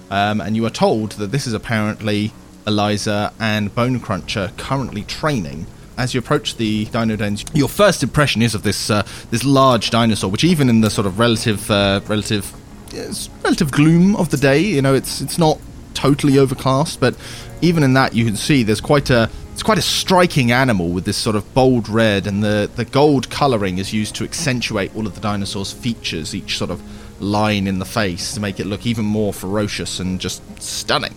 um, 0.10 0.41
and 0.41 0.56
you 0.56 0.65
are 0.65 0.72
told 0.72 1.12
that 1.13 1.32
this 1.32 1.46
is 1.46 1.54
apparently 1.54 2.34
Eliza 2.65 3.34
and 3.39 3.74
Bone 3.74 4.00
Cruncher 4.00 4.52
currently 4.58 5.04
training 5.04 5.67
as 5.97 6.13
you 6.13 6.19
approach 6.19 6.57
the 6.57 6.86
dino 6.86 7.15
dens, 7.15 7.43
your 7.53 7.69
first 7.69 8.03
impression 8.03 8.41
is 8.41 8.55
of 8.55 8.63
this 8.63 8.89
uh, 8.89 9.05
this 9.31 9.43
large 9.43 9.89
dinosaur, 9.89 10.29
which 10.29 10.43
even 10.43 10.69
in 10.69 10.81
the 10.81 10.89
sort 10.89 11.07
of 11.07 11.19
relative 11.19 11.69
uh, 11.71 12.01
relative 12.07 12.53
relative 13.43 13.71
gloom 13.71 14.15
of 14.15 14.29
the 14.29 14.38
day, 14.38 14.60
you 14.60 14.81
know, 14.81 14.93
it's 14.93 15.21
it's 15.21 15.38
not 15.38 15.60
totally 15.93 16.38
overcast, 16.38 16.99
but 16.99 17.15
even 17.62 17.83
in 17.83 17.93
that, 17.93 18.13
you 18.13 18.25
can 18.25 18.36
see 18.36 18.63
there's 18.63 18.81
quite 18.81 19.10
a 19.10 19.29
it's 19.51 19.63
quite 19.63 19.79
a 19.79 19.81
striking 19.81 20.51
animal 20.51 20.89
with 20.89 21.05
this 21.05 21.17
sort 21.17 21.36
of 21.36 21.53
bold 21.53 21.89
red, 21.89 22.27
and 22.27 22.43
the 22.43 22.69
the 22.75 22.86
gold 22.86 23.29
colouring 23.29 23.79
is 23.79 23.93
used 23.93 24.15
to 24.15 24.23
accentuate 24.23 24.95
all 24.95 25.07
of 25.07 25.15
the 25.15 25.21
dinosaur's 25.21 25.73
features, 25.73 26.36
each 26.36 26.57
sort 26.57 26.69
of 26.69 26.81
line 27.19 27.65
in 27.65 27.79
the 27.79 27.86
face 27.86 28.36
to 28.36 28.39
make 28.39 28.60
it 28.60 28.67
look 28.67 28.86
even 28.86 29.03
more 29.03 29.33
ferocious 29.33 29.99
and 29.99 30.21
just 30.21 30.43
stunning. 30.62 31.15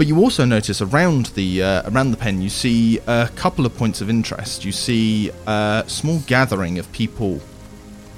But 0.00 0.06
you 0.06 0.16
also 0.20 0.46
notice 0.46 0.80
around 0.80 1.26
the 1.34 1.62
uh, 1.62 1.90
around 1.90 2.10
the 2.12 2.16
pen, 2.16 2.40
you 2.40 2.48
see 2.48 3.00
a 3.06 3.28
couple 3.36 3.66
of 3.66 3.76
points 3.76 4.00
of 4.00 4.08
interest. 4.08 4.64
You 4.64 4.72
see 4.72 5.30
a 5.46 5.84
small 5.88 6.20
gathering 6.26 6.78
of 6.78 6.90
people 6.92 7.38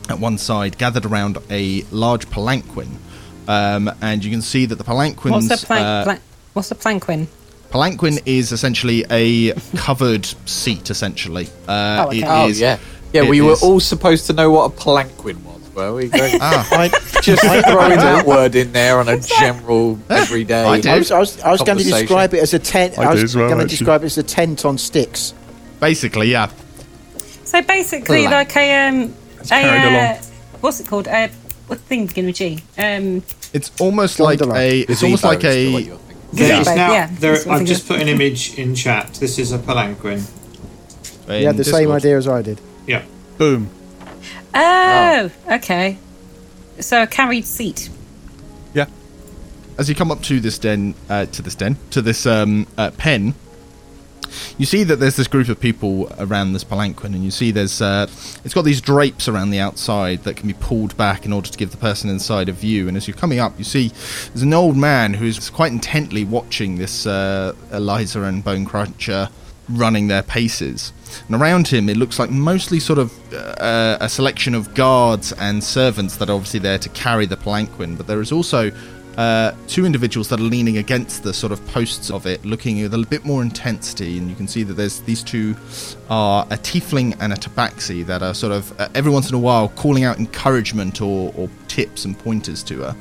at 0.08 0.20
one 0.20 0.38
side 0.38 0.78
gathered 0.78 1.04
around 1.04 1.38
a 1.50 1.82
large 1.90 2.30
palanquin, 2.30 2.98
um, 3.48 3.90
and 4.00 4.24
you 4.24 4.30
can 4.30 4.42
see 4.42 4.64
that 4.66 4.76
the 4.76 4.84
palanquins. 4.84 5.48
What's 5.48 5.64
a 5.64 5.66
plank? 5.66 5.84
uh, 5.84 6.04
plank 6.04 6.20
what's 6.52 6.70
a 6.70 6.76
planquin? 6.76 7.26
palanquin 7.72 8.20
is 8.26 8.52
essentially 8.52 9.04
a 9.10 9.52
covered 9.74 10.26
seat. 10.46 10.88
Essentially, 10.88 11.48
uh, 11.66 12.04
Oh, 12.04 12.08
okay. 12.10 12.18
it 12.20 12.24
Oh 12.28 12.46
is- 12.46 12.60
yeah, 12.60 12.78
yeah. 13.12 13.24
it 13.24 13.28
we 13.28 13.40
were 13.40 13.56
all 13.60 13.80
supposed 13.80 14.28
to 14.28 14.32
know 14.34 14.52
what 14.52 14.66
a 14.66 14.76
palanquin 14.76 15.42
was, 15.42 15.51
were 15.74 15.94
we? 15.94 16.08
Greg? 16.08 16.38
Ah, 16.40 16.68
I, 16.72 16.88
Just 17.20 17.44
I- 17.44 17.62
throwing 17.70 17.98
that 17.98 18.26
word 18.26 18.54
in 18.54 18.72
there 18.72 18.98
on 18.98 19.08
a 19.08 19.18
general 19.18 19.98
everyday. 20.10 20.64
I. 20.64 20.80
I 20.94 20.98
was, 20.98 21.10
I 21.10 21.18
was, 21.18 21.40
I 21.40 21.50
was 21.52 21.62
going 21.62 21.78
to 21.78 21.84
describe 21.84 22.34
it 22.34 22.40
as 22.42 22.54
a 22.54 22.58
tent. 22.58 22.98
I 22.98 23.04
I, 23.04 23.14
was 23.14 23.36
well, 23.36 23.48
going 23.48 23.60
to 23.60 23.66
describe 23.66 24.02
it 24.02 24.06
as 24.06 24.18
a 24.18 24.22
tent 24.22 24.64
on 24.64 24.78
sticks. 24.78 25.34
basically, 25.80 26.30
yeah. 26.30 26.50
So 27.44 27.62
basically, 27.62 28.26
Plank. 28.26 28.54
like 28.54 28.56
a. 28.56 28.88
Um, 28.88 29.14
a 29.40 29.44
carried 29.44 29.96
uh. 29.96 30.22
What's 30.60 30.80
it 30.80 30.86
called? 30.86 31.08
Uh, 31.08 31.28
what 31.66 31.78
thing 31.80 32.06
begin 32.06 32.26
with 32.26 32.36
G? 32.36 32.60
Um, 32.78 33.22
It's 33.52 33.70
almost 33.80 34.20
like 34.20 34.40
a. 34.40 34.80
It's 34.80 35.02
almost 35.02 35.24
like 35.24 35.40
Gazebo 35.40 35.68
is 35.68 35.72
what 35.72 35.82
a. 35.82 35.86
you're 35.86 35.96
thinking. 35.98 36.26
There 36.32 36.60
is 36.60 36.66
Yeah. 36.66 36.74
now, 36.74 36.92
Yeah, 36.92 37.06
there, 37.18 37.32
that's 37.32 37.46
what 37.46 37.54
I'm 37.56 37.60
I've 37.62 37.66
just 37.66 37.88
put 37.88 38.00
an 38.00 38.08
image 38.08 38.58
in 38.58 38.74
chat. 38.74 39.14
This 39.14 39.38
is 39.38 39.52
a 39.52 39.58
palanquin. 39.58 40.22
He 41.28 41.44
had 41.44 41.56
the 41.56 41.64
same 41.64 41.90
idea 41.90 42.16
as 42.16 42.26
I 42.28 42.42
did. 42.42 42.60
Yeah. 42.86 43.04
Boom. 43.38 43.68
Oh, 44.54 45.30
okay. 45.50 45.98
So 46.80 47.02
a 47.02 47.06
carried 47.06 47.44
seat. 47.44 47.90
Yeah. 48.74 48.86
as 49.78 49.88
you 49.88 49.94
come 49.94 50.10
up 50.10 50.22
to 50.22 50.40
this 50.40 50.58
den, 50.58 50.94
uh, 51.08 51.26
to 51.26 51.42
this 51.42 51.54
den, 51.54 51.76
to 51.90 52.02
this 52.02 52.26
um, 52.26 52.66
uh, 52.76 52.90
pen, 52.96 53.34
you 54.58 54.66
see 54.66 54.84
that 54.84 54.96
there's 54.96 55.16
this 55.16 55.26
group 55.26 55.48
of 55.48 55.60
people 55.60 56.10
around 56.18 56.52
this 56.52 56.64
palanquin, 56.64 57.14
and 57.14 57.24
you 57.24 57.30
see 57.30 57.50
there's 57.50 57.80
uh, 57.80 58.06
it's 58.44 58.54
got 58.54 58.64
these 58.64 58.80
drapes 58.80 59.28
around 59.28 59.50
the 59.50 59.58
outside 59.58 60.24
that 60.24 60.36
can 60.36 60.48
be 60.48 60.54
pulled 60.54 60.96
back 60.96 61.26
in 61.26 61.32
order 61.32 61.48
to 61.48 61.58
give 61.58 61.70
the 61.70 61.76
person 61.76 62.08
inside 62.08 62.48
a 62.48 62.52
view. 62.52 62.88
And 62.88 62.96
as 62.96 63.06
you're 63.06 63.16
coming 63.16 63.38
up, 63.38 63.58
you 63.58 63.64
see 63.64 63.88
there's 64.28 64.42
an 64.42 64.54
old 64.54 64.76
man 64.76 65.14
who's 65.14 65.50
quite 65.50 65.72
intently 65.72 66.24
watching 66.24 66.76
this 66.76 67.06
uh, 67.06 67.54
Eliza 67.70 68.22
and 68.22 68.42
Bone 68.42 68.64
Cruncher 68.64 69.28
running 69.68 70.08
their 70.08 70.22
paces. 70.22 70.92
And 71.26 71.40
around 71.40 71.68
him, 71.68 71.88
it 71.88 71.96
looks 71.96 72.18
like 72.18 72.30
mostly 72.30 72.80
sort 72.80 72.98
of 72.98 73.12
uh, 73.32 73.98
a 74.00 74.08
selection 74.08 74.54
of 74.54 74.74
guards 74.74 75.32
and 75.32 75.62
servants 75.62 76.16
that 76.16 76.30
are 76.30 76.34
obviously 76.34 76.60
there 76.60 76.78
to 76.78 76.88
carry 76.90 77.26
the 77.26 77.36
palanquin. 77.36 77.96
But 77.96 78.06
there 78.06 78.20
is 78.20 78.32
also 78.32 78.70
uh, 79.16 79.52
two 79.66 79.84
individuals 79.84 80.28
that 80.28 80.40
are 80.40 80.44
leaning 80.44 80.78
against 80.78 81.22
the 81.22 81.34
sort 81.34 81.52
of 81.52 81.64
posts 81.68 82.10
of 82.10 82.26
it, 82.26 82.44
looking 82.44 82.80
with 82.82 82.94
a 82.94 82.98
bit 82.98 83.24
more 83.24 83.42
intensity. 83.42 84.18
And 84.18 84.28
you 84.30 84.36
can 84.36 84.48
see 84.48 84.62
that 84.62 84.74
there's 84.74 85.00
these 85.00 85.22
two 85.22 85.54
are 86.08 86.46
a 86.50 86.56
tiefling 86.56 87.16
and 87.20 87.32
a 87.32 87.36
tabaxi 87.36 88.04
that 88.06 88.22
are 88.22 88.34
sort 88.34 88.52
of 88.52 88.80
uh, 88.80 88.88
every 88.94 89.12
once 89.12 89.28
in 89.28 89.34
a 89.34 89.38
while 89.38 89.68
calling 89.70 90.04
out 90.04 90.18
encouragement 90.18 91.00
or, 91.02 91.32
or 91.36 91.48
tips 91.68 92.04
and 92.04 92.18
pointers 92.18 92.62
to 92.64 92.80
her. 92.80 92.96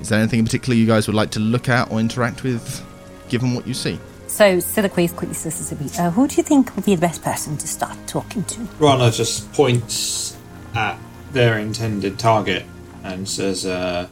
Is 0.00 0.08
there 0.08 0.18
anything 0.18 0.40
in 0.40 0.44
particular 0.44 0.76
you 0.76 0.86
guys 0.86 1.06
would 1.06 1.16
like 1.16 1.30
to 1.30 1.40
look 1.40 1.68
at 1.68 1.90
or 1.90 2.00
interact 2.00 2.42
with, 2.42 2.84
given 3.28 3.54
what 3.54 3.66
you 3.66 3.74
see? 3.74 3.98
So 4.32 4.56
Siliquace 4.56 5.14
quickly 5.14 5.34
says 5.34 5.58
to 5.58 5.74
Zibby, 5.74 5.98
uh, 6.00 6.10
who 6.10 6.26
do 6.26 6.36
you 6.36 6.42
think 6.42 6.74
would 6.74 6.86
be 6.86 6.94
the 6.94 7.02
best 7.02 7.22
person 7.22 7.58
to 7.58 7.68
start 7.68 7.98
talking 8.06 8.42
to? 8.44 8.60
Rana 8.78 9.10
just 9.10 9.52
points 9.52 10.38
at 10.74 10.98
their 11.32 11.58
intended 11.58 12.18
target 12.18 12.64
and 13.04 13.28
says, 13.28 13.66
uh, 13.66 14.08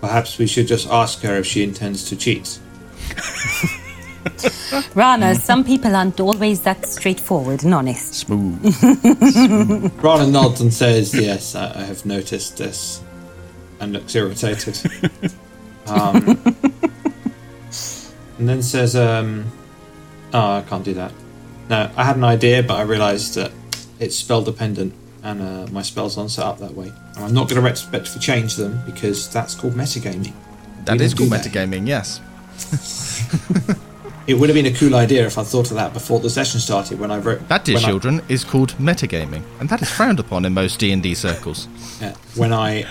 perhaps 0.00 0.38
we 0.38 0.46
should 0.46 0.68
just 0.68 0.88
ask 0.88 1.22
her 1.22 1.38
if 1.38 1.46
she 1.46 1.64
intends 1.64 2.08
to 2.08 2.14
cheat. 2.14 2.60
Rana, 4.94 5.34
some 5.34 5.64
people 5.64 5.96
aren't 5.96 6.20
always 6.20 6.60
that 6.60 6.86
straightforward 6.86 7.64
and 7.64 7.74
honest. 7.74 8.14
Smooth. 8.14 9.92
Rana 10.04 10.28
nods 10.28 10.60
and 10.60 10.72
says, 10.72 11.12
yes, 11.12 11.56
I, 11.56 11.80
I 11.80 11.82
have 11.82 12.06
noticed 12.06 12.58
this, 12.58 13.02
and 13.80 13.92
looks 13.92 14.14
irritated. 14.14 14.78
um, 15.88 16.38
and 18.40 18.48
then 18.48 18.62
says, 18.62 18.96
um, 18.96 19.44
oh, 20.32 20.52
I 20.56 20.62
can't 20.62 20.82
do 20.84 20.94
that. 20.94 21.12
No, 21.68 21.90
I 21.94 22.04
had 22.04 22.16
an 22.16 22.24
idea, 22.24 22.62
but 22.62 22.78
I 22.78 22.82
realised 22.82 23.34
that 23.34 23.52
it's 24.00 24.16
spell 24.16 24.42
dependent, 24.42 24.94
and 25.22 25.42
uh, 25.42 25.66
my 25.70 25.82
spells 25.82 26.16
aren't 26.16 26.30
set 26.30 26.44
up 26.46 26.58
that 26.58 26.74
way. 26.74 26.90
And 27.16 27.24
I'm 27.24 27.34
not 27.34 27.48
going 27.50 27.62
to 27.62 27.68
respectfully 27.70 28.20
change 28.20 28.56
them 28.56 28.80
because 28.86 29.30
that's 29.30 29.54
called 29.54 29.74
metagaming. 29.74 30.32
That 30.86 30.98
We 30.98 31.04
is 31.04 31.12
called 31.14 31.30
that. 31.30 31.44
metagaming, 31.44 31.86
yes. 31.86 32.18
It 34.26 34.34
would 34.34 34.48
have 34.48 34.54
been 34.54 34.66
a 34.66 34.72
cool 34.76 34.94
idea 34.94 35.26
if 35.26 35.38
I 35.38 35.42
thought 35.42 35.70
of 35.70 35.76
that 35.76 35.92
before 35.92 36.20
the 36.20 36.30
session 36.30 36.60
started. 36.60 36.98
When 37.00 37.10
I 37.10 37.18
wrote 37.18 37.46
That, 37.48 37.64
dear 37.64 37.74
when 37.76 37.84
I- 37.84 37.88
children, 37.88 38.22
is 38.28 38.42
called 38.44 38.70
metagaming, 38.78 39.42
and 39.60 39.68
that 39.68 39.82
is 39.82 39.90
frowned 39.90 40.18
upon 40.20 40.44
in 40.46 40.54
most 40.54 40.78
D 40.78 40.92
and 40.92 41.02
D 41.02 41.14
circles. 41.14 41.68
Yeah, 42.00 42.14
when 42.36 42.52
I 42.52 42.86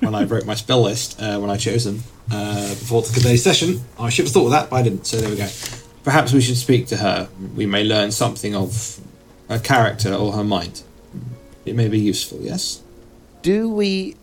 when 0.00 0.14
I 0.16 0.24
wrote 0.24 0.44
my 0.46 0.54
spell 0.56 0.82
list 0.82 1.20
uh, 1.22 1.38
when 1.38 1.50
I 1.50 1.56
chose 1.56 1.84
them 1.84 2.02
uh, 2.30 2.68
before 2.70 3.02
today's 3.02 3.42
session, 3.42 3.80
I 3.98 4.08
should 4.08 4.26
have 4.26 4.32
thought 4.32 4.46
of 4.46 4.50
that, 4.52 4.70
but 4.70 4.76
I 4.76 4.82
didn't. 4.82 5.06
So 5.06 5.18
there 5.18 5.30
we 5.30 5.36
go. 5.36 5.48
Perhaps 6.04 6.32
we 6.32 6.40
should 6.40 6.56
speak 6.56 6.86
to 6.88 6.96
her. 6.96 7.28
We 7.56 7.66
may 7.66 7.84
learn 7.84 8.10
something 8.12 8.54
of 8.54 9.00
her 9.48 9.58
character 9.58 10.14
or 10.14 10.32
her 10.32 10.44
mind. 10.44 10.82
It 11.66 11.74
may 11.74 11.88
be 11.88 11.98
useful. 11.98 12.38
Yes. 12.40 12.82
Do 13.42 13.68
we, 13.68 14.16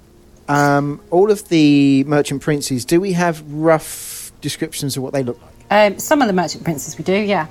um, 0.48 1.02
all 1.12 1.32
of 1.32 1.48
the 1.50 2.04
merchant 2.06 2.42
princes, 2.42 2.86
do 2.86 3.00
we 3.00 3.14
have 3.14 3.44
rough 3.52 4.32
descriptions 4.42 4.98
of 4.98 5.04
what 5.04 5.14
they 5.14 5.24
look 5.24 5.40
like? 5.42 5.52
Um, 5.70 6.00
some 6.00 6.22
of 6.22 6.28
the 6.28 6.34
merchant 6.34 6.64
princes 6.64 6.98
we 6.98 7.04
do, 7.04 7.16
yeah. 7.16 7.48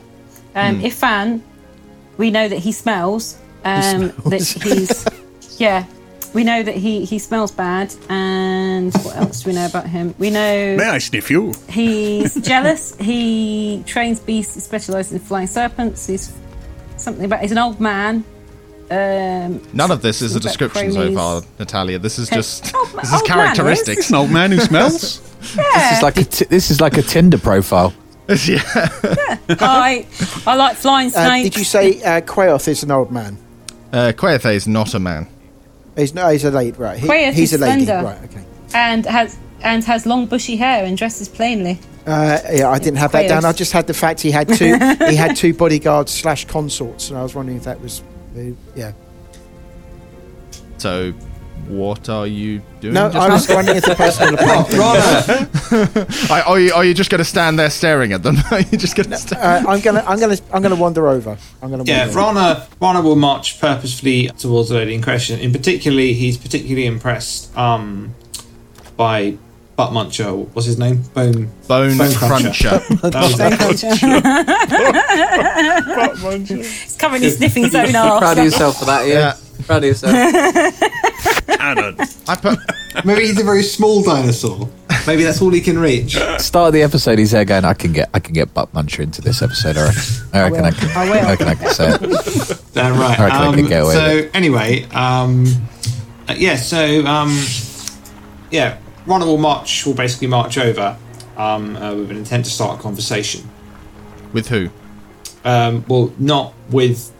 Um, 0.54 0.80
Ifan, 0.80 1.42
we 2.16 2.30
know 2.30 2.48
that 2.48 2.58
he 2.58 2.72
smells. 2.72 3.38
Um, 3.64 4.10
smells. 4.10 4.54
That 4.54 4.62
he's, 4.62 5.06
yeah. 5.60 5.84
We 6.36 6.44
know 6.44 6.62
that 6.62 6.74
he, 6.76 7.04
he 7.06 7.18
smells 7.18 7.50
bad, 7.50 7.94
and 8.10 8.92
what 9.04 9.16
else 9.16 9.42
do 9.42 9.50
we 9.50 9.54
know 9.56 9.64
about 9.66 9.86
him? 9.88 10.14
We 10.18 10.28
know 10.30 10.76
May 10.76 10.84
I 10.96 10.98
sniff 10.98 11.30
you? 11.30 11.54
he's 11.68 12.34
jealous. 12.52 12.94
He 13.00 13.82
trains 13.86 14.20
beasts. 14.20 14.54
He 14.54 14.60
specialises 14.60 15.12
in 15.14 15.18
flying 15.20 15.46
serpents. 15.46 16.06
He's 16.06 16.32
something 16.98 17.24
about. 17.24 17.40
He's 17.40 17.52
an 17.52 17.58
old 17.58 17.80
man. 17.80 18.22
Um, 18.90 19.60
None 19.72 19.90
of 19.90 20.00
this 20.02 20.22
is 20.22 20.36
a 20.36 20.40
description 20.40 20.92
so 20.92 20.98
cronies. 21.00 21.16
far, 21.16 21.42
Natalia. 21.58 21.98
This 21.98 22.18
is 22.18 22.28
just 22.28 22.72
Old 22.74 22.88
this 22.92 23.08
is 23.08 23.14
old 23.14 23.28
man 23.28 23.36
characteristics. 23.54 24.04
is. 24.04 24.08
An 24.10 24.14
old 24.16 24.30
man 24.30 24.52
who 24.52 24.60
smells. 24.70 25.20
This 25.40 25.92
is 25.96 26.02
like 26.02 26.18
a 26.18 26.24
t- 26.24 26.44
this 26.50 26.70
is 26.70 26.80
like 26.80 26.96
a 26.98 27.02
Tinder 27.02 27.38
profile. 27.38 27.92
yeah. 28.44 28.60
I 29.58 30.06
I 30.46 30.54
like 30.54 30.76
flying 30.76 31.08
Uh, 31.08 31.26
snakes. 31.26 31.44
did 31.50 31.56
you 31.58 31.64
say 31.64 32.02
uh, 32.02 32.20
Quaoth 32.20 32.68
is 32.68 32.82
an 32.82 32.90
old 32.90 33.10
man? 33.10 33.38
Uh, 33.92 34.12
Quaithe 34.14 34.52
is 34.54 34.66
not 34.68 34.94
a 34.94 34.98
man. 34.98 35.26
He's 35.96 36.14
no, 36.14 36.28
he's 36.28 36.44
a 36.44 36.50
lady, 36.50 36.76
right? 36.76 36.98
He, 36.98 37.06
Quaoth 37.06 37.32
he's 37.32 37.52
is 37.52 37.60
a 37.60 37.64
lady, 37.64 37.86
slender. 37.86 38.06
right? 38.06 38.24
Okay. 38.24 38.44
and 38.74 39.06
has 39.06 39.38
and 39.62 39.82
has 39.84 40.06
long 40.06 40.26
bushy 40.26 40.56
hair 40.56 40.84
and 40.84 40.96
dresses 40.96 41.28
plainly. 41.28 41.78
Uh, 42.06 42.38
yeah, 42.52 42.70
I 42.70 42.78
didn't 42.78 42.98
have 42.98 43.12
that 43.12 43.28
down. 43.28 43.44
I 43.44 43.52
just 43.52 43.72
had 43.72 43.86
the 43.88 43.94
fact 43.94 44.20
he 44.20 44.30
had 44.30 44.48
two. 44.48 44.76
he 45.08 45.16
had 45.16 45.34
two 45.36 45.52
bodyguards 45.54 46.12
slash 46.12 46.46
consorts, 46.46 47.08
and 47.08 47.18
I 47.18 47.22
was 47.22 47.34
wondering 47.34 47.58
if 47.58 47.64
that 47.64 47.80
was, 47.80 48.02
uh, 48.36 48.42
yeah. 48.76 48.92
So, 50.78 51.12
what 51.68 52.08
are 52.08 52.26
you 52.26 52.62
doing? 52.80 52.94
No, 52.94 53.08
I 53.08 53.28
now? 53.28 53.34
was 53.34 53.48
wondering 53.48 53.76
if 53.78 53.84
the 53.84 53.94
person 53.94 54.28
on 54.28 54.32
the 54.34 54.38
plane. 54.38 54.64
Rana, 54.78 56.42
Are, 56.42 56.48
are 56.52 56.60
you, 56.60 56.72
are 56.72 56.84
you 56.84 56.94
just 56.94 57.10
going 57.10 57.18
to 57.18 57.24
stand 57.24 57.58
there 57.58 57.70
staring 57.70 58.12
at 58.12 58.22
them? 58.22 58.36
are 58.50 58.60
you 58.60 58.78
just 58.78 58.96
going 58.96 59.10
to 59.10 59.16
stand? 59.16 59.66
Uh, 59.66 59.70
I'm 59.70 59.80
gonna, 59.80 60.04
I'm 60.06 60.18
gonna, 60.18 60.36
I'm 60.52 60.62
gonna 60.62 60.76
wander 60.76 61.08
over. 61.08 61.36
I'm 61.62 61.70
gonna. 61.70 61.84
yeah, 61.84 62.06
wander 62.06 62.20
over. 62.20 62.40
Rana, 62.40 62.66
Rana 62.80 63.00
will 63.02 63.16
march 63.16 63.60
purposefully 63.60 64.28
towards 64.38 64.68
the 64.68 64.76
lady 64.76 64.94
in 64.94 65.02
question. 65.02 65.40
In 65.40 65.52
particularly, 65.52 66.12
he's 66.14 66.36
particularly 66.36 66.86
impressed 66.86 67.56
um, 67.56 68.14
by 68.96 69.36
Butt 69.76 69.92
Muncher. 69.92 70.48
What's 70.54 70.66
his 70.66 70.78
name? 70.78 71.02
Bone. 71.14 71.50
Bone, 71.68 71.98
Bone 71.98 72.12
cruncher. 72.14 72.70
cruncher. 72.70 73.10
That 73.10 73.68
was 73.68 73.82
it. 73.84 73.96
He's 76.66 76.96
currently 76.96 77.30
sniffing 77.30 77.64
his 77.64 77.74
own 77.74 77.94
arse. 77.94 78.20
Proud 78.20 78.38
of 78.38 78.44
yourself 78.44 78.78
for 78.78 78.84
that, 78.86 79.06
yeah. 79.06 79.32
Proud 79.32 79.45
of 79.68 79.84
yourself. 79.84 80.14
I 82.28 82.36
put. 82.40 82.58
Maybe 83.04 83.26
he's 83.26 83.40
a 83.40 83.44
very 83.44 83.62
small 83.62 84.02
dinosaur. 84.02 84.68
Maybe 85.06 85.22
that's 85.22 85.40
all 85.42 85.50
he 85.50 85.60
can 85.60 85.78
reach. 85.78 86.16
Start 86.38 86.68
of 86.68 86.72
the 86.72 86.82
episode, 86.82 87.18
he's 87.18 87.30
there 87.32 87.44
going, 87.44 87.64
"I 87.64 87.74
can 87.74 87.92
get, 87.92 88.08
I 88.14 88.18
can 88.20 88.32
get 88.34 88.52
butt 88.54 88.72
muncher 88.72 89.00
into 89.00 89.20
this 89.22 89.42
episode. 89.42 89.76
I 89.76 89.84
reckon, 89.86 90.04
I 90.32 90.40
reckon, 90.42 90.64
I, 90.64 90.70
can, 90.70 90.90
I 90.96 91.04
will. 91.10 91.26
I 91.26 91.30
reckon 91.30 91.48
I 91.48 91.54
can 91.54 91.70
say 91.74 91.88
it." 92.00 92.62
Damn 92.74 92.98
right. 92.98 93.18
I 93.18 93.24
reckon 93.24 93.40
I 93.42 93.46
Um, 93.46 93.54
could 93.54 93.68
get 93.68 93.82
away 93.82 93.94
so 93.94 94.14
with 94.16 94.34
anyway, 94.34 94.84
um, 94.94 95.46
uh, 96.28 96.34
yeah. 96.36 96.56
So 96.56 97.04
um, 97.06 97.30
yeah, 98.50 98.78
Rana 99.06 99.26
will 99.26 99.38
march. 99.38 99.84
Will 99.86 99.94
basically 99.94 100.28
march 100.28 100.58
over 100.58 100.96
um, 101.36 101.76
uh, 101.76 101.94
with 101.94 102.10
an 102.10 102.16
intent 102.16 102.44
to 102.46 102.50
start 102.50 102.78
a 102.78 102.82
conversation. 102.82 103.48
With 104.32 104.48
who? 104.48 104.70
Um, 105.44 105.84
well, 105.88 106.12
not 106.18 106.54
with 106.70 107.12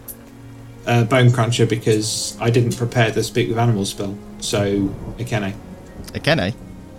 uh, 0.87 1.05
Bone 1.05 1.30
Cruncher 1.32 1.66
because 1.66 2.37
I 2.41 2.51
didn't 2.51 2.76
prepare 2.76 3.11
the 3.11 3.22
speak 3.22 3.49
with 3.49 3.59
animals 3.59 3.91
spell. 3.91 4.16
So 4.41 4.89
Akene. 5.18 5.55
Akene? 6.12 6.55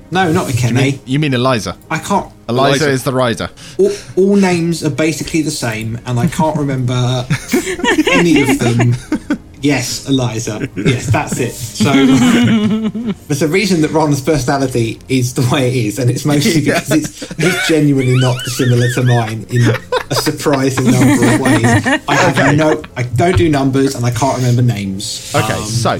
No, 0.09 0.31
not 0.31 0.47
You 0.63 0.73
mean, 0.73 0.93
Akene. 0.93 0.99
you 1.05 1.19
mean 1.19 1.33
Eliza? 1.33 1.77
I 1.89 1.99
can't. 1.99 2.31
Eliza, 2.47 2.85
Eliza. 2.85 2.89
is 2.91 3.03
the 3.03 3.11
rider. 3.13 3.49
All, 3.77 3.91
all 4.15 4.35
names 4.37 4.81
are 4.83 4.89
basically 4.89 5.41
the 5.41 5.51
same, 5.51 5.99
and 6.05 6.17
I 6.17 6.27
can't 6.27 6.55
remember 6.57 6.93
any 8.13 8.41
of 8.41 8.59
them. 8.59 8.95
Yes, 9.59 10.07
Eliza. 10.07 10.69
Yes, 10.77 11.07
that's 11.07 11.39
it. 11.39 11.51
So 11.51 11.91
there's 13.27 13.41
a 13.41 13.47
reason 13.47 13.81
that 13.81 13.91
Ron's 13.91 14.21
personality 14.21 14.99
is 15.09 15.33
the 15.33 15.47
way 15.51 15.67
it 15.69 15.75
is, 15.75 15.99
and 15.99 16.09
it's 16.09 16.25
mostly 16.25 16.61
because 16.65 16.89
it's, 16.91 17.23
it's 17.37 17.67
genuinely 17.67 18.17
not 18.19 18.37
dissimilar 18.45 18.87
to 18.93 19.03
mine 19.03 19.45
in 19.49 19.63
a 20.09 20.15
surprising 20.15 20.85
number 20.85 21.25
of 21.33 21.39
ways. 21.39 21.65
I 22.07 22.15
have 22.15 22.55
no, 22.55 22.83
I 22.95 23.03
don't 23.03 23.37
do 23.37 23.49
numbers, 23.49 23.95
and 23.95 24.05
I 24.05 24.11
can't 24.11 24.37
remember 24.37 24.61
names. 24.61 25.33
Okay, 25.35 25.53
Um, 25.53 25.63
so 25.63 25.99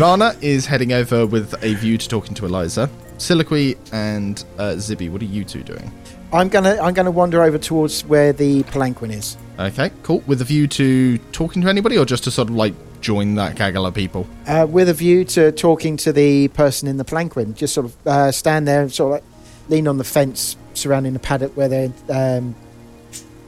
Rana 0.00 0.36
is 0.40 0.66
heading 0.66 0.92
over 0.92 1.26
with 1.26 1.54
a 1.62 1.74
view 1.74 1.98
to 1.98 2.08
talking 2.08 2.34
to 2.34 2.46
Eliza. 2.46 2.90
Siliqui 3.18 3.76
and 3.92 4.44
uh, 4.58 4.70
Zibby, 4.72 5.10
what 5.10 5.22
are 5.22 5.26
you 5.26 5.44
two 5.44 5.62
doing? 5.62 5.92
I'm 6.32 6.48
gonna, 6.48 6.78
I'm 6.80 6.94
gonna 6.94 7.10
wander 7.10 7.42
over 7.42 7.58
towards 7.58 8.04
where 8.06 8.32
the 8.32 8.62
palanquin 8.64 9.10
is. 9.12 9.36
Okay, 9.58 9.90
cool. 10.02 10.22
With 10.26 10.40
a 10.40 10.44
view 10.44 10.66
to 10.68 11.18
talking 11.30 11.62
to 11.62 11.68
anybody, 11.68 11.98
or 11.98 12.04
just 12.04 12.24
to 12.24 12.30
sort 12.30 12.48
of 12.48 12.54
like 12.56 12.74
join 13.00 13.34
that 13.34 13.54
gaggle 13.56 13.84
of 13.84 13.94
people? 13.94 14.26
Uh, 14.46 14.66
with 14.68 14.88
a 14.88 14.94
view 14.94 15.24
to 15.26 15.52
talking 15.52 15.96
to 15.98 16.12
the 16.12 16.48
person 16.48 16.88
in 16.88 16.96
the 16.96 17.04
palanquin, 17.04 17.54
just 17.54 17.74
sort 17.74 17.86
of 17.86 18.06
uh, 18.06 18.32
stand 18.32 18.66
there 18.66 18.80
and 18.80 18.92
sort 18.92 19.08
of 19.08 19.22
like 19.22 19.24
lean 19.68 19.86
on 19.86 19.98
the 19.98 20.04
fence 20.04 20.56
surrounding 20.74 21.12
the 21.12 21.18
paddock 21.18 21.54
where 21.56 21.68
they're. 21.68 21.92
Um, 22.08 22.54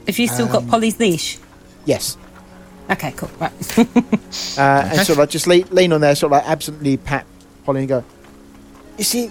Have 0.07 0.19
you 0.19 0.27
still 0.27 0.47
got 0.47 0.67
Polly's 0.67 0.99
leash? 0.99 1.39
yes, 1.85 2.17
Okay, 2.89 3.13
cool. 3.13 3.29
Right. 3.39 3.79
uh, 3.79 4.89
and 4.91 4.97
sort 4.97 5.09
of 5.09 5.17
like 5.17 5.29
just 5.29 5.47
lean, 5.47 5.65
lean 5.71 5.91
on 5.91 6.01
there, 6.01 6.13
sort 6.15 6.31
of 6.31 6.37
like 6.37 6.47
absolutely 6.47 6.97
pat 6.97 7.25
Polly 7.65 7.79
and 7.81 7.89
go. 7.89 8.03
You 8.97 9.03
see, 9.03 9.27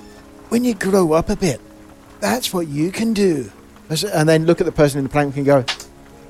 when 0.48 0.64
you 0.64 0.74
grow 0.74 1.12
up 1.12 1.30
a 1.30 1.36
bit, 1.36 1.60
that's 2.20 2.52
what 2.52 2.66
you 2.66 2.90
can 2.90 3.12
do. 3.12 3.50
And 4.12 4.28
then 4.28 4.46
look 4.46 4.60
at 4.60 4.64
the 4.64 4.72
person 4.72 4.98
in 4.98 5.04
the 5.04 5.10
plank 5.10 5.36
and 5.36 5.46
go. 5.46 5.64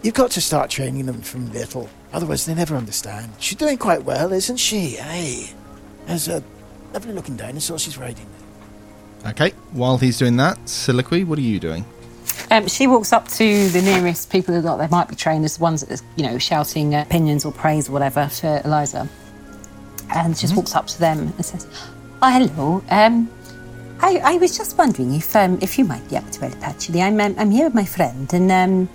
You've 0.03 0.14
got 0.14 0.32
to 0.32 0.40
start 0.40 0.68
training 0.68 1.07
them 1.07 1.22
from 1.22 1.51
little, 1.53 1.88
otherwise 2.12 2.45
they 2.45 2.55
never 2.55 2.76
understand. 2.76 3.32
She's 3.38 3.57
doing 3.57 3.78
quite 3.78 4.05
well, 4.05 4.32
isn't 4.32 4.59
she? 4.59 4.90
Hey, 4.90 5.51
there's 6.07 6.28
a 6.28 6.42
lovely-looking 6.92 7.36
dinosaur 7.36 7.78
she's 7.78 7.97
riding. 7.97 8.26
Okay, 9.26 9.53
while 9.72 9.97
he's 9.97 10.18
doing 10.18 10.36
that, 10.36 10.59
Siliqui, 10.66 11.24
what 11.24 11.38
are 11.38 11.42
you 11.42 11.59
doing? 11.59 11.86
Um, 12.55 12.68
she 12.68 12.86
walks 12.86 13.12
up 13.12 13.26
to 13.30 13.68
the 13.70 13.82
nearest 13.82 14.30
people 14.30 14.55
who 14.55 14.62
got 14.62 14.76
they 14.76 14.86
might 14.86 15.09
be 15.09 15.16
trainers, 15.16 15.57
the 15.57 15.62
ones 15.64 15.80
that 15.84 16.00
are, 16.00 16.05
you 16.14 16.22
know 16.22 16.38
shouting 16.38 16.94
uh, 16.94 17.02
opinions 17.02 17.44
or 17.44 17.50
praise 17.50 17.88
or 17.88 17.92
whatever 17.92 18.28
for 18.28 18.62
Eliza, 18.64 19.09
and 20.14 20.38
just 20.38 20.55
walks 20.55 20.76
up 20.76 20.86
to 20.86 21.00
them 21.00 21.18
and 21.18 21.44
says, 21.44 21.66
"Oh, 22.22 22.30
hello. 22.30 22.84
Um, 22.90 23.28
I, 23.98 24.20
I 24.22 24.36
was 24.36 24.57
just 24.57 24.78
wondering 24.78 25.14
if 25.14 25.34
um, 25.34 25.59
if 25.61 25.76
you 25.78 25.84
might 25.84 26.09
be 26.09 26.14
able 26.14 26.30
to 26.30 26.48
help. 26.48 26.62
Actually, 26.62 27.02
I'm 27.02 27.20
um, 27.20 27.34
I'm 27.38 27.50
here 27.50 27.64
with 27.64 27.74
my 27.74 27.84
friend, 27.84 28.32
and 28.32 28.52
um, 28.52 28.88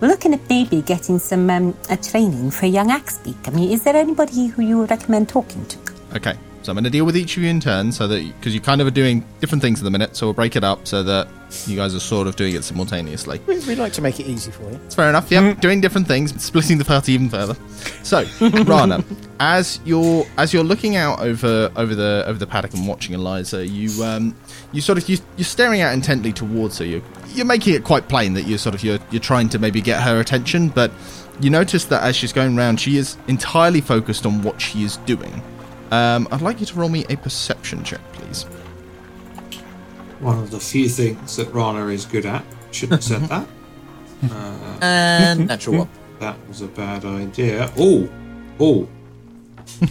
we're 0.00 0.08
looking 0.08 0.34
at 0.34 0.40
maybe 0.48 0.82
getting 0.82 1.20
some 1.20 1.48
um, 1.48 1.76
training 2.02 2.50
for 2.50 2.66
a 2.66 2.68
young 2.68 2.88
Axbeak. 2.88 3.46
I 3.46 3.52
mean, 3.52 3.70
is 3.70 3.84
there 3.84 3.94
anybody 3.94 4.48
who 4.48 4.62
you 4.62 4.78
would 4.78 4.90
recommend 4.90 5.28
talking 5.28 5.64
to?" 5.66 5.78
Okay, 6.16 6.36
so 6.66 6.72
I'm 6.72 6.74
going 6.74 6.82
to 6.82 6.90
deal 6.90 7.04
with 7.04 7.16
each 7.16 7.36
of 7.36 7.44
you 7.44 7.48
in 7.48 7.60
turn, 7.60 7.92
so 7.92 8.08
that 8.08 8.26
because 8.38 8.52
you 8.52 8.60
kind 8.60 8.80
of 8.80 8.88
are 8.88 8.92
doing 8.92 9.24
different 9.38 9.62
things 9.62 9.78
at 9.78 9.84
the 9.84 9.90
minute, 9.90 10.16
so 10.16 10.26
we'll 10.26 10.34
break 10.34 10.56
it 10.56 10.64
up 10.64 10.84
so 10.84 11.00
that 11.04 11.28
you 11.64 11.76
guys 11.76 11.94
are 11.94 12.00
sort 12.00 12.26
of 12.26 12.34
doing 12.34 12.56
it 12.56 12.64
simultaneously. 12.64 13.40
We, 13.46 13.60
we 13.60 13.76
like 13.76 13.92
to 13.92 14.02
make 14.02 14.18
it 14.18 14.26
easy 14.26 14.50
for 14.50 14.64
you. 14.64 14.80
It's 14.84 14.96
fair 14.96 15.08
enough. 15.08 15.30
Yep, 15.30 15.60
doing 15.60 15.80
different 15.80 16.08
things, 16.08 16.42
splitting 16.42 16.78
the 16.78 16.84
party 16.84 17.12
even 17.12 17.30
further. 17.30 17.54
So, 18.02 18.24
Rana, 18.64 19.04
as 19.38 19.78
you're 19.84 20.26
as 20.38 20.52
you're 20.52 20.64
looking 20.64 20.96
out 20.96 21.20
over 21.20 21.70
over 21.76 21.94
the 21.94 22.24
over 22.26 22.36
the 22.36 22.48
paddock 22.48 22.74
and 22.74 22.88
watching 22.88 23.14
Eliza, 23.14 23.64
you 23.64 24.02
um 24.02 24.34
you 24.72 24.80
sort 24.80 24.98
of 24.98 25.08
you, 25.08 25.18
you're 25.36 25.44
staring 25.44 25.82
out 25.82 25.94
intently 25.94 26.32
towards 26.32 26.78
her. 26.78 26.84
You 26.84 27.00
you're 27.28 27.46
making 27.46 27.74
it 27.74 27.84
quite 27.84 28.08
plain 28.08 28.34
that 28.34 28.48
you're 28.48 28.58
sort 28.58 28.74
of 28.74 28.82
you're 28.82 28.98
you're 29.12 29.20
trying 29.20 29.48
to 29.50 29.60
maybe 29.60 29.80
get 29.80 30.02
her 30.02 30.18
attention, 30.18 30.70
but 30.70 30.90
you 31.38 31.48
notice 31.48 31.84
that 31.84 32.02
as 32.02 32.16
she's 32.16 32.32
going 32.32 32.56
round, 32.56 32.80
she 32.80 32.96
is 32.96 33.16
entirely 33.28 33.80
focused 33.80 34.26
on 34.26 34.42
what 34.42 34.60
she 34.60 34.82
is 34.82 34.96
doing. 34.98 35.40
Um, 35.90 36.28
I'd 36.30 36.42
like 36.42 36.60
you 36.60 36.66
to 36.66 36.74
roll 36.74 36.88
me 36.88 37.04
a 37.08 37.16
perception 37.16 37.84
check, 37.84 38.00
please. 38.12 38.44
One 40.20 40.38
of 40.38 40.50
the 40.50 40.58
few 40.58 40.88
things 40.88 41.36
that 41.36 41.52
Rana 41.52 41.86
is 41.88 42.04
good 42.04 42.26
at. 42.26 42.44
Shouldn't 42.72 43.04
have 43.04 43.20
said 43.20 43.28
that. 43.28 44.82
And 44.82 45.46
natural 45.48 45.78
one. 45.78 45.88
That 46.20 46.36
was 46.48 46.62
a 46.62 46.66
bad 46.66 47.04
idea. 47.04 47.70
Oh, 47.78 48.08
oh. 48.58 48.88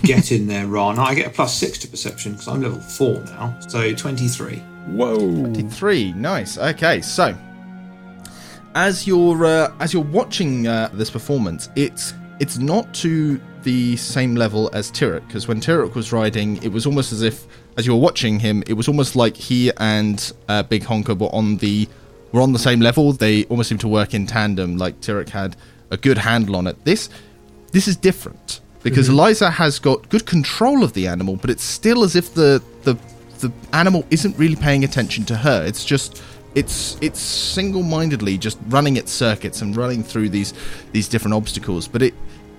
Get 0.04 0.32
in 0.32 0.48
there, 0.48 0.68
Rana. 0.68 1.02
I 1.02 1.16
get 1.16 1.28
a 1.28 1.30
plus 1.30 1.56
six 1.56 1.78
to 1.80 1.88
perception 1.88 2.34
because 2.34 2.48
I'm 2.48 2.62
level 2.62 2.80
four 2.80 3.20
now. 3.26 3.58
So 3.68 3.93
23. 3.93 4.56
Whoa. 4.88 5.18
23 5.18 6.14
nice. 6.14 6.58
Okay, 6.58 7.02
so 7.02 7.36
as 8.76 9.08
you're 9.08 9.46
uh, 9.46 9.74
as 9.80 9.93
you're 9.93 10.04
watching 10.04 10.68
uh, 10.68 10.89
this 10.93 11.10
performance, 11.10 11.70
it's 11.76 12.14
it's 12.39 12.58
not 12.58 12.93
to 12.96 13.39
the 13.66 13.97
same 13.97 14.36
level 14.36 14.70
as 14.74 14.89
Tyrrek 14.91 15.28
because 15.28 15.47
when 15.47 15.59
Tyrrek 15.59 15.95
was 15.95 16.13
riding, 16.13 16.63
it 16.63 16.70
was 16.70 16.86
almost 16.86 17.11
as 17.11 17.22
if 17.22 17.45
as 17.78 17.86
you 17.86 17.93
were 17.93 17.99
watching 17.99 18.39
him, 18.39 18.63
it 18.68 18.74
was 18.74 18.88
almost 18.88 19.18
like 19.18 19.36
he 19.36 19.72
and 19.78 20.32
uh, 20.47 20.63
Big 20.63 20.84
Honker 20.84 21.16
were 21.16 21.34
on 21.36 21.57
the 21.57 21.89
were 22.32 22.41
on 22.41 22.53
the 22.53 22.59
same 22.59 22.80
level. 22.80 23.11
They 23.11 23.43
almost 23.45 23.68
seemed 23.70 23.82
to 23.82 23.88
work 23.88 24.13
in 24.13 24.28
tandem. 24.28 24.78
Like 24.78 25.01
Tyrrek 25.01 25.30
had 25.30 25.57
a 25.91 25.97
good 25.97 26.18
handle 26.18 26.55
on 26.55 26.68
it. 26.68 26.86
This 26.86 27.09
this 27.74 27.88
is 27.88 27.97
different 27.97 28.61
because 28.84 29.09
Eliza 29.09 29.49
has 29.49 29.80
got 29.80 30.07
good 30.09 30.26
control 30.26 30.84
of 30.84 30.93
the 30.93 31.07
animal, 31.07 31.36
but 31.36 31.49
it's 31.49 31.63
still 31.63 32.03
as 32.03 32.16
if 32.16 32.34
the 32.34 32.63
the 32.84 32.97
the 33.39 33.51
animal 33.74 34.05
isn't 34.11 34.38
really 34.38 34.55
paying 34.55 34.84
attention 34.84 35.26
to 35.26 35.36
her. 35.36 35.66
It's 35.66 35.84
just 35.84 36.24
it's 36.53 36.97
it's 37.01 37.20
single-mindedly 37.20 38.38
just 38.38 38.57
running 38.70 38.95
its 38.95 39.11
circuits 39.11 39.61
and 39.61 39.76
running 39.76 40.03
through 40.03 40.30
these 40.30 40.53
these 40.93 41.07
different 41.07 41.34
obstacles. 41.34 41.88
But 41.88 42.01
it 42.03 42.13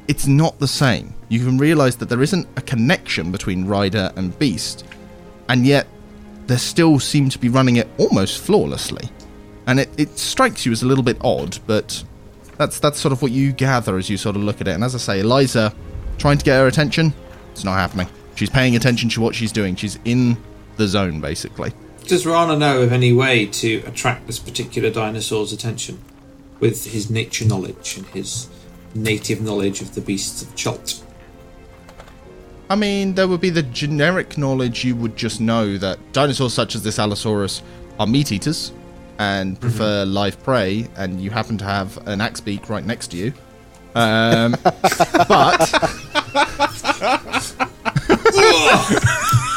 it's 0.09 0.27
not 0.27 0.59
the 0.59 0.69
same. 0.69 1.15
You 1.29 1.45
can 1.45 1.59
realize 1.59 1.97
that 1.97 2.09
there 2.09 2.23
isn't 2.23 2.47
a 2.57 2.61
connection 2.61 3.33
between 3.33 3.67
rider 3.67 4.13
and 4.17 4.37
beast, 4.39 4.85
and 5.49 5.67
yet 5.67 5.87
they 6.47 6.57
still 6.57 6.99
seem 6.99 7.29
to 7.31 7.39
be 7.39 7.49
running 7.49 7.77
it 7.77 7.89
almost 7.99 8.41
flawlessly. 8.41 9.09
And 9.67 9.81
it, 9.81 9.91
it 9.99 10.19
strikes 10.19 10.65
you 10.65 10.73
as 10.73 10.83
a 10.83 10.87
little 10.87 11.03
bit 11.03 11.17
odd, 11.23 11.59
but 11.67 12.05
that's 12.57 12.79
that's 12.79 13.01
sort 13.01 13.13
of 13.13 13.23
what 13.23 13.33
you 13.33 13.53
gather 13.53 13.97
as 13.97 14.09
you 14.09 14.17
sort 14.17 14.37
of 14.37 14.43
look 14.43 14.61
at 14.61 14.69
it. 14.69 14.73
And 14.73 14.85
as 14.85 14.95
I 14.95 14.99
say, 14.99 15.21
Eliza 15.21 15.75
trying 16.19 16.39
to 16.39 16.45
get 16.45 16.57
her 16.59 16.67
attention, 16.67 17.13
it's 17.53 17.65
not 17.65 17.75
happening. 17.75 18.09
She's 18.37 18.51
paying 18.51 18.77
attention 18.77 19.09
to 19.11 19.21
what 19.21 19.35
she's 19.35 19.53
doing. 19.53 19.77
She's 19.77 19.99
in 20.05 20.37
the 20.77 20.87
zone, 20.87 21.21
basically. 21.21 21.73
Does 22.07 22.25
Rana 22.25 22.57
know 22.57 22.83
of 22.83 22.93
any 22.93 23.13
way 23.13 23.47
to 23.47 23.83
attract 23.87 24.27
this 24.27 24.39
particular 24.39 24.91
dinosaur's 24.91 25.53
attention 25.53 26.01
with 26.61 26.93
his 26.93 27.11
nature 27.11 27.45
knowledge 27.45 27.97
and 27.97 28.07
his 28.09 28.49
native 28.97 29.41
knowledge 29.43 29.81
of 29.81 29.95
the 29.95 30.01
beasts 30.01 30.43
of 30.43 30.55
Chult? 30.57 31.03
I 32.69 32.75
mean, 32.75 33.15
there 33.15 33.29
would 33.29 33.41
be 33.41 33.51
the 33.51 33.63
generic 33.63 34.37
knowledge 34.37 34.85
you 34.85 34.97
would 34.97 35.17
just 35.17 35.41
know 35.41 35.77
that 35.79 35.99
dinosaurs 36.13 36.53
such 36.53 36.75
as 36.75 36.83
this 36.83 36.99
Allosaurus 36.99 37.63
are 38.01 38.07
meat 38.07 38.33
eaters 38.33 38.73
and 39.19 39.59
prefer 39.61 40.05
live 40.05 40.43
prey, 40.43 40.89
and 40.97 41.21
you 41.21 41.31
happen 41.31 41.57
to 41.59 41.65
have 41.65 41.97
an 42.09 42.21
axe 42.21 42.41
beak 42.41 42.69
right 42.69 42.85
next 42.85 43.09
to 43.13 43.17
you. 43.17 43.33
Um, 43.95 44.57
but 45.29 45.73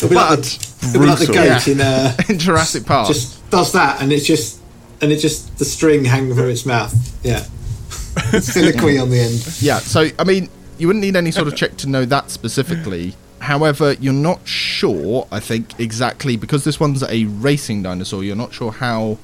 It'll 0.00 0.10
like 0.14 0.38
the, 0.40 0.90
it'll 0.94 1.06
like 1.08 1.18
the 1.18 1.26
goat 1.26 1.66
Yeah. 1.66 1.72
in, 1.72 1.80
uh, 1.80 2.16
in 2.28 2.38
Jurassic 2.38 2.86
Park, 2.86 3.08
just 3.08 3.48
does 3.50 3.72
that, 3.72 4.00
and 4.00 4.12
it's 4.12 4.26
just 4.26 4.57
and 5.00 5.12
it's 5.12 5.22
just 5.22 5.58
the 5.58 5.64
string 5.64 6.04
hanging 6.04 6.34
from 6.34 6.48
its 6.48 6.66
mouth. 6.66 6.94
Yeah, 7.24 7.40
Siliqui 8.32 9.00
on 9.00 9.10
the 9.10 9.20
end. 9.20 9.58
Yeah, 9.60 9.78
so 9.78 10.08
I 10.18 10.24
mean, 10.24 10.48
you 10.78 10.86
wouldn't 10.86 11.04
need 11.04 11.16
any 11.16 11.30
sort 11.30 11.48
of 11.48 11.56
check 11.56 11.76
to 11.78 11.88
know 11.88 12.04
that 12.04 12.30
specifically. 12.30 13.14
However, 13.40 13.92
you're 13.94 14.12
not 14.12 14.46
sure, 14.46 15.28
I 15.30 15.40
think, 15.40 15.78
exactly 15.78 16.36
because 16.36 16.64
this 16.64 16.80
one's 16.80 17.02
a 17.04 17.24
racing 17.24 17.82
dinosaur, 17.82 18.24
you're 18.24 18.36
not 18.36 18.52
sure 18.52 18.72
how 18.72 19.18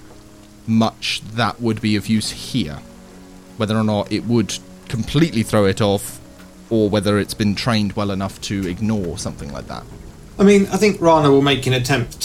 much 0.66 1.20
that 1.34 1.60
would 1.60 1.80
be 1.80 1.96
of 1.96 2.06
use 2.06 2.30
here. 2.30 2.78
Whether 3.56 3.76
or 3.76 3.84
not 3.84 4.10
it 4.12 4.24
would 4.24 4.56
completely 4.88 5.42
throw 5.42 5.64
it 5.66 5.80
off, 5.80 6.20
or 6.70 6.88
whether 6.88 7.18
it's 7.18 7.34
been 7.34 7.54
trained 7.54 7.94
well 7.94 8.10
enough 8.10 8.40
to 8.42 8.66
ignore 8.66 9.18
something 9.18 9.52
like 9.52 9.66
that. 9.68 9.84
I 10.38 10.42
mean, 10.42 10.66
I 10.72 10.76
think 10.76 11.00
Rana 11.00 11.30
will 11.30 11.42
make 11.42 11.66
an 11.66 11.72
attempt 11.72 12.20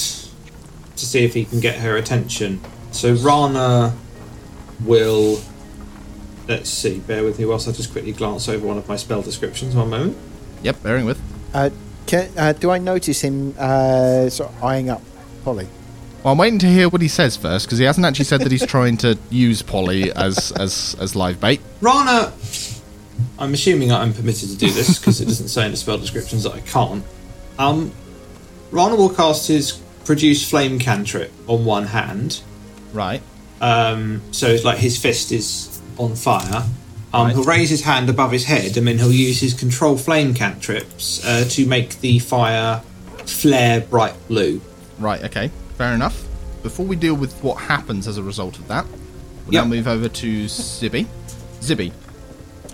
to 0.95 1.05
see 1.05 1.23
if 1.23 1.33
he 1.33 1.45
can 1.45 1.59
get 1.59 1.79
her 1.79 1.97
attention. 1.97 2.61
So 2.91 3.13
Rana 3.13 3.95
will. 4.85 5.39
Let's 6.47 6.69
see. 6.69 6.99
Bear 6.99 7.23
with 7.23 7.37
me 7.37 7.45
whilst 7.45 7.67
I 7.67 7.71
just 7.71 7.91
quickly 7.91 8.11
glance 8.11 8.49
over 8.49 8.65
one 8.65 8.77
of 8.77 8.87
my 8.87 8.95
spell 8.95 9.21
descriptions. 9.21 9.75
One 9.75 9.89
moment. 9.89 10.17
Yep, 10.63 10.83
bearing 10.83 11.05
with. 11.05 11.21
Uh, 11.53 11.69
can, 12.07 12.29
uh, 12.37 12.53
do 12.53 12.71
I 12.71 12.79
notice 12.79 13.21
him 13.21 13.53
uh, 13.57 14.29
sort 14.29 14.49
of 14.49 14.63
eyeing 14.63 14.89
up 14.89 15.01
Polly? 15.43 15.67
Well, 16.23 16.33
I'm 16.33 16.37
waiting 16.37 16.59
to 16.59 16.67
hear 16.67 16.89
what 16.89 17.01
he 17.01 17.07
says 17.07 17.37
first 17.37 17.65
because 17.65 17.77
he 17.77 17.85
hasn't 17.85 18.05
actually 18.05 18.25
said 18.25 18.41
that 18.41 18.51
he's 18.51 18.65
trying 18.75 18.97
to 18.97 19.17
use 19.29 19.61
Polly 19.61 20.11
as 20.11 20.51
as 20.53 20.95
as 20.99 21.15
live 21.15 21.39
bait. 21.39 21.61
Rana. 21.81 22.33
I'm 23.37 23.53
assuming 23.53 23.91
I'm 23.91 24.13
permitted 24.13 24.49
to 24.49 24.57
do 24.57 24.69
this 24.69 24.97
because 24.97 25.21
it 25.21 25.25
doesn't 25.25 25.49
say 25.49 25.65
in 25.65 25.71
the 25.71 25.77
spell 25.77 25.97
descriptions 25.97 26.43
that 26.43 26.53
I 26.53 26.61
can't. 26.61 27.03
Um, 27.57 27.91
Rana 28.71 28.95
will 28.95 29.09
cast 29.09 29.47
his 29.47 29.73
produce 30.03 30.47
flame 30.49 30.79
cantrip 30.79 31.31
on 31.47 31.65
one 31.65 31.85
hand. 31.85 32.41
Right. 32.93 33.21
Um, 33.61 34.21
so 34.31 34.47
it's 34.47 34.63
like 34.63 34.77
his 34.77 34.97
fist 34.97 35.31
is 35.31 35.81
on 35.97 36.15
fire. 36.15 36.63
Um, 37.13 37.25
Right. 37.27 37.33
He'll 37.35 37.43
raise 37.43 37.69
his 37.69 37.81
hand 37.81 38.09
above 38.09 38.31
his 38.31 38.45
head 38.45 38.77
and 38.77 38.87
then 38.87 38.97
he'll 38.99 39.11
use 39.11 39.39
his 39.39 39.53
control 39.53 39.97
flame 39.97 40.33
cantrips 40.33 41.25
uh, 41.25 41.45
to 41.49 41.65
make 41.65 41.99
the 42.01 42.19
fire 42.19 42.81
flare 43.25 43.81
bright 43.81 44.13
blue. 44.27 44.61
Right, 44.99 45.23
okay. 45.23 45.49
Fair 45.77 45.93
enough. 45.93 46.23
Before 46.61 46.85
we 46.85 46.95
deal 46.95 47.15
with 47.15 47.33
what 47.43 47.55
happens 47.55 48.07
as 48.07 48.17
a 48.17 48.23
result 48.23 48.59
of 48.59 48.67
that, 48.67 48.85
we'll 49.45 49.53
Yep. 49.55 49.63
now 49.63 49.69
move 49.69 49.87
over 49.87 50.07
to 50.07 50.45
Zibby. 50.45 51.07
Zibby. 51.61 51.91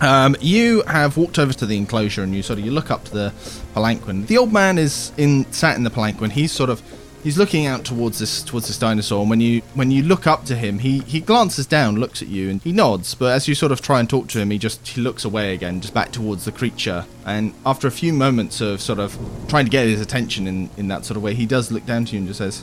Um, 0.02 0.36
you 0.40 0.82
have 0.82 1.16
walked 1.16 1.38
over 1.38 1.54
to 1.54 1.64
the 1.64 1.76
enclosure 1.78 2.22
and 2.22 2.34
you 2.34 2.42
sort 2.42 2.58
of 2.58 2.64
you 2.66 2.70
look 2.70 2.90
up 2.90 3.04
to 3.04 3.12
the 3.12 3.32
palanquin. 3.74 4.26
The 4.26 4.36
old 4.36 4.52
man 4.52 4.76
is 4.76 5.12
in 5.16 5.50
sat 5.52 5.76
in 5.78 5.84
the 5.84 5.90
palanquin. 5.90 6.30
He's 6.30 6.52
sort 6.52 6.68
of 6.68 6.82
he's 7.26 7.36
looking 7.36 7.66
out 7.66 7.84
towards 7.84 8.20
this 8.20 8.40
towards 8.44 8.68
this 8.68 8.78
dinosaur. 8.78 9.20
And 9.20 9.28
when 9.28 9.40
you 9.40 9.60
when 9.74 9.90
you 9.90 10.04
look 10.04 10.28
up 10.28 10.44
to 10.44 10.54
him, 10.54 10.78
he 10.78 11.00
he 11.00 11.20
glances 11.20 11.66
down, 11.66 11.96
looks 11.96 12.22
at 12.22 12.28
you, 12.28 12.48
and 12.48 12.62
he 12.62 12.70
nods. 12.70 13.16
But 13.16 13.32
as 13.32 13.48
you 13.48 13.56
sort 13.56 13.72
of 13.72 13.82
try 13.82 13.98
and 13.98 14.08
talk 14.08 14.28
to 14.28 14.38
him, 14.38 14.50
he 14.52 14.58
just 14.58 14.86
he 14.86 15.00
looks 15.00 15.24
away 15.24 15.52
again, 15.52 15.80
just 15.80 15.92
back 15.92 16.12
towards 16.12 16.44
the 16.44 16.52
creature. 16.52 17.04
And 17.24 17.52
after 17.66 17.88
a 17.88 17.90
few 17.90 18.12
moments 18.12 18.60
of 18.60 18.80
sort 18.80 19.00
of 19.00 19.18
trying 19.48 19.64
to 19.64 19.70
get 19.72 19.88
his 19.88 20.00
attention 20.00 20.46
in 20.46 20.70
in 20.76 20.86
that 20.88 21.04
sort 21.04 21.16
of 21.16 21.22
way, 21.24 21.34
he 21.34 21.46
does 21.46 21.72
look 21.72 21.84
down 21.84 22.04
to 22.04 22.12
you 22.12 22.18
and 22.20 22.28
just 22.28 22.38
says, 22.38 22.62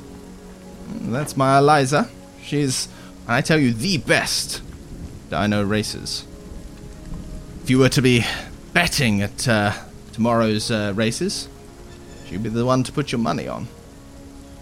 "That's 1.02 1.36
my 1.36 1.58
Eliza. 1.58 2.10
She's, 2.42 2.88
I 3.28 3.42
tell 3.42 3.60
you, 3.60 3.74
the 3.74 3.98
best 3.98 4.62
dino 5.30 5.64
races 5.64 6.26
If 7.64 7.70
you 7.70 7.80
were 7.80 7.90
to 7.90 8.02
be 8.02 8.26
betting 8.74 9.22
at 9.22 9.48
uh, 9.48 9.74
tomorrow's 10.14 10.72
uh, 10.72 10.94
races, 10.96 11.50
she'd 12.26 12.44
be 12.44 12.50
the 12.50 12.66
one 12.66 12.84
to 12.84 12.92
put 12.92 13.12
your 13.12 13.20
money 13.20 13.48
on. 13.48 13.68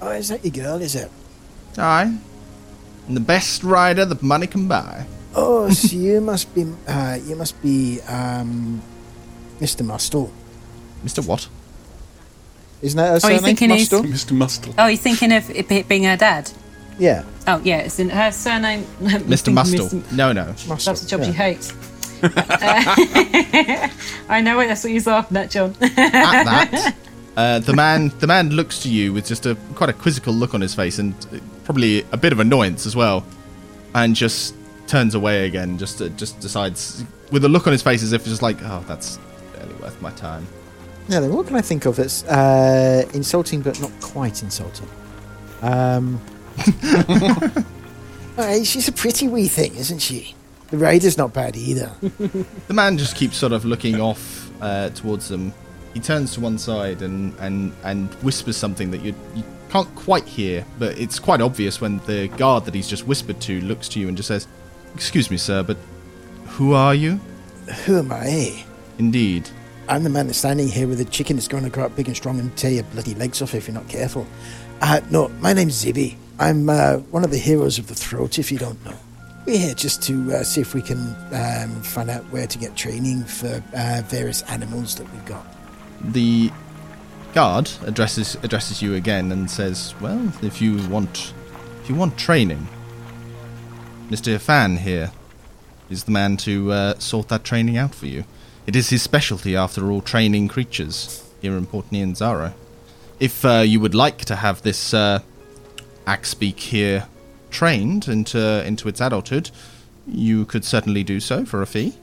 Oh, 0.02 0.10
is 0.12 0.30
that 0.30 0.44
your 0.44 0.52
girl, 0.52 0.82
is 0.82 0.96
it? 0.96 1.12
Aye. 1.78 2.18
And 3.08 3.16
the 3.16 3.20
best 3.22 3.64
rider 3.64 4.06
that 4.06 4.22
money 4.24 4.48
can 4.48 4.68
buy. 4.68 5.06
Oh, 5.36 5.70
so 5.70 5.96
you 5.98 6.22
must 6.22 6.54
be, 6.56 6.66
uh, 6.88 7.20
you 7.26 7.36
must 7.36 7.62
be, 7.62 8.00
um, 8.08 8.82
Mr. 9.60 9.86
Mustle. 9.86 10.32
Mr. 11.06 11.26
What? 11.26 11.48
Isn't 12.82 12.98
that 12.98 13.08
her 13.08 13.12
Oh, 13.12 13.16
you 13.30 13.38
surname? 13.38 13.42
thinking 13.44 13.70
he's- 13.70 13.90
Mr. 13.90 14.32
Mustle. 14.32 14.74
Oh, 14.78 14.88
you're 14.88 14.98
thinking 14.98 15.32
of 15.32 15.50
it 15.52 15.88
being 15.88 16.04
her 16.06 16.18
dad? 16.18 16.50
Yeah, 17.00 17.24
Oh, 17.48 17.60
yeah, 17.64 17.78
it's 17.78 18.00
in 18.00 18.10
her 18.10 18.32
surname. 18.32 18.84
Mr. 19.02 19.52
Mustle. 19.54 20.02
No, 20.12 20.32
no. 20.32 20.46
Mustel. 20.68 20.94
That's 20.94 21.02
the 21.02 21.08
job 21.08 21.22
yeah. 21.22 21.26
she 21.28 21.32
hates. 21.32 21.74
I 24.30 24.42
know 24.42 24.60
it. 24.60 24.68
That's 24.68 24.84
what 24.84 24.92
he's 24.94 25.08
laughing 25.08 25.38
at, 25.38 25.50
John. 25.50 25.76
At 25.82 25.96
that, 25.96 26.96
uh, 27.38 27.60
the 27.60 27.74
man 27.74 28.12
the 28.20 28.28
man 28.28 28.50
looks 28.50 28.82
to 28.84 28.90
you 28.90 29.14
with 29.14 29.28
just 29.28 29.46
a 29.46 29.56
quite 29.76 29.90
a 29.90 29.94
quizzical 29.94 30.34
look 30.34 30.54
on 30.54 30.62
his 30.62 30.76
face 30.76 31.00
and 31.00 31.16
probably 31.64 32.04
a 32.12 32.18
bit 32.18 32.34
of 32.34 32.40
annoyance 32.40 32.86
as 32.86 32.96
well, 32.96 33.26
and 33.96 34.16
just 34.16 34.56
turns 34.88 35.16
away 35.16 35.46
again. 35.46 35.78
Just 35.78 36.02
uh, 36.02 36.10
just 36.10 36.40
decides 36.40 37.04
with 37.32 37.46
a 37.46 37.50
look 37.50 37.68
on 37.68 37.72
his 37.72 37.82
face 37.82 38.04
as 38.04 38.14
if 38.14 38.26
just 38.26 38.42
like, 38.42 38.58
oh, 38.64 38.84
that's 38.88 39.18
barely 39.56 39.74
worth 39.76 40.02
my 40.02 40.12
time. 40.12 40.46
Now 41.08 41.20
then, 41.20 41.34
what 41.34 41.48
can 41.48 41.56
I 41.56 41.62
think 41.62 41.86
of 41.86 41.96
that's 41.96 42.24
uh, 42.26 43.10
insulting 43.14 43.62
but 43.62 43.80
not 43.82 43.92
quite 44.02 44.44
insulting? 44.44 44.88
Um, 45.62 46.20
Alright, 48.38 48.66
she's 48.66 48.88
a 48.88 48.92
pretty 48.92 49.28
wee 49.28 49.48
thing, 49.48 49.76
isn't 49.76 50.00
she? 50.00 50.36
The 50.70 50.78
rider's 50.78 51.18
not 51.18 51.34
bad 51.34 51.56
either. 51.56 51.92
The 52.68 52.74
man 52.74 52.98
just 52.98 53.16
keeps 53.16 53.36
sort 53.36 53.52
of 53.52 53.66
looking 53.66 54.00
off 54.00 54.50
uh, 54.62 54.90
towards 54.90 55.28
them. 55.28 55.54
He 55.94 56.00
turns 56.00 56.34
to 56.34 56.40
one 56.40 56.58
side 56.58 57.02
and, 57.02 57.38
and, 57.40 57.74
and 57.84 58.14
whispers 58.16 58.58
something 58.58 58.92
that 58.92 59.02
you, 59.02 59.14
you 59.36 59.44
can't 59.70 59.94
quite 59.96 60.26
hear, 60.26 60.66
but 60.80 60.98
it's 60.98 61.20
quite 61.20 61.42
obvious 61.42 61.82
when 61.82 62.00
the 62.00 62.28
guard 62.30 62.66
that 62.66 62.74
he's 62.74 62.88
just 62.88 63.08
whispered 63.08 63.40
to 63.42 63.62
looks 63.62 63.88
to 63.90 64.00
you 64.00 64.08
and 64.08 64.18
just 64.18 64.28
says, 64.28 64.48
Excuse 64.94 65.32
me, 65.32 65.38
sir, 65.38 65.64
but 65.64 65.78
who 66.48 66.74
are 66.74 66.94
you? 66.94 67.20
Who 67.86 68.00
am 68.00 68.12
I? 68.12 68.64
Indeed. 68.98 69.50
I'm 69.88 70.04
the 70.04 70.10
man 70.10 70.28
that's 70.28 70.40
standing 70.40 70.68
here 70.68 70.88
with 70.88 71.00
a 71.02 71.06
chicken 71.06 71.36
that's 71.36 71.48
going 71.48 71.64
to 71.64 71.70
grow 71.70 71.86
up 71.86 71.96
big 71.96 72.08
and 72.08 72.16
strong 72.16 72.40
and 72.40 72.56
tear 72.56 72.72
your 72.72 72.84
bloody 72.84 73.16
legs 73.16 73.42
off 73.42 73.56
if 73.56 73.68
you're 73.68 73.74
not 73.74 73.88
careful. 73.88 74.28
Uh, 74.82 75.02
no, 75.10 75.30
my 75.40 75.54
name's 75.54 75.84
Zibby. 75.84 76.16
I'm 76.40 76.70
uh, 76.70 76.98
one 76.98 77.24
of 77.24 77.32
the 77.32 77.38
heroes 77.38 77.78
of 77.78 77.88
the 77.88 77.96
throat, 77.96 78.40
if 78.40 78.52
you 78.52 78.58
don't 78.58 78.84
know. 78.84 78.96
We're 79.46 79.58
here 79.58 79.74
just 79.74 80.04
to 80.04 80.34
uh, 80.34 80.44
see 80.44 80.62
if 80.62 80.74
we 80.74 80.82
can 80.82 81.16
um, 81.32 81.82
find 81.82 82.10
out 82.10 82.24
where 82.26 82.48
to 82.48 82.58
get 82.58 82.76
training 82.76 83.24
for 83.24 83.64
uh, 83.76 84.02
various 84.06 84.42
animals 84.44 84.96
that 84.96 85.12
we've 85.12 85.26
got. 85.26 85.46
The 86.04 86.52
guard 87.34 87.70
addresses 87.86 88.36
addresses 88.44 88.82
you 88.82 88.96
again 88.96 89.32
and 89.32 89.50
says, 89.50 89.94
"Well, 90.02 90.34
if 90.42 90.62
you 90.62 90.78
want 90.90 91.34
if 91.82 91.90
you 91.90 91.96
want 91.96 92.18
training, 92.18 92.68
Mr. 94.10 94.40
Fan 94.40 94.78
here 94.78 95.12
is 95.90 96.06
the 96.06 96.12
man 96.12 96.38
to 96.38 96.72
uh, 96.72 97.00
sort 97.00 97.28
that 97.30 97.44
training 97.44 97.78
out 97.78 97.94
for 97.94 98.08
you. 98.08 98.24
It 98.68 98.76
is 98.76 98.90
his 98.90 99.02
specialty, 99.02 99.56
after 99.56 99.92
all, 99.92 100.02
training 100.02 100.48
creatures 100.48 101.28
here 101.42 101.58
in 101.58 101.66
Port 101.66 101.90
Nyanzaru. 101.90 102.54
If 103.20 103.44
uh, 103.44 103.64
you 103.66 103.80
would 103.80 103.96
like 103.96 104.20
to 104.26 104.36
have 104.38 104.62
this 104.62 104.94
uh, 104.94 105.20
Axbeak 106.06 106.60
here 106.60 107.08
trained 107.50 108.08
into 108.08 108.66
into 108.66 108.88
its 108.88 109.02
adulthood, 109.02 109.52
you 110.08 110.46
could 110.46 110.66
certainly 110.66 111.04
do 111.04 111.20
so 111.20 111.46
for 111.46 111.62
a 111.62 111.68
fee." 111.68 111.94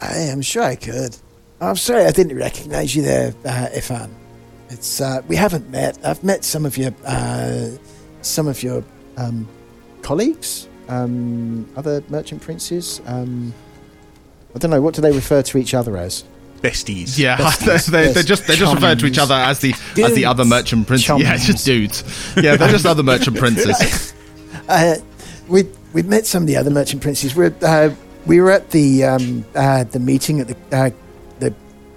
I 0.00 0.16
am 0.16 0.40
sure 0.40 0.62
I 0.62 0.76
could. 0.76 1.16
I'm 1.60 1.76
sorry 1.76 2.04
I 2.04 2.10
didn't 2.10 2.36
recognize 2.36 2.94
you 2.96 3.02
there, 3.02 3.34
uh, 3.44 3.68
Ifan. 3.74 4.10
It's 4.70 5.00
uh, 5.00 5.22
we 5.28 5.36
haven't 5.36 5.68
met. 5.70 5.98
I've 6.04 6.22
met 6.24 6.44
some 6.44 6.64
of 6.64 6.78
your 6.78 6.92
uh, 7.04 7.68
some 8.22 8.46
of 8.46 8.62
your 8.62 8.84
um, 9.16 9.48
colleagues, 10.02 10.68
um, 10.88 11.68
other 11.76 12.02
merchant 12.08 12.40
princes. 12.40 13.00
Um, 13.06 13.52
I 14.54 14.58
don't 14.58 14.70
know. 14.70 14.80
What 14.80 14.94
do 14.94 15.02
they 15.02 15.12
refer 15.12 15.42
to 15.42 15.58
each 15.58 15.74
other 15.74 15.96
as? 15.96 16.24
Besties. 16.62 17.18
Yeah, 17.18 17.36
Besties. 17.38 17.86
they, 17.86 18.12
they're 18.12 18.22
just 18.22 18.46
they're 18.46 18.56
just 18.56 18.74
referred 18.74 18.98
to 19.00 19.06
each 19.06 19.18
other 19.18 19.34
as 19.34 19.58
the 19.60 19.74
as 20.02 20.14
the 20.14 20.24
other 20.24 20.44
merchant 20.44 20.86
princes. 20.86 21.08
Yeah, 21.20 21.36
just 21.36 21.66
dudes. 21.66 22.04
Yeah, 22.36 22.56
they're 22.56 22.68
just 22.68 22.86
other 22.86 23.02
merchant 23.02 23.36
princes. 23.36 24.14
Uh, 24.68 24.94
we 25.48 25.64
we 25.92 26.02
met 26.02 26.26
some 26.26 26.44
of 26.44 26.46
the 26.46 26.56
other 26.56 26.70
merchant 26.70 27.02
princes. 27.02 27.34
We're, 27.34 27.52
uh, 27.62 27.92
we 28.26 28.40
were 28.40 28.52
at 28.52 28.70
the 28.70 29.02
um, 29.02 29.44
uh, 29.56 29.82
the 29.82 29.98
meeting 29.98 30.38
at 30.38 30.46
the 30.46 30.56
uh, 30.76 30.90
the 30.90 30.94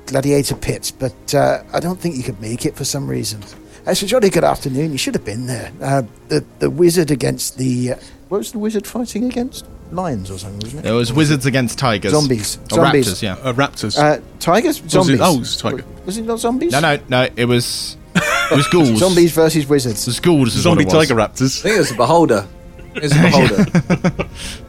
gladiator 0.08 0.56
pits, 0.56 0.92
but 0.92 1.34
uh, 1.36 1.64
I 1.74 1.80
don't 1.80 2.00
think 2.00 2.16
you 2.16 2.24
could 2.24 2.40
make 2.42 2.66
it 2.66 2.76
for 2.76 2.86
some 2.86 3.08
reason. 3.08 3.42
It's 3.86 4.02
a 4.02 4.06
jolly 4.08 4.30
good 4.30 4.44
afternoon. 4.46 4.92
You 4.92 4.98
should 4.98 5.14
have 5.16 5.26
been 5.26 5.46
there. 5.48 5.72
Uh, 5.82 6.04
the 6.30 6.46
the 6.60 6.70
wizard 6.70 7.12
against 7.12 7.58
the 7.58 7.94
uh, 7.94 7.96
what 8.30 8.38
was 8.40 8.52
the 8.54 8.60
wizard 8.60 8.88
fighting 8.88 9.26
against? 9.26 9.66
Lions 9.92 10.32
or 10.32 10.40
something, 10.40 10.60
wasn't 10.62 10.86
it? 10.86 10.90
It 10.90 10.94
was 10.94 11.14
wizards 11.14 11.46
against 11.46 11.78
tigers. 11.78 12.14
Zombies. 12.14 12.58
Or 12.72 12.76
Zombies. 12.78 13.08
raptors, 13.08 13.22
yeah. 13.22 13.34
Uh, 13.44 13.54
raptors. 13.54 13.98
Uh, 14.00 14.22
tigers, 14.40 14.82
zombies. 14.88 15.20
oh, 15.22 15.36
it 15.36 15.40
was 15.40 15.58
tiger. 15.58 15.86
Was 16.06 16.18
it 16.18 16.24
not 16.24 16.40
zombies? 16.40 16.72
No, 16.72 16.80
no, 16.80 16.98
no. 17.10 17.28
It 17.36 17.46
was 17.46 17.96
it 18.16 18.56
was 18.56 18.68
ghouls. 18.70 18.98
Zombies 18.98 19.32
versus 19.34 19.66
It 19.66 19.70
wizards. 19.70 20.08
was 20.08 20.20
ghouls. 20.20 20.56
Is 20.56 20.64
Zombie 20.64 20.86
what 20.86 20.94
it 20.94 20.98
was. 20.98 21.08
tiger 21.10 21.20
raptors. 21.20 21.60
I 21.60 21.64
think 21.64 21.76
it 21.76 21.80
was 21.80 21.92
a 21.92 21.96
beholder. 21.96 22.48
It 22.96 23.04
was 23.04 23.12
a 23.12 23.22
beholder. 23.22 24.30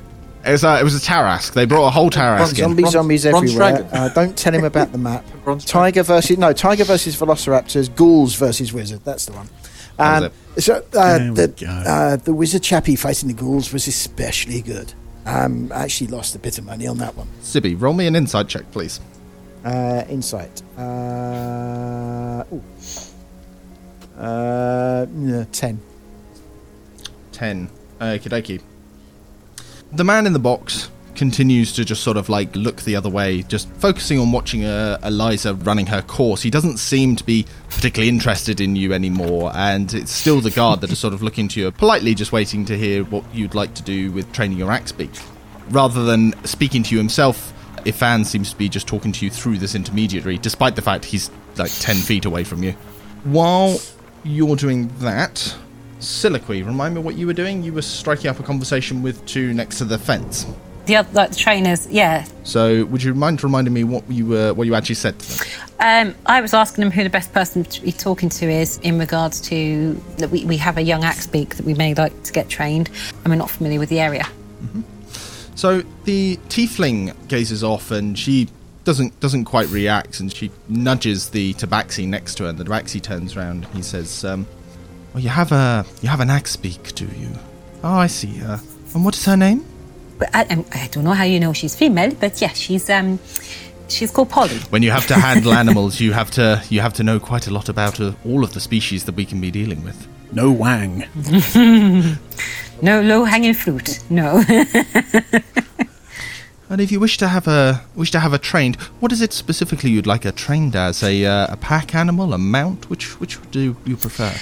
It 0.47 0.51
was, 0.53 0.65
uh, 0.65 0.77
it 0.81 0.85
was 0.85 0.95
a 0.95 1.01
Tarrasque. 1.01 1.55
They 1.55 1.65
brought 1.65 1.87
a 1.87 1.91
whole 1.91 2.11
Tarrasque 2.11 2.51
in. 2.51 2.57
Zombies, 2.57 2.83
Bronze- 2.83 2.93
zombies 2.93 3.23
bronze 3.25 3.51
everywhere. 3.51 3.73
dragon. 3.83 3.89
Uh, 3.99 4.09
don't 4.11 4.37
tell 4.37 4.53
him 4.55 4.65
about 4.65 4.93
the 4.93 4.99
map. 4.99 5.25
Tiger 5.61 6.03
versus 6.03 6.37
no 6.39 6.53
tiger 6.53 6.85
versus 6.85 7.17
velociraptors. 7.17 7.95
Ghouls 7.95 8.35
versus 8.35 8.73
wizard. 8.73 9.01
That's 9.05 9.25
the 9.27 9.33
one. 9.33 9.49
That 9.97 10.23
Um, 10.25 10.31
was 10.55 10.65
so 10.65 10.75
uh, 10.95 11.19
the 11.33 11.85
uh, 11.87 12.17
the 12.17 12.35
wizard 12.35 12.63
chappie 12.63 12.97
fighting 12.97 13.29
the 13.29 13.35
ghouls 13.35 13.73
was 13.73 13.87
especially 13.87 14.61
good. 14.61 14.93
Um, 15.27 15.71
I 15.73 15.85
actually 15.85 16.09
lost 16.09 16.35
a 16.35 16.39
bit 16.39 16.59
of 16.59 16.65
money 16.67 16.87
on 16.87 16.99
that 16.99 17.17
one. 17.17 17.29
Zibby, 17.43 17.81
roll 17.81 17.95
me 17.95 18.07
an 18.07 18.15
insight 18.17 18.49
check, 18.49 18.71
please. 18.73 19.01
Uh, 19.65 20.05
insight. 20.11 20.63
Uh, 20.77 22.45
ooh. 22.53 22.63
uh, 24.19 25.07
yeah, 25.21 25.45
ten. 25.53 25.81
10. 27.33 27.69
Okie 28.01 28.29
dokie. 28.29 28.61
The 29.95 30.03
man 30.03 30.27
in 30.27 30.33
the 30.33 30.41
box 30.41 30.91
continues 31.15 31.73
to 31.75 31.85
just 31.85 32.03
sort 32.03 32.17
of 32.17 32.29
like 32.29 32.57
look 32.57 32.83
the 32.83 32.97
other 32.97 33.09
way, 33.09 33.43
just 33.43 33.69
focusing 33.75 34.19
on 34.19 34.33
watching 34.33 34.65
uh, 34.65 34.99
Eliza 35.05 35.55
running 35.55 35.87
her 35.87 36.03
course. 36.03 36.43
He 36.43 36.51
doesn't 36.51 36.79
seem 36.79 37.15
to 37.15 37.23
be 37.23 37.47
particularly 37.69 38.09
interested 38.09 38.61
in 38.61 38.75
you 38.75 38.93
anymore, 38.93 39.53
and 39.55 39.95
it's 39.95 40.11
still 40.11 40.41
the 40.41 40.51
guard 40.51 40.81
that 40.81 40.91
is 40.91 40.99
sort 40.99 41.15
of 41.15 41.23
looking 41.23 41.47
to 41.49 41.61
you, 41.61 41.71
politely 41.71 42.13
just 42.13 42.33
waiting 42.33 42.65
to 42.65 42.77
hear 42.77 43.05
what 43.05 43.25
you'd 43.33 43.55
like 43.55 43.73
to 43.75 43.83
do 43.85 44.11
with 44.11 44.33
training 44.33 44.59
your 44.59 44.73
axe 44.73 44.91
beak. 44.91 45.13
Rather 45.71 46.05
than 46.05 46.35
speaking 46.45 46.83
to 46.83 46.91
you 46.91 46.99
himself, 46.99 47.53
Ifan 47.85 48.27
seems 48.27 48.51
to 48.51 48.57
be 48.57 48.69
just 48.69 48.89
talking 48.89 49.13
to 49.13 49.25
you 49.25 49.31
through 49.31 49.59
this 49.59 49.77
intermediary, 49.77 50.39
despite 50.39 50.75
the 50.75 50.83
fact 50.83 51.05
he's 51.05 51.31
like 51.57 51.71
10 51.73 51.97
feet 51.97 52.25
away 52.25 52.43
from 52.43 52.65
you. 52.65 52.73
While 53.23 53.81
you're 54.25 54.57
doing 54.57 54.89
that, 54.99 55.55
Soliloquy, 56.05 56.63
remind 56.63 56.95
me 56.95 57.01
what 57.01 57.17
you 57.17 57.27
were 57.27 57.33
doing. 57.33 57.63
You 57.63 57.73
were 57.73 57.83
striking 57.83 58.29
up 58.31 58.39
a 58.39 58.43
conversation 58.43 59.03
with 59.03 59.25
two 59.27 59.55
next 59.55 59.79
to 59.79 59.85
the 59.85 59.99
fence. 59.99 60.47
The 60.87 60.97
other 60.97 61.09
like, 61.13 61.31
the 61.31 61.37
trainers, 61.37 61.89
yeah. 61.89 62.27
So, 62.43 62.85
would 62.87 63.03
you 63.03 63.15
mind 63.15 63.43
reminding 63.43 63.73
me 63.73 63.85
what 63.85 64.09
you 64.11 64.27
were, 64.27 64.53
what 64.53 64.67
you 64.67 64.75
actually 64.75 64.97
said 64.97 65.19
to 65.19 65.39
them? 65.39 65.47
Um, 65.81 66.15
I 66.27 66.41
was 66.41 66.53
asking 66.53 66.83
them 66.83 66.91
who 66.91 67.03
the 67.03 67.11
best 67.11 67.33
person 67.33 67.65
to 67.65 67.83
be 67.83 67.91
talking 67.91 68.29
to 68.29 68.47
is 68.47 68.79
in 68.79 68.99
regards 68.99 69.41
to 69.43 69.95
that 70.19 70.31
we, 70.31 70.45
we 70.45 70.57
have 70.59 70.77
a 70.77 70.83
young 70.83 71.03
axe 71.03 71.27
beak 71.27 71.57
that 71.57 71.65
we 71.65 71.75
may 71.75 71.95
like 71.95 72.23
to 72.25 72.33
get 72.33 72.49
trained, 72.49 72.91
and 73.23 73.29
we're 73.29 73.37
not 73.37 73.51
familiar 73.51 73.79
with 73.79 73.89
the 73.89 74.01
area. 74.01 74.27
So 75.55 75.83
the 76.05 76.37
tiefling 76.49 77.15
gazes 77.29 77.65
off, 77.65 77.91
and 77.91 78.19
she 78.19 78.49
doesn't 78.85 79.19
doesn't 79.21 79.45
quite 79.47 79.69
react, 79.69 80.21
and 80.21 80.33
she 80.33 80.51
nudges 80.69 81.31
the 81.31 81.55
tabaxi 81.55 82.07
next 82.07 82.35
to 82.37 82.45
her, 82.45 82.51
and 82.51 82.59
the 82.59 82.65
tabaxi 82.65 83.01
turns 83.03 83.37
around. 83.37 83.65
And 83.65 83.75
he 83.75 83.83
says, 83.83 84.25
um, 84.25 84.47
"Well, 85.15 85.23
you 85.23 85.31
have 85.31 85.53
a 85.53 85.87
you 86.03 86.09
have 86.11 86.21
an 86.21 86.29
axe 86.31 86.57
beak, 86.57 86.95
do 86.95 87.05
you? 87.07 87.31
Oh, 87.83 87.95
I 87.95 88.09
see 88.09 88.39
her. 88.39 88.61
And 88.95 89.05
what 89.05 89.15
is 89.17 89.25
her 89.25 89.37
name? 89.37 89.65
But 90.19 90.29
I, 90.35 90.43
I'm- 90.51 90.65
I 90.73 90.89
don't 90.93 91.05
know 91.05 91.13
how 91.15 91.25
you 91.25 91.41
know 91.41 91.53
she's 91.53 91.75
female, 91.77 92.13
but 92.21 92.41
yeah, 92.41 92.53
she's 92.53 92.89
um, 92.91 93.19
she's 93.89 94.11
called 94.11 94.29
Polly. 94.31 94.59
When 94.71 94.83
you 94.83 94.91
have 94.93 95.07
to 95.07 95.15
handle 95.15 95.53
animals, 95.63 96.01
you 96.01 96.13
have 96.13 96.31
to 96.33 96.63
you 96.71 96.81
have 96.83 96.93
to 96.95 97.03
know 97.03 97.19
quite 97.21 97.47
a 97.47 97.51
lot 97.53 97.69
about 97.69 98.01
uh, 98.01 98.13
all 98.25 98.43
of 98.45 98.53
the 98.53 98.61
species 98.61 99.05
that 99.05 99.15
we 99.17 99.25
can 99.25 99.41
be 99.41 99.51
dealing 99.51 99.83
with. 99.85 100.07
No 100.33 100.51
wang. 100.51 101.05
No 102.83 103.01
low 103.01 103.25
hanging 103.25 103.55
fruit. 103.55 104.01
No. 104.11 104.43
And 106.71 106.81
if 106.81 106.91
you 106.91 106.99
wish 106.99 107.19
to 107.19 107.29
have 107.29 107.47
a 107.47 107.83
wish 107.95 108.11
to 108.13 108.19
have 108.21 108.33
a 108.33 108.39
trained, 108.39 108.77
what 108.99 109.13
is 109.13 109.21
it 109.21 109.33
specifically 109.33 109.91
you'd 109.91 110.07
like 110.07 110.25
her 110.25 110.33
trained 110.33 110.75
as? 110.75 111.03
A 111.03 111.25
uh, 111.25 111.53
a 111.53 111.57
pack 111.57 111.95
animal, 111.95 112.33
a 112.33 112.39
mount? 112.39 112.89
Which 112.91 113.21
which 113.21 113.39
do 113.51 113.77
you 113.85 113.97
prefer? 113.97 114.33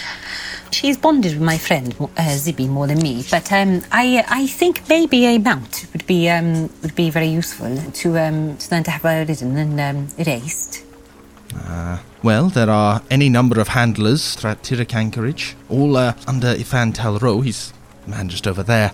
She's 0.72 0.96
bonded 0.96 1.34
with 1.34 1.42
my 1.42 1.58
friend 1.58 1.94
uh, 2.00 2.36
Zibby 2.44 2.68
more 2.68 2.86
than 2.86 2.98
me, 2.98 3.24
but 3.30 3.52
um, 3.52 3.82
I 3.92 4.24
I 4.28 4.46
think 4.46 4.88
maybe 4.88 5.26
a 5.26 5.38
mount 5.38 5.86
would 5.92 6.06
be 6.06 6.28
um, 6.28 6.70
would 6.82 6.94
be 6.94 7.10
very 7.10 7.28
useful 7.28 7.76
to 7.76 8.18
um, 8.18 8.56
to 8.56 8.74
learn 8.74 8.82
to 8.84 8.90
have 8.90 9.02
her 9.02 9.24
ridden 9.28 9.56
and 9.56 9.80
um, 9.80 10.08
erased. 10.18 10.84
Well, 12.22 12.50
there 12.50 12.70
are 12.70 13.02
any 13.10 13.28
number 13.28 13.60
of 13.60 13.66
handlers 13.66 14.36
throughout 14.36 14.62
Tiryki 14.62 14.94
Anchorage, 14.94 15.56
all 15.68 15.96
uh, 15.96 16.14
under 16.28 16.54
Ifan 16.54 16.94
Talro. 16.94 17.44
He's 17.44 17.72
the 18.04 18.10
man 18.12 18.28
just 18.28 18.46
over 18.46 18.62
there. 18.62 18.92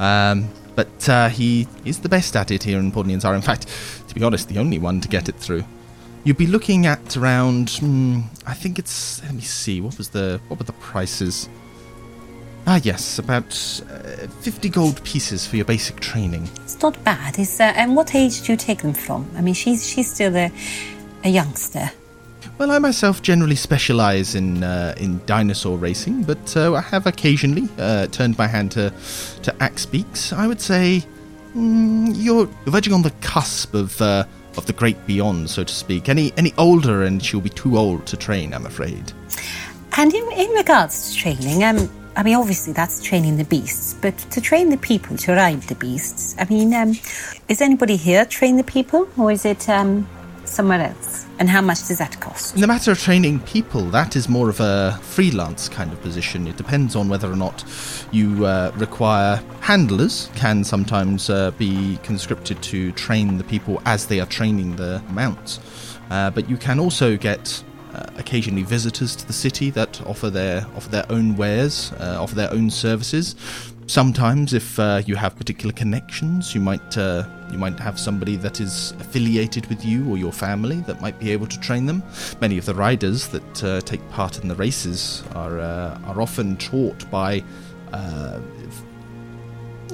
Um, 0.00 0.50
but 0.74 1.08
uh, 1.08 1.28
he 1.28 1.68
is 1.84 2.00
the 2.00 2.08
best 2.08 2.34
at 2.34 2.50
it 2.50 2.64
here 2.64 2.80
in 2.80 2.90
Port 2.90 3.06
Nyanzaru. 3.06 3.36
In 3.36 3.42
fact, 3.42 3.68
to 4.08 4.14
be 4.14 4.24
honest, 4.24 4.48
the 4.48 4.58
only 4.58 4.80
one 4.80 5.00
to 5.02 5.08
get 5.08 5.28
it 5.28 5.36
through. 5.36 5.62
You'd 6.24 6.38
be 6.38 6.46
looking 6.46 6.86
at 6.86 7.16
around, 7.18 7.70
hmm, 7.70 8.20
I 8.46 8.54
think 8.54 8.78
it's, 8.78 9.22
let 9.22 9.34
me 9.34 9.42
see, 9.42 9.82
what 9.82 9.98
was 9.98 10.08
the, 10.08 10.40
what 10.48 10.58
were 10.58 10.64
the 10.64 10.72
prices? 10.72 11.50
Ah, 12.66 12.80
yes, 12.82 13.18
about 13.18 13.52
uh, 13.90 14.26
50 14.40 14.70
gold 14.70 15.04
pieces 15.04 15.46
for 15.46 15.56
your 15.56 15.66
basic 15.66 16.00
training. 16.00 16.48
It's 16.62 16.80
not 16.80 17.02
bad. 17.04 17.38
Is 17.38 17.60
uh, 17.60 17.64
and 17.76 17.94
what 17.94 18.14
age 18.14 18.40
do 18.42 18.52
you 18.52 18.56
take 18.56 18.80
them 18.80 18.94
from? 18.94 19.30
I 19.36 19.42
mean, 19.42 19.52
she's 19.52 19.86
she's 19.86 20.10
still 20.10 20.34
a 20.34 20.50
a 21.24 21.28
youngster. 21.28 21.90
Well, 22.56 22.70
I 22.70 22.78
myself 22.78 23.20
generally 23.20 23.56
specialize 23.56 24.34
in 24.34 24.64
uh, 24.64 24.94
in 24.96 25.20
dinosaur 25.26 25.76
racing, 25.76 26.22
but 26.22 26.56
uh, 26.56 26.72
I 26.72 26.80
have 26.80 27.06
occasionally 27.06 27.68
uh, 27.76 28.06
turned 28.06 28.38
my 28.38 28.46
hand 28.46 28.72
to 28.72 28.90
to 29.42 29.62
axe 29.62 29.84
beaks. 29.84 30.32
I 30.32 30.46
would 30.46 30.60
say 30.60 31.02
mm, 31.54 32.14
you're 32.14 32.46
verging 32.64 32.94
on 32.94 33.02
the 33.02 33.12
cusp 33.20 33.74
of 33.74 34.00
uh, 34.00 34.24
of 34.56 34.66
the 34.66 34.72
great 34.72 35.06
beyond, 35.06 35.50
so 35.50 35.64
to 35.64 35.74
speak. 35.74 36.08
Any 36.08 36.32
any 36.36 36.52
older, 36.58 37.04
and 37.04 37.22
she'll 37.22 37.40
be 37.40 37.50
too 37.50 37.78
old 37.78 38.06
to 38.06 38.16
train. 38.16 38.54
I'm 38.54 38.66
afraid. 38.66 39.12
And 39.96 40.12
in, 40.12 40.32
in 40.32 40.50
regards 40.50 41.12
to 41.12 41.18
training, 41.18 41.62
um, 41.62 41.88
I 42.16 42.22
mean, 42.22 42.34
obviously 42.34 42.72
that's 42.72 43.02
training 43.02 43.36
the 43.36 43.44
beasts, 43.44 43.94
but 44.00 44.16
to 44.30 44.40
train 44.40 44.70
the 44.70 44.76
people 44.76 45.16
to 45.18 45.32
ride 45.32 45.62
the 45.62 45.74
beasts, 45.74 46.34
I 46.38 46.44
mean, 46.46 46.74
um, 46.74 46.94
is 47.48 47.60
anybody 47.60 47.96
here 47.96 48.24
train 48.24 48.56
the 48.56 48.64
people, 48.64 49.08
or 49.16 49.30
is 49.30 49.44
it 49.44 49.68
um, 49.68 50.08
somewhere 50.54 50.80
else? 50.80 51.26
And 51.38 51.48
how 51.48 51.60
much 51.60 51.88
does 51.88 51.98
that 51.98 52.20
cost? 52.20 52.54
In 52.54 52.60
the 52.60 52.66
matter 52.66 52.92
of 52.92 52.98
training 52.98 53.40
people, 53.40 53.82
that 53.90 54.14
is 54.14 54.28
more 54.28 54.48
of 54.48 54.60
a 54.60 54.98
freelance 55.02 55.68
kind 55.68 55.92
of 55.92 56.00
position. 56.00 56.46
It 56.46 56.56
depends 56.56 56.94
on 56.94 57.08
whether 57.08 57.30
or 57.30 57.36
not 57.36 57.64
you 58.12 58.46
uh, 58.46 58.72
require 58.76 59.42
handlers, 59.60 60.30
can 60.36 60.62
sometimes 60.62 61.28
uh, 61.28 61.50
be 61.52 61.98
conscripted 62.02 62.62
to 62.62 62.92
train 62.92 63.38
the 63.38 63.44
people 63.44 63.82
as 63.84 64.06
they 64.06 64.20
are 64.20 64.26
training 64.26 64.76
the 64.76 65.02
mounts. 65.10 65.58
Uh, 66.10 66.30
but 66.30 66.48
you 66.48 66.56
can 66.56 66.78
also 66.78 67.16
get 67.16 67.64
uh, 67.94 68.06
occasionally 68.18 68.62
visitors 68.62 69.16
to 69.16 69.26
the 69.26 69.32
city 69.32 69.70
that 69.70 70.00
offer 70.06 70.28
their 70.30 70.66
offer 70.76 70.90
their 70.90 71.06
own 71.10 71.36
wares, 71.36 71.92
uh, 72.00 72.18
offer 72.20 72.34
their 72.34 72.52
own 72.52 72.70
services. 72.70 73.34
Sometimes, 73.86 74.54
if 74.54 74.78
uh, 74.78 75.02
you 75.06 75.14
have 75.14 75.36
particular 75.36 75.72
connections, 75.72 76.54
you 76.54 76.60
might 76.60 76.96
uh, 76.96 77.24
you 77.52 77.58
might 77.58 77.78
have 77.78 78.00
somebody 78.00 78.36
that 78.36 78.60
is 78.60 78.92
affiliated 78.98 79.66
with 79.66 79.84
you 79.84 80.08
or 80.10 80.16
your 80.16 80.32
family 80.32 80.80
that 80.82 81.00
might 81.02 81.18
be 81.20 81.30
able 81.30 81.46
to 81.46 81.60
train 81.60 81.84
them. 81.84 82.02
Many 82.40 82.56
of 82.56 82.64
the 82.64 82.74
riders 82.74 83.28
that 83.28 83.64
uh, 83.64 83.80
take 83.82 84.00
part 84.10 84.40
in 84.40 84.48
the 84.48 84.54
races 84.54 85.22
are 85.34 85.60
uh, 85.60 85.98
are 86.06 86.20
often 86.20 86.56
taught 86.56 87.08
by. 87.10 87.42
Uh, 87.92 88.40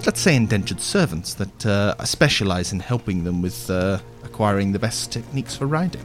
Let's 0.07 0.21
say 0.21 0.35
indentured 0.35 0.81
servants 0.81 1.35
that 1.35 1.67
uh, 1.67 2.03
specialize 2.07 2.73
in 2.73 2.81
helping 2.81 3.25
them 3.25 3.43
with 3.43 3.69
acquiring 4.25 4.73
the 4.73 4.79
best 4.79 5.13
techniques 5.13 5.57
for 5.57 5.67
riding. 5.67 6.03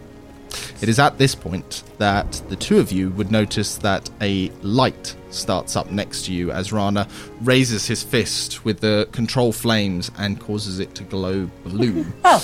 It 0.81 0.89
is 0.89 0.99
at 0.99 1.17
this 1.17 1.35
point 1.35 1.83
that 1.97 2.41
the 2.49 2.55
two 2.55 2.79
of 2.79 2.91
you 2.91 3.09
would 3.11 3.31
notice 3.31 3.77
that 3.77 4.09
a 4.21 4.49
light 4.61 5.15
starts 5.29 5.75
up 5.75 5.91
next 5.91 6.25
to 6.25 6.33
you 6.33 6.51
as 6.51 6.71
Rana 6.71 7.07
raises 7.41 7.85
his 7.87 8.03
fist 8.03 8.63
with 8.65 8.79
the 8.79 9.07
control 9.11 9.51
flames 9.51 10.09
and 10.17 10.39
causes 10.39 10.79
it 10.79 10.95
to 10.95 11.03
glow 11.03 11.49
blue. 11.63 12.05
Oh, 12.23 12.43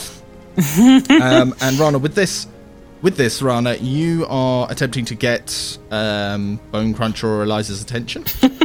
um, 1.21 1.55
and 1.61 1.79
Rana, 1.79 1.97
with 1.97 2.13
this, 2.13 2.45
with 3.01 3.15
this, 3.15 3.41
Rana, 3.41 3.75
you 3.75 4.25
are 4.27 4.69
attempting 4.69 5.05
to 5.05 5.15
get 5.15 5.77
um, 5.91 6.59
Bone 6.71 6.93
Cruncher 6.93 7.27
or 7.27 7.43
Eliza's 7.43 7.81
attention. 7.81 8.25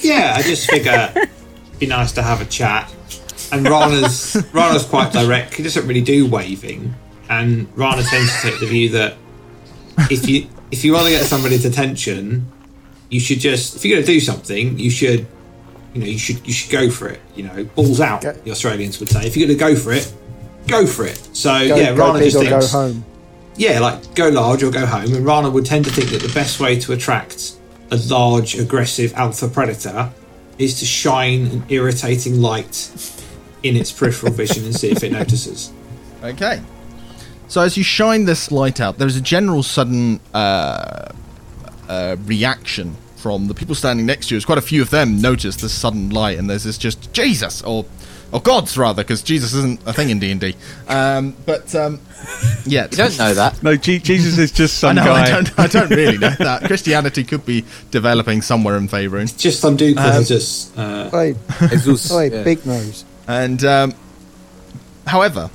Yeah, 0.00 0.34
I 0.36 0.42
just 0.42 0.70
figure 0.70 1.12
it'd 1.14 1.78
be 1.78 1.86
nice 1.86 2.12
to 2.12 2.22
have 2.22 2.40
a 2.40 2.44
chat. 2.44 2.92
and 3.52 3.68
Rana's 3.68 4.36
Rana's 4.52 4.84
quite 4.84 5.12
direct. 5.12 5.54
He 5.54 5.62
doesn't 5.62 5.86
really 5.86 6.00
do 6.00 6.26
waving, 6.26 6.94
and 7.28 7.68
Rana 7.76 8.02
tends 8.02 8.34
to 8.42 8.50
take 8.50 8.60
the 8.60 8.66
view 8.66 8.88
that 8.90 9.16
if 10.10 10.28
you 10.28 10.46
if 10.70 10.84
you 10.84 10.92
want 10.92 11.06
to 11.06 11.10
get 11.12 11.24
somebody's 11.24 11.64
attention, 11.64 12.50
you 13.10 13.20
should 13.20 13.40
just 13.40 13.76
if 13.76 13.84
you're 13.84 13.96
going 13.96 14.06
to 14.06 14.12
do 14.12 14.20
something, 14.20 14.78
you 14.78 14.90
should 14.90 15.26
you 15.94 16.00
know 16.00 16.06
you 16.06 16.18
should 16.18 16.46
you 16.46 16.52
should 16.52 16.70
go 16.70 16.90
for 16.90 17.08
it. 17.08 17.20
You 17.34 17.44
know, 17.44 17.64
balls 17.64 18.00
out. 18.00 18.22
Go- 18.22 18.32
The 18.32 18.50
Australians 18.50 19.00
would 19.00 19.08
say 19.08 19.26
if 19.26 19.36
you're 19.36 19.46
going 19.48 19.58
to 19.58 19.64
go 19.64 19.74
for 19.76 19.92
it, 19.92 20.12
go 20.66 20.86
for 20.86 21.04
it. 21.06 21.16
So 21.32 21.50
Go, 21.68 21.76
yeah, 21.76 21.94
go 21.94 22.12
Rana 22.12 22.24
just 22.24 22.36
or 22.36 22.44
go 22.44 22.50
thinks 22.50 22.72
home. 22.72 23.04
yeah, 23.56 23.80
like 23.80 24.14
go 24.14 24.28
large 24.28 24.62
or 24.62 24.70
go 24.70 24.86
home. 24.86 25.12
And 25.14 25.24
Rana 25.24 25.50
would 25.50 25.66
tend 25.66 25.84
to 25.86 25.90
think 25.90 26.10
that 26.10 26.22
the 26.22 26.32
best 26.34 26.60
way 26.60 26.78
to 26.80 26.92
attract 26.92 27.54
a 27.90 27.96
large, 28.08 28.54
aggressive 28.58 29.14
alpha 29.14 29.48
predator 29.48 30.10
is 30.58 30.78
to 30.80 30.84
shine 30.84 31.46
an 31.46 31.64
irritating 31.70 32.42
light 32.42 32.90
in 33.62 33.76
its 33.76 33.90
peripheral 33.90 34.32
vision 34.32 34.64
and 34.64 34.74
see 34.76 34.90
if 34.90 35.02
it 35.02 35.10
notices. 35.12 35.72
Okay. 36.22 36.60
So 37.48 37.60
as 37.62 37.76
you 37.76 37.82
shine 37.84 38.24
this 38.26 38.52
light 38.52 38.80
out, 38.80 38.98
there's 38.98 39.16
a 39.16 39.20
general 39.22 39.62
sudden 39.62 40.20
uh, 40.34 41.08
uh, 41.88 42.16
reaction 42.24 42.96
from 43.16 43.48
the 43.48 43.54
people 43.54 43.74
standing 43.74 44.06
next 44.06 44.28
to 44.28 44.34
you. 44.34 44.36
As 44.36 44.44
quite 44.44 44.58
a 44.58 44.62
few 44.62 44.82
of 44.82 44.90
them 44.90 45.20
notice 45.20 45.56
this 45.56 45.72
sudden 45.72 46.10
light, 46.10 46.38
and 46.38 46.48
there's 46.48 46.64
this 46.64 46.78
just 46.78 47.12
Jesus 47.12 47.62
or 47.62 47.84
or 48.30 48.42
gods 48.42 48.76
rather, 48.76 49.02
because 49.02 49.22
Jesus 49.22 49.54
isn't 49.54 49.80
a 49.86 49.92
thing 49.94 50.10
in 50.10 50.18
D 50.18 50.30
and 50.30 50.38
D. 50.40 50.54
Um, 50.86 51.34
but 51.46 51.74
um, 51.74 51.98
yeah, 52.66 52.82
You 52.90 52.96
don't 52.98 53.18
know 53.18 53.32
that. 53.32 53.62
No, 53.62 53.74
Je- 53.76 53.98
Jesus 54.00 54.36
is 54.36 54.52
just 54.52 54.74
I 54.84 54.88
some 54.88 54.96
know. 54.96 55.04
guy. 55.04 55.22
I 55.22 55.30
don't. 55.30 55.58
I 55.58 55.66
don't 55.66 55.88
really 55.90 56.18
know 56.18 56.28
that 56.38 56.64
Christianity 56.64 57.24
could 57.24 57.46
be 57.46 57.64
developing 57.90 58.42
somewhere 58.42 58.76
in 58.76 58.86
Faerun. 58.88 59.22
It's 59.22 59.32
just 59.32 59.60
some 59.60 59.76
dude 59.76 59.96
called 59.96 60.18
Jesus. 60.18 60.76
Uh, 60.76 61.10
Oi, 61.14 61.34
Jesus, 61.70 62.12
oi, 62.12 62.28
yeah. 62.30 62.42
big 62.42 62.66
nose. 62.66 63.06
And 63.26 63.64
um, 63.64 63.94
however, 65.06 65.48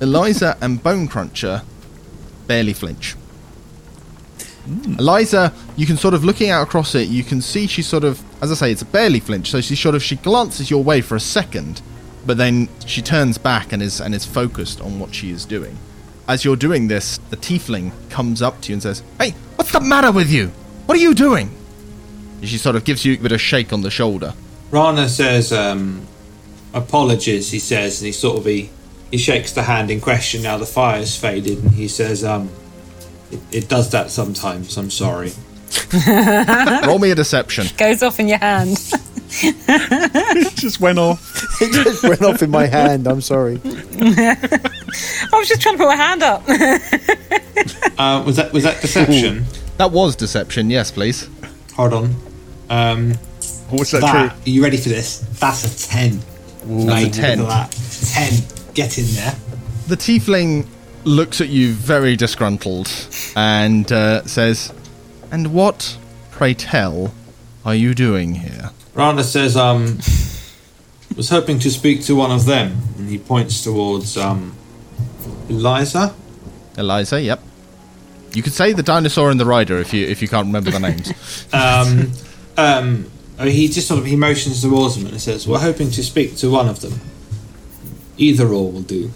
Eliza 0.00 0.56
and 0.60 0.82
Bone 0.82 1.08
Cruncher 1.08 1.62
barely 2.46 2.72
flinch. 2.72 3.16
Eliza, 4.98 5.52
you 5.76 5.86
can 5.86 5.96
sort 5.96 6.14
of 6.14 6.24
looking 6.24 6.50
out 6.50 6.62
across 6.62 6.94
it, 6.94 7.08
you 7.08 7.24
can 7.24 7.40
see 7.40 7.66
she 7.66 7.82
sort 7.82 8.04
of, 8.04 8.22
as 8.42 8.52
I 8.52 8.54
say, 8.54 8.72
it's 8.72 8.82
a 8.82 8.86
barely 8.86 9.20
flinch. 9.20 9.50
So 9.50 9.60
she 9.60 9.74
sort 9.74 9.94
of 9.94 10.02
she 10.02 10.16
glances 10.16 10.70
your 10.70 10.84
way 10.84 11.00
for 11.00 11.16
a 11.16 11.20
second, 11.20 11.80
but 12.26 12.36
then 12.36 12.68
she 12.84 13.00
turns 13.00 13.38
back 13.38 13.72
and 13.72 13.82
is 13.82 14.00
and 14.00 14.14
is 14.14 14.24
focused 14.24 14.80
on 14.80 14.98
what 15.00 15.14
she 15.14 15.30
is 15.30 15.44
doing. 15.44 15.76
As 16.26 16.44
you're 16.44 16.56
doing 16.56 16.88
this, 16.88 17.18
the 17.30 17.36
tiefling 17.36 17.92
comes 18.10 18.42
up 18.42 18.60
to 18.62 18.68
you 18.68 18.74
and 18.74 18.82
says, 18.82 19.02
"Hey, 19.18 19.30
what's 19.56 19.72
the 19.72 19.80
matter 19.80 20.12
with 20.12 20.30
you? 20.30 20.48
What 20.86 20.98
are 20.98 21.00
you 21.00 21.14
doing?" 21.14 21.50
She 22.42 22.58
sort 22.58 22.76
of 22.76 22.84
gives 22.84 23.04
you 23.04 23.14
a 23.14 23.18
bit 23.18 23.32
of 23.32 23.40
shake 23.40 23.72
on 23.72 23.80
the 23.80 23.90
shoulder. 23.90 24.34
Rana 24.70 25.08
says, 25.08 25.52
um, 25.52 26.06
apologies, 26.74 27.50
he 27.50 27.58
says, 27.58 28.00
and 28.00 28.06
he 28.06 28.12
sort 28.12 28.38
of 28.38 28.44
he, 28.44 28.70
he 29.10 29.18
shakes 29.18 29.52
the 29.52 29.62
hand 29.62 29.90
in 29.90 30.00
question 30.00 30.42
now 30.42 30.56
the 30.56 30.66
fire's 30.66 31.16
faded 31.16 31.62
and 31.62 31.72
he 31.72 31.88
says, 31.88 32.24
um, 32.24 32.50
it, 33.30 33.40
it 33.52 33.68
does 33.68 33.90
that 33.90 34.10
sometimes, 34.10 34.76
I'm 34.76 34.90
sorry. 34.90 35.32
Roll 36.86 36.98
me 36.98 37.10
a 37.10 37.14
deception. 37.14 37.66
Goes 37.76 38.02
off 38.02 38.18
in 38.20 38.28
your 38.28 38.38
hand. 38.38 38.78
It 39.40 40.56
just 40.56 40.80
went 40.80 40.98
off. 40.98 41.36
It 41.60 41.72
just 41.72 42.04
went 42.04 42.22
off 42.22 42.40
in 42.40 42.50
my 42.50 42.66
hand. 42.66 43.08
I'm 43.08 43.20
sorry. 43.20 43.60
I 43.64 45.28
was 45.32 45.48
just 45.48 45.60
trying 45.60 45.76
to 45.76 45.78
put 45.78 45.88
my 45.88 45.96
hand 45.96 46.22
up. 46.22 46.44
Uh, 47.98 48.22
was 48.24 48.36
that 48.36 48.52
was 48.52 48.62
that 48.62 48.80
deception? 48.80 49.44
That 49.78 49.90
was 49.90 50.14
deception. 50.14 50.70
Yes, 50.70 50.92
please. 50.92 51.28
Hold 51.74 51.94
on. 51.94 52.14
Um, 52.70 53.14
What's 53.70 53.90
that, 53.90 54.02
that, 54.02 54.12
true? 54.12 54.40
are 54.40 54.48
you 54.48 54.62
ready 54.62 54.76
for 54.76 54.88
this? 54.88 55.18
That's 55.40 55.64
a 55.84 55.88
10. 55.88 56.20
Mate, 56.66 57.08
a 57.08 57.20
10. 57.20 57.38
That. 57.40 57.72
10. 58.14 58.57
Get 58.78 58.96
in 58.96 59.06
there. 59.16 59.34
The 59.88 59.96
tiefling 59.96 60.68
looks 61.02 61.40
at 61.40 61.48
you 61.48 61.72
very 61.72 62.14
disgruntled 62.14 62.88
and 63.34 63.90
uh, 63.90 64.22
says, 64.22 64.72
"And 65.32 65.52
what, 65.52 65.98
pray 66.30 66.54
tell, 66.54 67.12
are 67.64 67.74
you 67.74 67.92
doing 67.92 68.36
here?" 68.36 68.70
Rana 68.94 69.24
says, 69.24 69.56
um, 69.56 69.98
was 71.16 71.28
hoping 71.28 71.58
to 71.58 71.72
speak 71.72 72.04
to 72.04 72.14
one 72.14 72.30
of 72.30 72.46
them. 72.46 72.76
And 72.98 73.08
he 73.08 73.18
points 73.18 73.64
towards, 73.64 74.16
um, 74.16 74.54
Eliza? 75.48 76.14
Eliza, 76.76 77.20
yep. 77.20 77.40
You 78.34 78.44
could 78.44 78.52
say 78.52 78.72
the 78.72 78.84
dinosaur 78.84 79.32
and 79.32 79.40
the 79.40 79.44
rider 79.44 79.78
if 79.78 79.92
you 79.92 80.06
if 80.06 80.22
you 80.22 80.28
can't 80.28 80.46
remember 80.46 80.70
the 80.70 80.78
names. 80.78 81.12
Um, 81.52 82.12
um, 82.56 83.10
oh, 83.40 83.46
he 83.46 83.66
just 83.66 83.88
sort 83.88 83.98
of 83.98 84.06
he 84.06 84.14
motions 84.14 84.62
towards 84.62 84.94
them 84.94 85.06
and 85.06 85.20
says, 85.20 85.48
"We're 85.48 85.58
hoping 85.58 85.90
to 85.90 86.04
speak 86.04 86.36
to 86.36 86.48
one 86.48 86.68
of 86.68 86.80
them. 86.80 87.00
Either 88.18 88.48
or 88.48 88.70
will 88.70 88.82
do." 88.82 89.10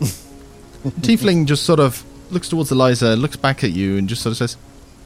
tiefling 1.00 1.46
just 1.46 1.64
sort 1.64 1.80
of 1.80 2.04
looks 2.30 2.48
towards 2.48 2.70
Eliza, 2.70 3.16
looks 3.16 3.36
back 3.36 3.64
at 3.64 3.72
you, 3.72 3.96
and 3.96 4.08
just 4.08 4.22
sort 4.22 4.32
of 4.32 4.36
says, 4.36 4.56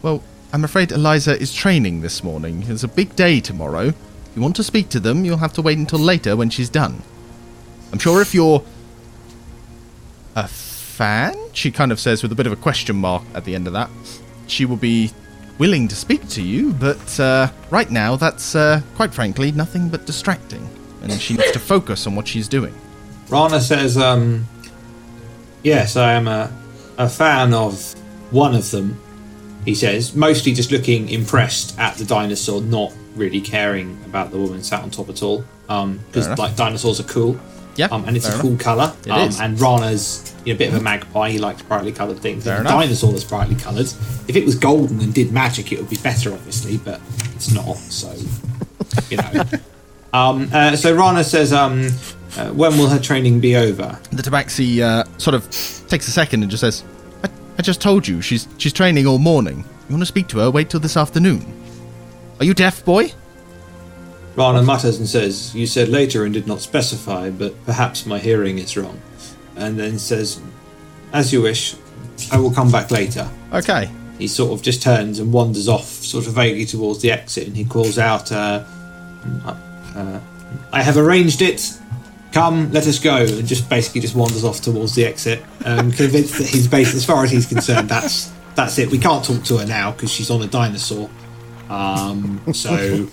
"Well, 0.03 0.23
I'm 0.53 0.65
afraid 0.65 0.93
Eliza 0.93 1.39
is 1.39 1.53
training 1.53 2.01
this 2.01 2.25
morning. 2.25 2.65
It's 2.69 2.83
a 2.83 2.89
big 2.89 3.15
day 3.17 3.41
tomorrow. 3.41 3.89
If 3.89 4.31
you 4.35 4.43
want 4.43 4.57
to 4.57 4.65
speak 4.65 4.89
to 4.91 5.01
them, 5.01 5.25
you'll 5.25 5.39
have 5.39 5.53
to 5.55 5.63
wait 5.63 5.79
until 5.79 5.99
later 5.99 6.37
when 6.37 6.49
she's 6.51 6.71
done. 6.71 7.03
I'm 7.93 7.99
sure 7.99 8.23
if 8.23 8.35
you're 8.35 8.63
a 10.35 10.49
fan, 10.49 11.37
she 11.53 11.71
kind 11.71 11.93
of 11.93 12.01
says 12.01 12.23
with 12.23 12.33
a 12.33 12.35
bit 12.35 12.47
of 12.47 12.53
a 12.53 12.57
question 12.57 12.97
mark 12.97 13.23
at 13.35 13.45
the 13.45 13.55
end 13.55 13.67
of 13.67 13.73
that, 13.75 13.91
she 14.47 14.65
will 14.65 14.77
be 14.77 15.13
willing 15.59 15.89
to 15.89 15.95
speak 15.97 16.27
to 16.29 16.43
you, 16.43 16.73
but 16.75 17.21
uh, 17.21 17.51
right 17.71 17.91
now 17.91 18.17
that's, 18.17 18.55
uh, 18.55 18.81
quite 18.97 19.13
frankly, 19.13 19.53
nothing 19.53 19.89
but 19.89 20.07
distracting, 20.07 20.67
and 21.03 21.13
she 21.21 21.35
needs 21.35 21.51
to 21.53 21.59
focus 21.59 22.07
on 22.07 22.15
what 22.15 22.27
she's 22.27 22.49
doing. 22.49 22.75
Rana 23.29 23.61
says, 23.61 23.97
um, 23.97 24.47
"Yes, 25.63 25.97
I 25.97 26.13
am 26.13 26.29
a 26.29 26.53
a 26.97 27.09
fan 27.09 27.55
of 27.55 27.95
one 28.31 28.55
of 28.55 28.71
them." 28.71 29.01
He 29.65 29.75
says, 29.75 30.15
mostly 30.15 30.55
just 30.55 30.71
looking 30.71 31.11
impressed 31.11 31.79
at 31.79 31.97
the 31.97 32.05
dinosaur, 32.05 32.63
not 32.63 32.93
really 33.17 33.41
caring 33.41 33.99
about 34.07 34.31
the 34.31 34.39
woman 34.39 34.63
sat 34.63 34.83
on 34.83 34.91
top 34.91 35.11
at 35.11 35.23
all. 35.23 35.45
Um, 35.69 36.01
because 36.07 36.27
enough. 36.27 36.39
like 36.39 36.57
dinosaurs 36.57 37.01
are 37.01 37.05
cool. 37.05 37.39
Yeah, 37.77 37.89
Um, 37.93 38.05
and 38.07 38.17
it's 38.17 38.27
a 38.27 38.39
cool 38.41 38.57
colour. 38.57 38.93
Um. 39.09 39.31
And 39.41 39.61
Rana's 39.61 40.35
you 40.45 40.53
know, 40.53 40.57
a 40.57 40.59
bit 40.59 40.69
of 40.73 40.81
a 40.81 40.83
magpie. 40.83 41.31
He 41.31 41.39
likes 41.39 41.63
brightly 41.63 41.93
coloured 41.93 42.19
things. 42.19 42.45
Fair 42.45 42.57
and 42.57 42.67
a 42.67 42.71
enough. 42.71 42.83
dinosaur 42.83 43.13
that's 43.13 43.25
brightly 43.25 43.55
coloured. 43.55 43.87
If 44.27 44.35
it 44.35 44.45
was 44.45 44.57
golden 44.57 45.01
and 45.01 45.15
did 45.15 45.33
magic, 45.33 45.71
it 45.71 45.79
would 45.79 45.91
be 45.91 45.99
better, 45.99 46.33
obviously, 46.33 46.79
but 46.79 47.01
it's 47.37 47.53
not. 47.53 47.77
So, 47.77 48.13
you 49.11 49.19
know. 49.19 49.45
um, 50.13 50.49
uh, 50.53 50.75
so 50.75 50.95
Rana 50.97 51.23
says, 51.23 51.53
um, 51.53 51.89
uh, 52.39 52.53
when 52.53 52.79
will 52.79 52.89
her 52.89 52.99
training 52.99 53.41
be 53.41 53.57
over? 53.57 53.99
The 54.11 54.23
tabaxi 54.23 54.81
uh, 54.81 55.05
sort 55.19 55.35
of 55.35 55.45
takes 55.89 56.07
a 56.09 56.13
second 56.13 56.43
and 56.43 56.51
just 56.51 56.61
says, 56.61 56.85
I, 57.25 57.31
I 57.59 57.63
just 57.63 57.81
told 57.81 58.07
you, 58.07 58.23
she's, 58.23 58.47
she's 58.59 58.73
training 58.73 59.07
all 59.07 59.19
morning. 59.19 59.65
You 59.89 59.95
want 59.95 60.03
to 60.03 60.07
speak 60.07 60.29
to 60.29 60.39
her, 60.39 60.51
wait 60.51 60.71
till 60.71 60.81
this 60.81 60.97
afternoon. 60.97 61.45
Are 62.39 62.45
you 62.45 62.55
deaf, 62.55 62.85
boy? 62.85 63.13
Rana 64.37 64.63
mutters 64.63 64.99
and 64.99 65.09
says, 65.09 65.53
You 65.55 65.67
said 65.67 65.89
later 65.89 66.25
and 66.25 66.33
did 66.33 66.47
not 66.47 66.61
specify, 66.61 67.31
but 67.31 67.53
perhaps 67.65 68.07
my 68.07 68.21
hearing 68.21 68.59
is 68.59 68.77
wrong. 68.77 69.01
And 69.57 69.77
then 69.77 69.99
says, 69.99 70.41
As 71.13 71.33
you 71.33 71.43
wish, 71.43 71.75
I 72.31 72.39
will 72.39 72.53
come 72.53 72.71
back 72.71 72.93
later. 72.93 73.29
Okay. 73.53 73.91
He 74.19 74.29
sort 74.29 74.53
of 74.53 74.63
just 74.63 74.81
turns 74.81 75.19
and 75.19 75.33
wanders 75.33 75.67
off, 75.69 75.87
sort 75.87 76.29
of 76.29 76.35
vaguely 76.35 76.67
towards 76.67 77.01
the 77.01 77.11
exit, 77.11 77.49
and 77.49 77.57
he 77.57 77.65
calls 77.65 77.99
out, 77.99 78.31
uh, 78.31 78.65
uh, 79.45 80.21
I 80.73 80.83
have 80.83 80.97
arranged 80.97 81.43
it. 81.43 81.77
Come, 82.33 82.71
let 82.73 82.87
us 82.87 82.99
go. 82.99 83.17
And 83.17 83.47
just 83.47 83.69
basically 83.69 84.01
just 84.01 84.15
wanders 84.15 84.45
off 84.45 84.61
towards 84.61 84.95
the 84.95 85.05
exit, 85.05 85.43
um, 85.65 85.91
convinced 85.93 86.39
that 86.39 86.49
he's 86.49 86.69
based, 86.69 86.95
as 86.95 87.05
far 87.05 87.25
as 87.25 87.31
he's 87.31 87.47
concerned, 87.47 87.89
that's 87.89 88.33
that's 88.55 88.79
it. 88.79 88.91
We 88.91 88.99
can't 88.99 89.25
talk 89.25 89.45
to 89.45 89.59
her 89.59 89.67
now 89.67 89.93
because 89.93 90.11
she's 90.11 90.31
on 90.31 90.43
a 90.43 90.47
dinosaur. 90.47 91.09
Um, 91.71 92.41
so, 92.53 93.09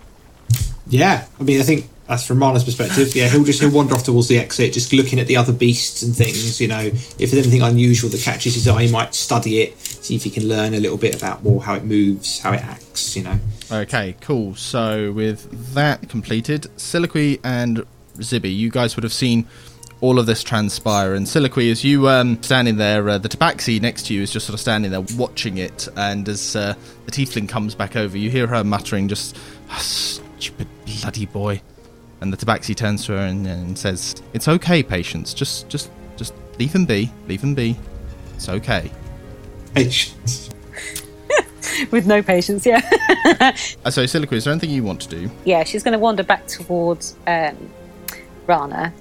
yeah, 0.86 1.26
I 1.38 1.42
mean, 1.42 1.60
I 1.60 1.64
think 1.64 1.88
that's 2.06 2.26
from 2.26 2.40
Rana's 2.40 2.64
perspective. 2.64 3.14
Yeah, 3.14 3.28
he'll 3.28 3.44
just 3.44 3.60
he'll 3.60 3.70
wander 3.70 3.94
off 3.94 4.04
towards 4.04 4.28
the 4.28 4.38
exit, 4.38 4.72
just 4.72 4.92
looking 4.92 5.18
at 5.18 5.26
the 5.26 5.36
other 5.36 5.52
beasts 5.52 6.02
and 6.02 6.14
things. 6.14 6.60
You 6.60 6.68
know, 6.68 6.80
if 6.80 7.16
there's 7.16 7.34
anything 7.34 7.62
unusual 7.62 8.10
that 8.10 8.20
catches 8.20 8.54
his 8.54 8.68
eye, 8.68 8.84
he 8.84 8.92
might 8.92 9.14
study 9.14 9.60
it, 9.60 9.78
see 9.78 10.16
if 10.16 10.24
he 10.24 10.30
can 10.30 10.48
learn 10.48 10.74
a 10.74 10.80
little 10.80 10.98
bit 10.98 11.14
about 11.14 11.42
well 11.42 11.60
how 11.60 11.74
it 11.74 11.84
moves, 11.84 12.40
how 12.40 12.52
it 12.52 12.62
acts. 12.62 13.16
You 13.16 13.24
know. 13.24 13.38
Okay, 13.72 14.16
cool. 14.20 14.54
So 14.54 15.12
with 15.12 15.74
that 15.74 16.08
completed, 16.08 16.62
Siliqui 16.76 17.40
and 17.42 17.84
Zibby, 18.16 18.54
you 18.54 18.70
guys 18.70 18.96
would 18.96 19.02
have 19.02 19.12
seen 19.12 19.46
all 20.00 20.18
of 20.18 20.26
this 20.26 20.42
transpire. 20.42 21.14
And 21.14 21.26
Siliqui, 21.26 21.70
as 21.70 21.82
you 21.84 22.08
um, 22.08 22.42
standing 22.42 22.76
there, 22.76 23.08
uh, 23.08 23.18
the 23.18 23.28
tabaxi 23.28 23.80
next 23.80 24.06
to 24.06 24.14
you 24.14 24.22
is 24.22 24.30
just 24.30 24.46
sort 24.46 24.54
of 24.54 24.60
standing 24.60 24.90
there 24.90 25.04
watching 25.16 25.58
it. 25.58 25.88
And 25.96 26.28
as 26.28 26.54
uh, 26.54 26.74
the 27.06 27.10
tiefling 27.10 27.48
comes 27.48 27.74
back 27.74 27.96
over, 27.96 28.16
you 28.18 28.30
hear 28.30 28.46
her 28.46 28.62
muttering, 28.64 29.08
just 29.08 29.36
"Ah, 29.70 29.78
stupid 29.78 30.68
bloody 30.84 31.26
boy. 31.26 31.62
And 32.20 32.32
the 32.32 32.36
tabaxi 32.36 32.76
turns 32.76 33.06
to 33.06 33.12
her 33.12 33.18
and, 33.18 33.46
and 33.46 33.78
says, 33.78 34.14
"It's 34.32 34.48
okay, 34.48 34.82
patience. 34.82 35.32
Just, 35.34 35.68
just, 35.68 35.90
just 36.16 36.34
leave 36.58 36.74
him 36.74 36.84
be. 36.84 37.10
Leave 37.26 37.42
him 37.42 37.54
be. 37.54 37.76
It's 38.34 38.48
okay." 38.48 38.90
Patience. 39.74 40.50
With 41.90 42.06
no 42.06 42.22
patience, 42.22 42.66
yeah. 42.66 42.80
Uh, 43.24 43.90
so, 43.90 44.04
Siliqui, 44.04 44.34
is 44.34 44.44
there 44.44 44.52
anything 44.52 44.68
you 44.70 44.84
want 44.84 45.00
to 45.00 45.08
do? 45.08 45.30
yeah, 45.46 45.64
she's 45.64 45.82
going 45.82 45.92
to 45.92 45.98
wander 45.98 46.22
back 46.22 46.46
towards 46.46 47.16
um, 47.26 47.56
Rana 48.46 48.92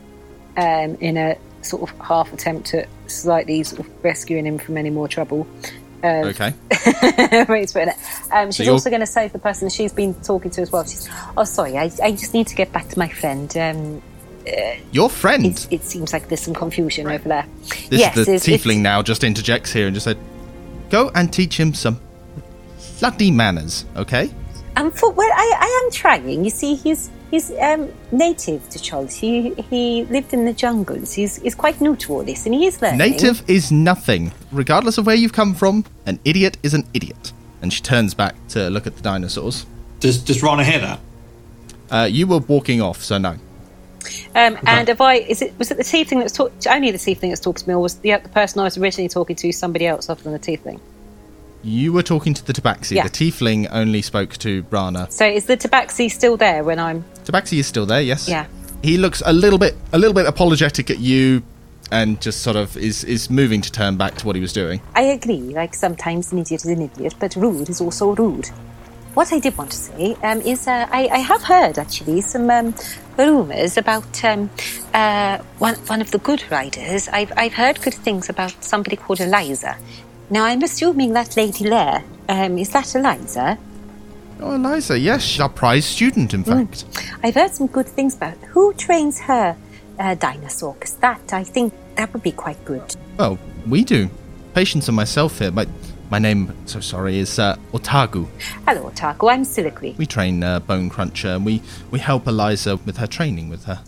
um, 0.57 0.95
in 0.99 1.17
a 1.17 1.37
sort 1.61 1.89
of 1.89 1.97
half 1.99 2.31
attempt 2.33 2.73
at 2.73 2.87
slightly 3.07 3.63
sort 3.63 3.79
of 3.81 4.03
rescuing 4.03 4.45
him 4.45 4.57
from 4.57 4.77
any 4.77 4.89
more 4.89 5.07
trouble. 5.07 5.47
Um, 6.03 6.25
Okay. 6.25 6.53
Right, 7.47 7.71
putting 7.71 7.89
it. 7.89 7.95
Um, 8.31 8.51
she's 8.51 8.67
also 8.67 8.89
going 8.89 8.99
to 8.99 9.05
save 9.07 9.31
the 9.31 9.39
person 9.39 9.69
she's 9.69 9.93
been 9.93 10.13
talking 10.15 10.51
to 10.51 10.61
as 10.61 10.71
well. 10.71 10.83
She's, 10.83 11.09
oh, 11.37 11.45
sorry, 11.45 11.77
I, 11.77 11.89
I 12.03 12.11
just 12.11 12.33
need 12.33 12.47
to 12.47 12.55
get 12.55 12.73
back 12.73 12.89
to 12.89 12.99
my 12.99 13.07
friend. 13.07 13.55
Um, 13.55 14.01
Your 14.91 15.09
friend. 15.09 15.45
it, 15.45 15.67
it 15.71 15.83
seems 15.85 16.11
like 16.11 16.27
there's 16.27 16.41
some 16.41 16.53
confusion 16.53 17.07
over 17.07 17.29
there. 17.29 17.45
This 17.89 17.99
yes, 18.01 18.17
is 18.17 18.25
the 18.25 18.33
it's- 18.33 18.47
it's- 18.47 18.61
tiefling 18.65 18.79
now 18.81 19.01
just 19.01 19.23
interjects 19.23 19.71
here 19.71 19.85
and 19.87 19.93
just 19.93 20.03
said, 20.03 20.17
"Go 20.89 21.09
and 21.15 21.31
teach 21.31 21.57
him 21.57 21.73
some 21.73 21.99
bloody 22.99 23.31
manners, 23.31 23.85
okay?" 23.95 24.29
Um, 24.75 24.91
for, 24.91 25.11
well, 25.11 25.31
I, 25.33 25.53
I 25.59 25.83
am 25.85 25.91
trying. 25.91 26.43
You 26.43 26.49
see, 26.49 26.75
he's 26.75 27.09
he's 27.33 27.51
um, 27.59 27.91
native 28.11 28.69
to 28.69 28.79
Chult. 28.79 29.11
He 29.11 29.53
he 29.69 30.05
lived 30.05 30.33
in 30.33 30.45
the 30.45 30.53
jungles. 30.53 31.13
He's 31.13 31.37
he's 31.37 31.55
quite 31.55 31.81
new 31.81 31.95
to 31.95 32.13
all 32.13 32.23
this, 32.23 32.45
and 32.45 32.53
he 32.53 32.67
is 32.67 32.81
learning. 32.81 32.99
Native 32.99 33.43
is 33.47 33.71
nothing, 33.71 34.31
regardless 34.51 34.97
of 34.99 35.07
where 35.07 35.15
you've 35.15 35.33
come 35.33 35.55
from. 35.55 35.83
An 36.05 36.19
idiot 36.23 36.57
is 36.63 36.73
an 36.73 36.85
idiot. 36.93 37.33
And 37.61 37.71
she 37.71 37.81
turns 37.81 38.13
back 38.13 38.35
to 38.49 38.69
look 38.69 38.85
at 38.85 38.97
the 38.97 39.01
dinosaurs. 39.01 39.65
Does 39.99 40.17
does 40.23 40.43
Rana 40.43 40.63
hear 40.63 40.79
that? 40.79 40.99
Uh, 41.89 42.05
you 42.05 42.27
were 42.27 42.39
walking 42.39 42.81
off, 42.81 43.03
so 43.03 43.17
no. 43.17 43.37
Um, 44.35 44.57
and 44.67 44.89
if 44.89 44.99
I 45.01 45.15
is 45.15 45.41
it 45.41 45.57
was 45.57 45.71
it 45.71 45.77
the 45.77 45.83
tiefling 45.83 46.17
that 46.19 46.23
was 46.23 46.33
talk, 46.33 46.51
only 46.69 46.91
the 46.91 46.97
tiefling 46.97 47.29
that's 47.29 47.39
talking 47.39 47.63
to 47.63 47.69
me, 47.69 47.75
or 47.75 47.79
was 47.79 47.95
the, 47.99 48.11
the 48.17 48.29
person 48.29 48.59
I 48.59 48.65
was 48.65 48.77
originally 48.77 49.09
talking 49.09 49.35
to 49.37 49.51
somebody 49.51 49.87
else 49.87 50.09
other 50.09 50.21
than 50.21 50.33
the 50.33 50.39
tiefling? 50.39 50.79
You 51.65 51.93
were 51.93 52.03
talking 52.03 52.33
to 52.33 52.45
the 52.45 52.51
Tabaxi. 52.51 52.97
Yeah. 52.97 53.03
The 53.03 53.09
tiefling 53.09 53.69
only 53.71 54.01
spoke 54.01 54.33
to 54.39 54.65
Rana. 54.69 55.09
So 55.09 55.25
is 55.25 55.45
the 55.45 55.55
tabaxi 55.55 56.11
still 56.11 56.35
there 56.35 56.61
when 56.65 56.77
I'm? 56.77 57.05
Tabaxi 57.23 57.59
is 57.59 57.67
still 57.67 57.85
there, 57.85 58.01
yes. 58.01 58.27
Yeah. 58.27 58.47
He 58.81 58.97
looks 58.97 59.21
a 59.25 59.33
little 59.33 59.59
bit 59.59 59.75
a 59.93 59.97
little 59.97 60.13
bit 60.13 60.25
apologetic 60.25 60.89
at 60.89 60.99
you 60.99 61.41
and 61.91 62.21
just 62.21 62.41
sort 62.41 62.55
of 62.55 62.75
is 62.77 63.03
is 63.03 63.29
moving 63.29 63.61
to 63.61 63.71
turn 63.71 63.97
back 63.97 64.15
to 64.15 64.25
what 64.25 64.35
he 64.35 64.41
was 64.41 64.53
doing. 64.53 64.81
I 64.95 65.03
agree. 65.03 65.41
Like 65.41 65.73
sometimes 65.75 66.31
an 66.31 66.39
idiot 66.39 66.65
is 66.65 66.71
an 66.71 66.81
idiot, 66.81 67.15
but 67.19 67.35
rude 67.35 67.69
is 67.69 67.79
also 67.79 68.15
rude. 68.15 68.49
What 69.13 69.31
I 69.31 69.37
did 69.37 69.55
want 69.55 69.69
to 69.71 69.77
say 69.77 70.15
um, 70.23 70.41
is 70.41 70.67
uh, 70.67 70.87
I, 70.91 71.07
I 71.07 71.19
have 71.19 71.43
heard 71.43 71.77
actually 71.77 72.21
some 72.21 72.49
um, 72.49 72.73
rumours 73.15 73.77
about 73.77 74.23
um, 74.23 74.49
uh, 74.91 75.37
one, 75.59 75.75
one 75.75 76.01
of 76.01 76.09
the 76.09 76.17
good 76.17 76.43
riders. 76.49 77.07
I've, 77.09 77.31
I've 77.37 77.53
heard 77.53 77.79
good 77.79 77.93
things 77.93 78.27
about 78.27 78.63
somebody 78.63 78.95
called 78.95 79.21
Eliza. 79.21 79.77
Now 80.31 80.45
I'm 80.45 80.63
assuming 80.63 81.13
that 81.13 81.37
Lady 81.37 81.69
Lair. 81.69 82.03
Um, 82.27 82.57
is 82.57 82.71
that 82.71 82.95
Eliza? 82.95 83.59
Oh, 84.43 84.55
Eliza, 84.55 84.99
yes, 84.99 85.21
she's 85.23 85.39
our 85.39 85.47
prize 85.47 85.85
student, 85.85 86.33
in 86.33 86.43
fact. 86.43 86.83
I've 87.23 87.33
heard 87.33 87.51
some 87.51 87.67
good 87.67 87.87
things 87.87 88.17
about 88.17 88.35
who 88.49 88.73
trains 88.73 89.21
her 89.21 89.55
uh, 89.97 90.15
dinosaur. 90.15 90.73
Because 90.73 90.95
that 90.97 91.31
I 91.31 91.45
think 91.45 91.73
that 91.95 92.11
would 92.11 92.23
be 92.23 92.33
quite 92.33 92.63
good. 92.65 92.93
Well, 93.17 93.39
we 93.65 93.85
do. 93.85 94.09
Patience 94.53 94.89
and 94.89 94.97
myself 94.97 95.39
here. 95.39 95.49
My 95.51 95.65
my 96.09 96.19
name, 96.19 96.53
so 96.65 96.81
sorry, 96.81 97.19
is 97.19 97.39
uh, 97.39 97.55
Otagu. 97.71 98.27
Hello, 98.67 98.91
Taco. 98.93 99.29
I'm 99.29 99.43
Silicry. 99.45 99.97
We 99.97 100.05
train 100.05 100.43
uh, 100.43 100.59
Bone 100.59 100.89
Cruncher, 100.89 101.29
and 101.29 101.45
we 101.45 101.61
we 101.89 101.99
help 101.99 102.27
Eliza 102.27 102.75
with 102.75 102.97
her 102.97 103.07
training 103.07 103.47
with 103.47 103.63
her. 103.63 103.79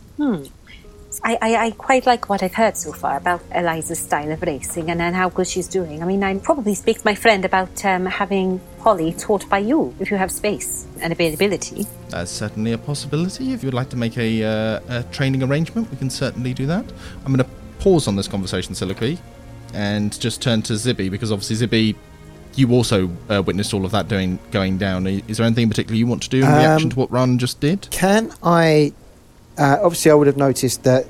I, 1.25 1.39
I, 1.41 1.55
I 1.65 1.71
quite 1.71 2.05
like 2.05 2.29
what 2.29 2.43
I've 2.43 2.53
heard 2.53 2.77
so 2.77 2.91
far 2.93 3.17
about 3.17 3.41
Eliza's 3.51 3.97
style 3.97 4.31
of 4.31 4.43
racing 4.43 4.91
and, 4.91 5.01
and 5.01 5.15
how 5.15 5.29
good 5.29 5.47
she's 5.47 5.67
doing. 5.67 6.03
I 6.03 6.05
mean, 6.05 6.23
I'd 6.23 6.43
probably 6.43 6.75
speak 6.75 6.99
to 6.99 7.01
my 7.03 7.15
friend 7.15 7.43
about 7.43 7.83
um, 7.83 8.05
having 8.05 8.61
Polly 8.79 9.11
taught 9.13 9.49
by 9.49 9.57
you 9.57 9.95
if 9.99 10.11
you 10.11 10.17
have 10.17 10.31
space 10.31 10.85
and 11.01 11.11
availability. 11.11 11.87
That's 12.09 12.29
certainly 12.29 12.73
a 12.73 12.77
possibility. 12.77 13.53
If 13.53 13.63
you'd 13.63 13.73
like 13.73 13.89
to 13.89 13.97
make 13.97 14.19
a, 14.19 14.43
uh, 14.43 14.99
a 14.99 15.03
training 15.11 15.41
arrangement, 15.41 15.89
we 15.89 15.97
can 15.97 16.11
certainly 16.11 16.53
do 16.53 16.67
that. 16.67 16.85
I'm 17.25 17.33
going 17.33 17.43
to 17.43 17.49
pause 17.79 18.07
on 18.07 18.15
this 18.15 18.27
conversation, 18.27 18.75
Silicly, 18.75 19.17
and 19.73 20.17
just 20.19 20.43
turn 20.43 20.61
to 20.61 20.73
Zibby 20.73 21.09
because 21.09 21.31
obviously 21.31 21.67
Zibby, 21.67 21.95
you 22.53 22.71
also 22.71 23.09
uh, 23.31 23.41
witnessed 23.41 23.73
all 23.73 23.83
of 23.83 23.91
that 23.93 24.07
doing 24.07 24.37
going 24.51 24.77
down. 24.77 25.07
Is 25.07 25.37
there 25.37 25.45
anything 25.47 25.63
in 25.63 25.69
particular 25.69 25.97
you 25.97 26.05
want 26.05 26.21
to 26.21 26.29
do 26.29 26.43
in 26.43 26.45
reaction 26.45 26.85
Um, 26.85 26.89
to 26.91 26.99
what 26.99 27.11
Ran 27.11 27.39
just 27.39 27.59
did? 27.61 27.87
Can 27.89 28.31
I? 28.43 28.93
Uh, 29.57 29.79
obviously, 29.81 30.11
I 30.11 30.13
would 30.13 30.27
have 30.27 30.37
noticed 30.37 30.83
that 30.83 31.07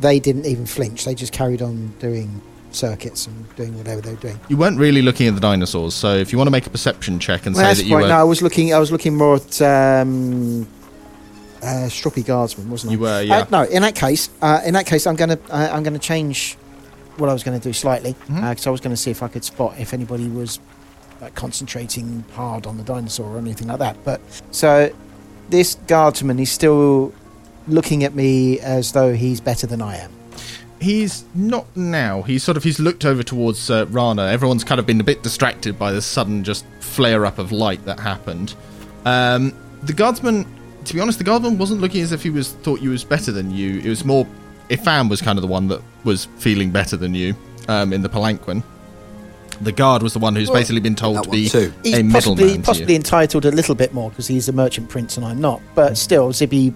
they 0.00 0.18
didn't 0.20 0.46
even 0.46 0.66
flinch. 0.66 1.04
They 1.04 1.14
just 1.14 1.32
carried 1.32 1.62
on 1.62 1.88
doing 1.98 2.40
circuits 2.70 3.26
and 3.26 3.56
doing 3.56 3.76
whatever 3.78 4.00
they 4.00 4.10
were 4.10 4.20
doing. 4.20 4.38
You 4.48 4.56
weren't 4.56 4.78
really 4.78 5.00
looking 5.02 5.26
at 5.28 5.34
the 5.34 5.40
dinosaurs, 5.40 5.94
so 5.94 6.14
if 6.14 6.32
you 6.32 6.38
want 6.38 6.46
to 6.48 6.52
make 6.52 6.66
a 6.66 6.70
perception 6.70 7.18
check 7.18 7.46
and 7.46 7.54
Well, 7.56 7.74
say 7.74 7.82
that 7.82 7.88
you 7.88 7.94
fine. 7.94 8.02
were, 8.02 8.08
No, 8.08 8.16
I 8.16 8.24
was 8.24 8.42
looking. 8.42 8.74
I 8.74 8.78
was 8.78 8.92
looking 8.92 9.16
more 9.16 9.36
at 9.36 9.62
um, 9.62 10.66
uh, 11.62 11.88
Stroppy 11.88 12.24
Guardsman, 12.24 12.68
wasn't 12.70 12.90
I? 12.90 12.92
You 12.94 12.98
were, 13.00 13.22
yeah. 13.22 13.38
Uh, 13.38 13.46
no, 13.50 13.62
in 13.64 13.82
that 13.82 13.94
case, 13.94 14.28
uh, 14.42 14.60
in 14.64 14.74
that 14.74 14.86
case, 14.86 15.06
I'm 15.06 15.16
gonna 15.16 15.38
uh, 15.50 15.70
I'm 15.72 15.82
gonna 15.82 15.98
change 15.98 16.56
what 17.16 17.30
I 17.30 17.32
was 17.32 17.42
going 17.42 17.58
to 17.58 17.66
do 17.66 17.72
slightly 17.72 18.14
because 18.28 18.42
Mhm. 18.60 18.66
I 18.66 18.70
was 18.70 18.80
going 18.82 18.94
to 18.94 18.96
see 19.00 19.10
if 19.10 19.22
I 19.22 19.28
could 19.28 19.42
spot 19.42 19.74
if 19.78 19.94
anybody 19.94 20.28
was 20.28 20.60
like 21.22 21.34
concentrating 21.34 22.22
hard 22.34 22.66
on 22.66 22.76
the 22.76 22.82
dinosaur 22.84 23.34
or 23.34 23.38
anything 23.38 23.68
like 23.68 23.78
that. 23.78 23.96
But 24.04 24.20
so 24.50 24.90
this 25.48 25.78
guardsman 25.86 26.38
is 26.38 26.50
still 26.50 27.14
looking 27.68 28.04
at 28.04 28.14
me 28.14 28.60
as 28.60 28.92
though 28.92 29.12
he's 29.14 29.40
better 29.40 29.66
than 29.66 29.82
I 29.82 29.96
am. 29.96 30.12
He's 30.80 31.24
not 31.34 31.66
now. 31.74 32.22
He's 32.22 32.44
sort 32.44 32.56
of 32.56 32.62
he's 32.62 32.78
looked 32.78 33.04
over 33.04 33.22
towards 33.22 33.70
uh, 33.70 33.86
Rana. 33.88 34.26
Everyone's 34.26 34.62
kind 34.64 34.78
of 34.78 34.86
been 34.86 35.00
a 35.00 35.04
bit 35.04 35.22
distracted 35.22 35.78
by 35.78 35.90
the 35.92 36.02
sudden 36.02 36.44
just 36.44 36.66
flare 36.80 37.24
up 37.24 37.38
of 37.38 37.50
light 37.50 37.84
that 37.86 37.98
happened. 37.98 38.54
Um, 39.06 39.54
the 39.82 39.94
guardsman, 39.94 40.46
to 40.84 40.94
be 40.94 41.00
honest, 41.00 41.18
the 41.18 41.24
guardsman 41.24 41.56
wasn't 41.56 41.80
looking 41.80 42.02
as 42.02 42.12
if 42.12 42.22
he 42.22 42.30
was 42.30 42.52
thought 42.52 42.80
you 42.82 42.90
was 42.90 43.04
better 43.04 43.32
than 43.32 43.50
you. 43.50 43.80
It 43.80 43.88
was 43.88 44.04
more 44.04 44.26
Ifan 44.68 45.08
was 45.08 45.22
kind 45.22 45.38
of 45.38 45.42
the 45.42 45.48
one 45.48 45.68
that 45.68 45.80
was 46.04 46.26
feeling 46.38 46.70
better 46.70 46.96
than 46.96 47.14
you 47.14 47.34
um, 47.68 47.92
in 47.92 48.02
the 48.02 48.08
palanquin. 48.08 48.62
The 49.62 49.72
guard 49.72 50.02
was 50.02 50.12
the 50.12 50.18
one 50.18 50.36
who's 50.36 50.48
Well, 50.50 50.58
basically 50.60 50.80
been 50.80 50.94
told 50.96 51.24
to 51.24 51.30
be 51.30 51.48
too. 51.48 51.72
He's 51.82 51.98
a 51.98 52.02
possibly 52.04 52.44
middleman. 52.44 52.56
to 52.62 52.66
possibly 52.66 52.92
you. 52.92 52.96
entitled 52.98 53.46
a 53.46 53.50
little 53.50 53.74
bit 53.74 53.94
more 53.94 54.10
because 54.10 54.26
he's 54.26 54.48
a 54.50 54.52
merchant 54.52 54.90
prince 54.90 55.16
and 55.16 55.24
I'm 55.24 55.40
not. 55.40 55.62
But 55.74 55.96
still, 55.96 56.28
Zibby 56.32 56.74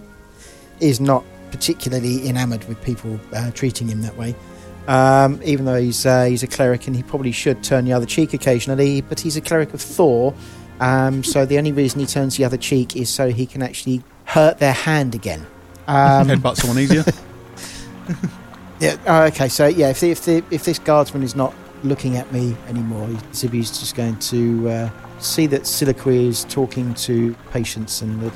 is 0.80 1.00
not 1.00 1.24
particularly 1.50 2.28
enamoured 2.28 2.64
with 2.68 2.82
people 2.82 3.18
uh, 3.32 3.50
treating 3.52 3.88
him 3.88 4.02
that 4.02 4.16
way. 4.16 4.34
Um, 4.88 5.40
even 5.44 5.66
though 5.66 5.80
he's 5.80 6.04
uh, 6.06 6.24
he's 6.24 6.42
a 6.42 6.46
cleric 6.46 6.86
and 6.86 6.96
he 6.96 7.02
probably 7.02 7.32
should 7.32 7.62
turn 7.62 7.84
the 7.84 7.92
other 7.92 8.06
cheek 8.06 8.34
occasionally, 8.34 9.02
but 9.02 9.20
he's 9.20 9.36
a 9.36 9.40
cleric 9.40 9.74
of 9.74 9.80
Thor. 9.80 10.34
Um, 10.80 11.22
so 11.22 11.44
the 11.44 11.58
only 11.58 11.72
reason 11.72 12.00
he 12.00 12.06
turns 12.06 12.36
the 12.36 12.44
other 12.44 12.56
cheek 12.56 12.96
is 12.96 13.10
so 13.10 13.30
he 13.30 13.46
can 13.46 13.62
actually 13.62 14.02
hurt 14.24 14.58
their 14.58 14.72
hand 14.72 15.14
again. 15.14 15.46
Um, 15.86 16.26
Headbutt 16.26 16.56
someone 16.56 16.78
easier. 16.78 17.04
yeah. 18.80 18.96
Oh, 19.06 19.24
okay. 19.24 19.48
So 19.48 19.66
yeah, 19.66 19.90
if 19.90 20.00
the, 20.00 20.10
if 20.10 20.24
the, 20.24 20.44
if 20.50 20.64
this 20.64 20.78
guardsman 20.78 21.22
is 21.22 21.36
not 21.36 21.54
looking 21.84 22.16
at 22.16 22.32
me 22.32 22.56
anymore, 22.68 23.06
Zibby's 23.32 23.78
just 23.78 23.94
going 23.94 24.18
to 24.18 24.68
uh, 24.68 24.90
see 25.18 25.46
that 25.46 25.62
Siliqui 25.62 26.28
is 26.28 26.44
talking 26.44 26.94
to 26.94 27.34
patients 27.52 28.02
and 28.02 28.20
the 28.20 28.32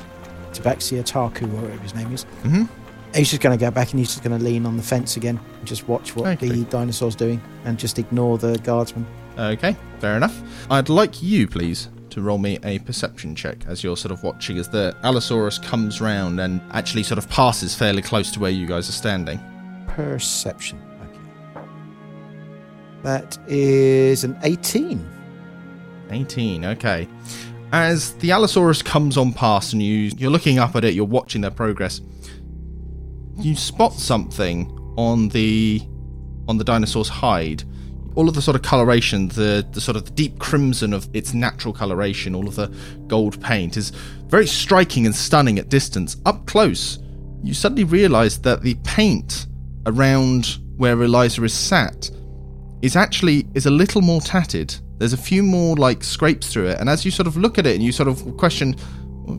Tabaxia 0.61 1.03
Taku, 1.05 1.45
or 1.45 1.61
whatever 1.61 1.81
his 1.81 1.93
name 1.95 2.11
is. 2.13 2.25
Mhm. 2.43 2.67
He's 3.13 3.29
just 3.29 3.41
going 3.41 3.57
to 3.57 3.63
go 3.65 3.71
back 3.71 3.91
and 3.91 3.99
he's 3.99 4.09
just 4.09 4.23
going 4.23 4.37
to 4.37 4.43
lean 4.43 4.65
on 4.65 4.75
the 4.77 4.83
fence 4.83 5.15
again 5.15 5.39
and 5.59 5.67
just 5.67 5.87
watch 5.87 6.15
what 6.15 6.27
Okay. 6.27 6.49
the 6.49 6.63
dinosaur's 6.65 7.15
doing 7.15 7.41
and 7.63 7.77
just 7.77 7.97
ignore 7.97 8.37
the 8.37 8.57
guardsman. 8.59 9.05
Okay, 9.37 9.75
fair 9.99 10.17
enough. 10.17 10.37
I'd 10.69 10.89
like 10.89 11.23
you, 11.23 11.47
please, 11.47 11.89
to 12.09 12.21
roll 12.21 12.37
me 12.37 12.59
a 12.63 12.79
perception 12.79 13.33
check 13.35 13.63
as 13.67 13.83
you're 13.83 13.95
sort 13.97 14.11
of 14.11 14.21
watching 14.23 14.57
as 14.57 14.67
the 14.67 14.95
Allosaurus 15.03 15.59
comes 15.59 16.01
round 16.01 16.39
and 16.41 16.59
actually 16.71 17.03
sort 17.03 17.17
of 17.17 17.29
passes 17.29 17.73
fairly 17.73 18.01
close 18.01 18.31
to 18.31 18.39
where 18.39 18.51
you 18.51 18.65
guys 18.67 18.89
are 18.89 18.93
standing. 18.93 19.39
Perception. 19.87 20.77
Okay. 21.01 21.61
That 23.03 23.37
is 23.47 24.23
an 24.23 24.37
18. 24.43 25.05
18, 26.11 26.65
okay. 26.65 27.07
As 27.75 28.13
the 28.19 28.31
Allosaurus 28.31 28.81
comes 28.81 29.17
on 29.17 29.33
past 29.33 29.73
and 29.73 29.83
you, 29.83 30.09
you're 30.17 30.31
looking 30.31 30.59
up 30.59 30.77
at 30.77 30.85
it, 30.85 30.93
you're 30.93 31.03
watching 31.03 31.41
their 31.41 31.51
progress, 31.51 31.99
you 33.35 33.53
spot 33.53 33.91
something 33.91 34.71
on 34.95 35.27
the 35.27 35.81
on 36.47 36.57
the 36.57 36.63
dinosaur's 36.63 37.09
hide. 37.09 37.65
All 38.15 38.29
of 38.29 38.33
the 38.33 38.41
sort 38.41 38.55
of 38.55 38.61
coloration, 38.61 39.27
the, 39.27 39.67
the 39.73 39.81
sort 39.81 39.97
of 39.97 40.05
the 40.05 40.11
deep 40.11 40.39
crimson 40.39 40.93
of 40.93 41.09
its 41.13 41.33
natural 41.33 41.73
coloration, 41.73 42.33
all 42.33 42.47
of 42.47 42.55
the 42.55 42.73
gold 43.07 43.43
paint 43.43 43.75
is 43.75 43.89
very 44.27 44.47
striking 44.47 45.05
and 45.05 45.13
stunning 45.13 45.59
at 45.59 45.67
distance. 45.67 46.15
Up 46.25 46.45
close, 46.45 46.99
you 47.43 47.53
suddenly 47.53 47.83
realise 47.83 48.37
that 48.37 48.61
the 48.61 48.75
paint 48.85 49.47
around 49.85 50.59
where 50.77 51.01
Eliza 51.01 51.43
is 51.43 51.53
sat 51.53 52.09
is 52.81 52.95
actually 52.95 53.45
is 53.53 53.65
a 53.65 53.71
little 53.71 54.01
more 54.01 54.21
tatted. 54.21 54.73
There's 54.97 55.13
a 55.13 55.17
few 55.17 55.43
more 55.43 55.75
like 55.75 56.03
scrapes 56.03 56.51
through 56.51 56.67
it, 56.67 56.79
and 56.79 56.89
as 56.89 57.03
you 57.03 57.11
sort 57.11 57.27
of 57.27 57.35
look 57.35 57.57
at 57.57 57.65
it 57.65 57.75
and 57.75 57.83
you 57.83 57.91
sort 57.91 58.07
of 58.07 58.37
question, 58.37 58.75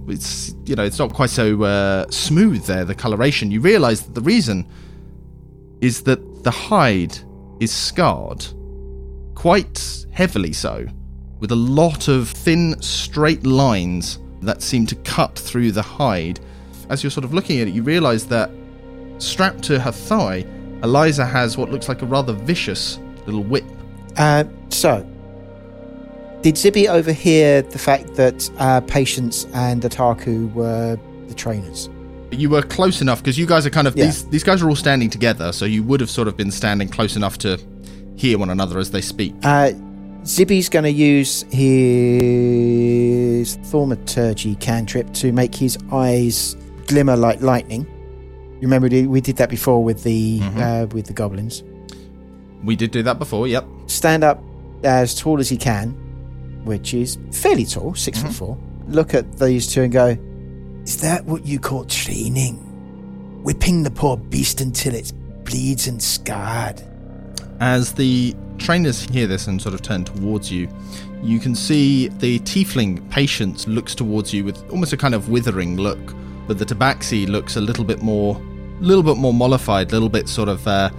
it's 0.08 0.54
you 0.64 0.74
know 0.74 0.84
it's 0.84 0.98
not 0.98 1.12
quite 1.12 1.30
so 1.30 1.62
uh, 1.62 2.10
smooth 2.10 2.64
there. 2.66 2.84
The 2.84 2.94
coloration, 2.94 3.50
you 3.50 3.60
realise 3.60 4.00
that 4.02 4.14
the 4.14 4.20
reason 4.20 4.68
is 5.80 6.02
that 6.02 6.44
the 6.44 6.50
hide 6.50 7.16
is 7.60 7.72
scarred, 7.72 8.44
quite 9.34 10.06
heavily 10.12 10.52
so, 10.52 10.86
with 11.40 11.52
a 11.52 11.56
lot 11.56 12.08
of 12.08 12.28
thin 12.28 12.80
straight 12.82 13.46
lines 13.46 14.18
that 14.42 14.62
seem 14.62 14.86
to 14.86 14.94
cut 14.96 15.38
through 15.38 15.72
the 15.72 15.82
hide. 15.82 16.40
As 16.88 17.02
you're 17.02 17.10
sort 17.10 17.24
of 17.24 17.34
looking 17.34 17.60
at 17.60 17.68
it, 17.68 17.74
you 17.74 17.82
realise 17.82 18.24
that 18.24 18.50
strapped 19.18 19.62
to 19.64 19.80
her 19.80 19.90
thigh, 19.92 20.44
Eliza 20.82 21.24
has 21.24 21.56
what 21.56 21.70
looks 21.70 21.88
like 21.88 22.02
a 22.02 22.06
rather 22.06 22.32
vicious 22.32 22.98
little 23.24 23.42
whip. 23.42 23.64
Uh, 24.16 24.44
so, 24.68 25.06
did 26.42 26.54
Zibby 26.56 26.88
overhear 26.88 27.62
the 27.62 27.78
fact 27.78 28.14
that 28.16 28.48
uh, 28.58 28.80
Patience 28.82 29.46
and 29.54 29.82
Ataku 29.82 30.52
were 30.54 30.98
the 31.28 31.34
trainers? 31.34 31.88
You 32.30 32.50
were 32.50 32.62
close 32.62 33.00
enough 33.00 33.20
because 33.22 33.38
you 33.38 33.46
guys 33.46 33.66
are 33.66 33.70
kind 33.70 33.86
of 33.86 33.96
Yeah. 33.96 34.06
these 34.06 34.24
these 34.28 34.44
guys 34.44 34.60
are 34.62 34.68
all 34.68 34.76
standing 34.76 35.10
together, 35.10 35.52
so 35.52 35.64
you 35.64 35.82
would 35.84 36.00
have 36.00 36.10
sort 36.10 36.28
of 36.28 36.36
been 36.36 36.50
standing 36.50 36.88
close 36.88 37.16
enough 37.16 37.38
to 37.38 37.58
hear 38.16 38.38
one 38.38 38.50
another 38.50 38.78
as 38.78 38.90
they 38.90 39.00
speak. 39.00 39.34
Uh, 39.42 39.70
Zibby's 40.24 40.68
going 40.68 40.82
to 40.84 40.90
use 40.90 41.44
his 42.56 43.56
thaumaturgy 43.70 44.56
cantrip 44.56 45.12
to 45.14 45.32
make 45.32 45.54
his 45.54 45.78
eyes 45.92 46.56
glimmer 46.86 47.16
like 47.16 47.40
lightning. 47.40 47.86
You 48.60 48.62
remember 48.68 48.88
we 48.88 49.20
did 49.20 49.36
that 49.36 49.50
before 49.50 49.84
with 49.84 50.02
the 50.02 50.40
uh, 50.56 50.86
with 50.92 51.06
the 51.06 51.12
goblins. 51.12 51.62
We 52.64 52.74
did 52.74 52.90
do 52.90 53.02
that 53.04 53.18
before. 53.18 53.46
Yep. 53.46 53.66
Stand 53.86 54.24
up 54.24 54.42
as 54.82 55.14
tall 55.14 55.38
as 55.40 55.48
he 55.48 55.56
can, 55.56 55.94
which 56.66 56.92
is 56.92 57.16
fairly 57.32 57.64
tall, 57.64 57.94
6 57.94 58.22
foot 58.22 58.32
four. 58.32 58.58
Look 58.88 59.14
at 59.14 59.38
these 59.38 59.66
two 59.66 59.82
and 59.82 59.92
go, 59.92 60.16
Is 60.84 61.00
that 61.00 61.24
what 61.24 61.46
you 61.46 61.58
call 61.58 61.84
training? 61.86 62.56
Whipping 63.42 63.82
the 63.82 63.90
poor 63.90 64.16
beast 64.16 64.60
until 64.60 64.94
it 64.94 65.12
bleeds 65.44 65.86
and 65.86 66.02
scarred. 66.02 66.82
As 67.60 67.94
the 67.94 68.34
trainers 68.58 69.02
hear 69.02 69.26
this 69.26 69.46
and 69.46 69.60
sort 69.60 69.74
of 69.74 69.82
turn 69.82 70.04
towards 70.04 70.50
you, 70.50 70.68
you 71.22 71.38
can 71.38 71.54
see 71.54 72.08
the 72.08 72.38
tiefling 72.40 73.08
patience 73.10 73.66
looks 73.66 73.94
towards 73.94 74.32
you 74.32 74.44
with 74.44 74.68
almost 74.70 74.92
a 74.92 74.96
kind 74.96 75.14
of 75.14 75.28
withering 75.28 75.76
look, 75.76 76.14
but 76.46 76.58
the 76.58 76.64
tabaxi 76.64 77.26
looks 77.26 77.56
a 77.56 77.60
little 77.60 77.84
bit 77.84 78.02
more, 78.02 78.36
a 78.36 78.82
little 78.82 79.02
bit 79.02 79.16
more 79.16 79.32
mollified, 79.32 79.88
a 79.90 79.92
little 79.92 80.08
bit 80.08 80.28
sort 80.28 80.48
of 80.48 80.66
uh, 80.66 80.90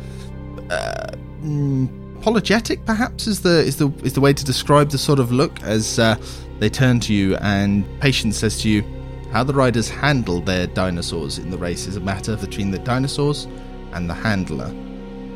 uh, 0.70 1.11
mm, 1.41 1.88
apologetic, 2.20 2.86
perhaps 2.86 3.28
is 3.28 3.41
the 3.41 3.59
is 3.59 3.78
the 3.78 3.89
is 4.03 4.13
the 4.13 4.22
way 4.22 4.34
to 4.34 4.43
describe 4.43 4.89
the 4.89 4.97
sort 4.97 5.20
of 5.20 5.32
look 5.32 5.61
as 5.63 5.99
uh, 5.99 6.15
they 6.59 6.70
turn 6.70 6.99
to 7.01 7.13
you 7.13 7.36
and 7.38 7.86
patience 7.99 8.38
says 8.38 8.61
to 8.61 8.70
you, 8.70 8.84
"How 9.32 9.43
the 9.43 9.53
riders 9.53 9.89
handle 9.89 10.41
their 10.41 10.68
dinosaurs 10.68 11.38
in 11.38 11.49
the 11.49 11.57
race 11.57 11.88
is 11.88 11.95
a 11.95 11.99
matter 11.99 12.36
between 12.36 12.72
the 12.72 12.80
dinosaurs 12.80 13.47
and 13.93 14.09
the 14.09 14.13
handler." 14.13 14.74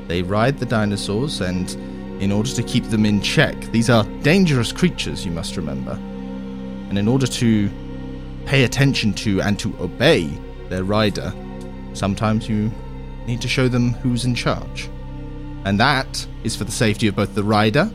They 0.08 0.24
ride 0.24 0.58
the 0.58 0.66
dinosaurs, 0.66 1.42
and 1.42 1.72
in 2.22 2.32
order 2.32 2.50
to 2.50 2.64
keep 2.64 2.86
them 2.86 3.06
in 3.06 3.22
check, 3.22 3.56
these 3.72 3.90
are 3.90 4.04
dangerous 4.22 4.72
creatures, 4.72 5.26
you 5.26 5.32
must 5.32 5.56
remember. 5.58 5.94
And 6.90 6.98
in 6.98 7.08
order 7.08 7.28
to 7.28 7.70
pay 8.46 8.64
attention 8.64 9.14
to 9.14 9.42
and 9.42 9.58
to 9.60 9.74
obey 9.80 10.30
their 10.70 10.84
rider, 10.84 11.34
sometimes 11.94 12.50
you 12.50 12.70
need 13.26 13.40
to 13.42 13.48
show 13.48 13.68
them 13.70 13.94
who's 13.94 14.26
in 14.26 14.36
charge. 14.36 14.90
And 15.66 15.80
that 15.80 16.26
is 16.44 16.56
for 16.56 16.64
the 16.64 16.72
safety 16.72 17.08
of 17.08 17.16
both 17.16 17.36
the 17.36 17.44
rider 17.44 17.92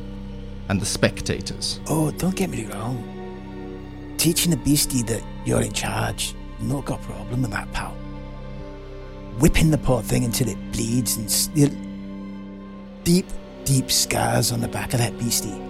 and 0.68 0.80
the 0.80 0.86
spectators. 0.86 1.80
Oh, 1.88 2.10
don't 2.12 2.34
get 2.36 2.50
me 2.50 2.66
wrong. 2.66 4.14
Teaching 4.18 4.52
a 4.52 4.56
beastie 4.56 5.02
that 5.02 5.22
you're 5.44 5.62
in 5.62 5.72
charge, 5.72 6.34
not 6.60 6.84
got 6.84 7.00
a 7.00 7.04
problem 7.04 7.42
with 7.42 7.50
that, 7.50 7.70
pal. 7.72 7.92
Whipping 9.38 9.70
the 9.70 9.78
poor 9.78 10.02
thing 10.02 10.24
until 10.24 10.48
it 10.48 10.72
bleeds 10.72 11.16
and 11.16 11.26
s- 11.26 11.48
the 11.54 11.68
deep, 13.04 13.26
deep 13.64 13.90
scars 13.90 14.52
on 14.52 14.60
the 14.60 14.68
back 14.68 14.92
of 14.94 14.98
that 15.00 15.18
beastie. 15.18 15.60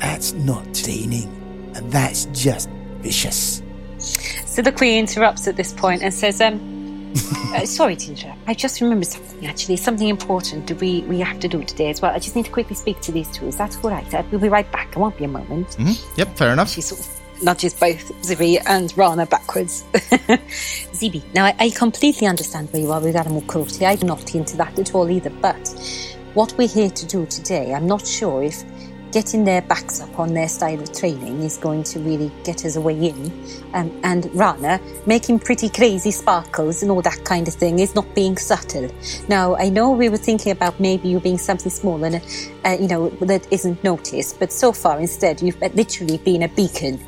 That's 0.00 0.32
not 0.32 0.74
training, 0.74 1.30
and 1.76 1.90
that's 1.92 2.24
just 2.26 2.68
vicious. 3.00 3.62
So 3.98 4.62
the 4.62 4.72
Queen 4.72 4.98
interrupts 4.98 5.46
at 5.46 5.56
this 5.56 5.72
point 5.72 6.02
and 6.02 6.12
says, 6.12 6.40
um, 6.40 6.58
uh, 7.54 7.66
sorry 7.66 7.94
interrupt. 7.94 8.38
I 8.46 8.54
just 8.54 8.80
remembered 8.80 9.08
something 9.08 9.46
actually, 9.46 9.76
something 9.76 10.08
important 10.08 10.66
that 10.68 10.80
we, 10.80 11.02
we 11.02 11.18
have 11.20 11.38
to 11.40 11.48
do 11.48 11.62
today 11.64 11.90
as 11.90 12.00
well. 12.00 12.12
I 12.12 12.18
just 12.18 12.34
need 12.36 12.46
to 12.46 12.50
quickly 12.50 12.74
speak 12.76 13.00
to 13.02 13.12
these 13.12 13.28
two. 13.30 13.46
Is 13.46 13.56
that 13.58 13.76
all 13.84 13.90
right? 13.90 14.14
Uh, 14.14 14.22
We'll 14.30 14.40
be 14.40 14.48
right 14.48 14.70
back. 14.72 14.96
I 14.96 15.00
won't 15.00 15.16
be 15.18 15.24
a 15.24 15.28
moment. 15.28 15.68
Mhm. 15.78 16.16
Yep, 16.16 16.36
fair 16.36 16.52
enough. 16.52 16.70
She 16.70 16.80
sort 16.80 17.00
of 17.00 17.42
nudges 17.42 17.74
both 17.74 18.10
Zibby 18.22 18.62
and 18.66 18.96
Rana 18.96 19.26
backwards. 19.26 19.84
Zibby, 19.92 21.22
now 21.34 21.44
I, 21.46 21.54
I 21.58 21.70
completely 21.70 22.26
understand 22.26 22.72
where 22.72 22.80
you 22.82 22.90
are 22.92 23.00
with 23.00 23.16
animal 23.16 23.42
cruelty. 23.42 23.84
I'm 23.84 24.00
not 24.00 24.34
into 24.34 24.56
that 24.56 24.78
at 24.78 24.94
all 24.94 25.10
either. 25.10 25.30
But 25.30 25.68
what 26.34 26.54
we're 26.56 26.68
here 26.68 26.90
to 26.90 27.06
do 27.06 27.26
today, 27.26 27.74
I'm 27.74 27.86
not 27.86 28.06
sure 28.06 28.42
if 28.42 28.62
getting 29.12 29.44
their 29.44 29.60
backs 29.62 30.00
up 30.00 30.18
on 30.18 30.32
their 30.32 30.48
style 30.48 30.80
of 30.80 30.92
training 30.92 31.42
is 31.42 31.58
going 31.58 31.82
to 31.84 32.00
really 32.00 32.32
get 32.44 32.64
us 32.64 32.76
a 32.76 32.80
way 32.80 33.08
in. 33.08 33.30
Um, 33.74 33.92
and 34.02 34.28
Rana, 34.34 34.80
making 35.06 35.38
pretty 35.40 35.68
crazy 35.68 36.10
sparkles 36.10 36.82
and 36.82 36.90
all 36.90 37.02
that 37.02 37.24
kind 37.24 37.46
of 37.46 37.54
thing 37.54 37.78
is 37.78 37.94
not 37.94 38.12
being 38.14 38.36
subtle. 38.36 38.90
Now, 39.28 39.54
I 39.56 39.68
know 39.68 39.90
we 39.90 40.08
were 40.08 40.16
thinking 40.16 40.52
about 40.52 40.80
maybe 40.80 41.08
you 41.08 41.20
being 41.20 41.38
something 41.38 41.70
small 41.70 42.02
and, 42.02 42.16
uh, 42.64 42.76
you 42.80 42.88
know, 42.88 43.10
that 43.20 43.46
isn't 43.52 43.84
noticed, 43.84 44.38
but 44.40 44.50
so 44.52 44.72
far 44.72 44.98
instead 44.98 45.42
you've 45.42 45.60
literally 45.60 46.16
been 46.18 46.42
a 46.42 46.48
beacon. 46.48 46.98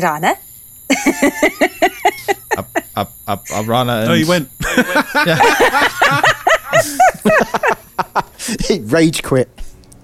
Rana? 0.00 0.36
Up, 2.56 2.68
up, 2.96 3.12
up, 3.26 3.44
up, 3.52 3.66
Rana. 3.66 3.92
And, 4.02 4.10
Oh, 4.10 4.14
you 4.14 4.26
went. 4.28 4.48
rage 8.82 9.22
quit. 9.22 9.48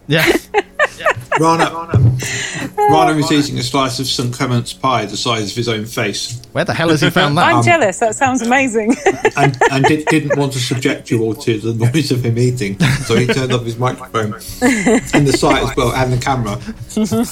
Yeah. 0.06 0.26
yeah. 0.98 1.12
Rana, 1.40 1.64
Rana 2.78 3.16
is 3.18 3.32
eating 3.32 3.58
a 3.58 3.62
slice 3.62 3.98
of 3.98 4.06
St 4.06 4.32
Clement's 4.32 4.72
pie 4.72 5.04
the 5.06 5.16
size 5.16 5.50
of 5.50 5.56
his 5.56 5.68
own 5.68 5.84
face, 5.86 6.40
Where 6.52 6.64
the 6.64 6.74
hell 6.74 6.90
has 6.90 7.00
he 7.00 7.10
found 7.10 7.36
that? 7.38 7.46
I'm 7.46 7.56
Um, 7.56 7.64
jealous. 7.64 7.98
That 7.98 8.14
sounds 8.14 8.40
amazing. 8.42 8.94
and, 9.36 9.56
and 9.72 9.84
did, 9.86 10.06
didn't 10.06 10.38
want 10.38 10.52
to 10.52 10.60
subject 10.60 11.10
you 11.10 11.22
all 11.22 11.34
to 11.34 11.58
the 11.58 11.74
noise 11.86 12.12
of 12.12 12.24
him 12.24 12.38
eating, 12.38 12.78
so 13.06 13.16
he 13.16 13.26
turned 13.26 13.52
off 13.52 13.64
his 13.64 13.76
microphone 13.78 14.34
and 14.34 15.26
the 15.26 15.34
site 15.36 15.64
as 15.64 15.74
well, 15.76 15.92
and 15.92 16.12
the 16.12 16.18
camera. 16.18 16.60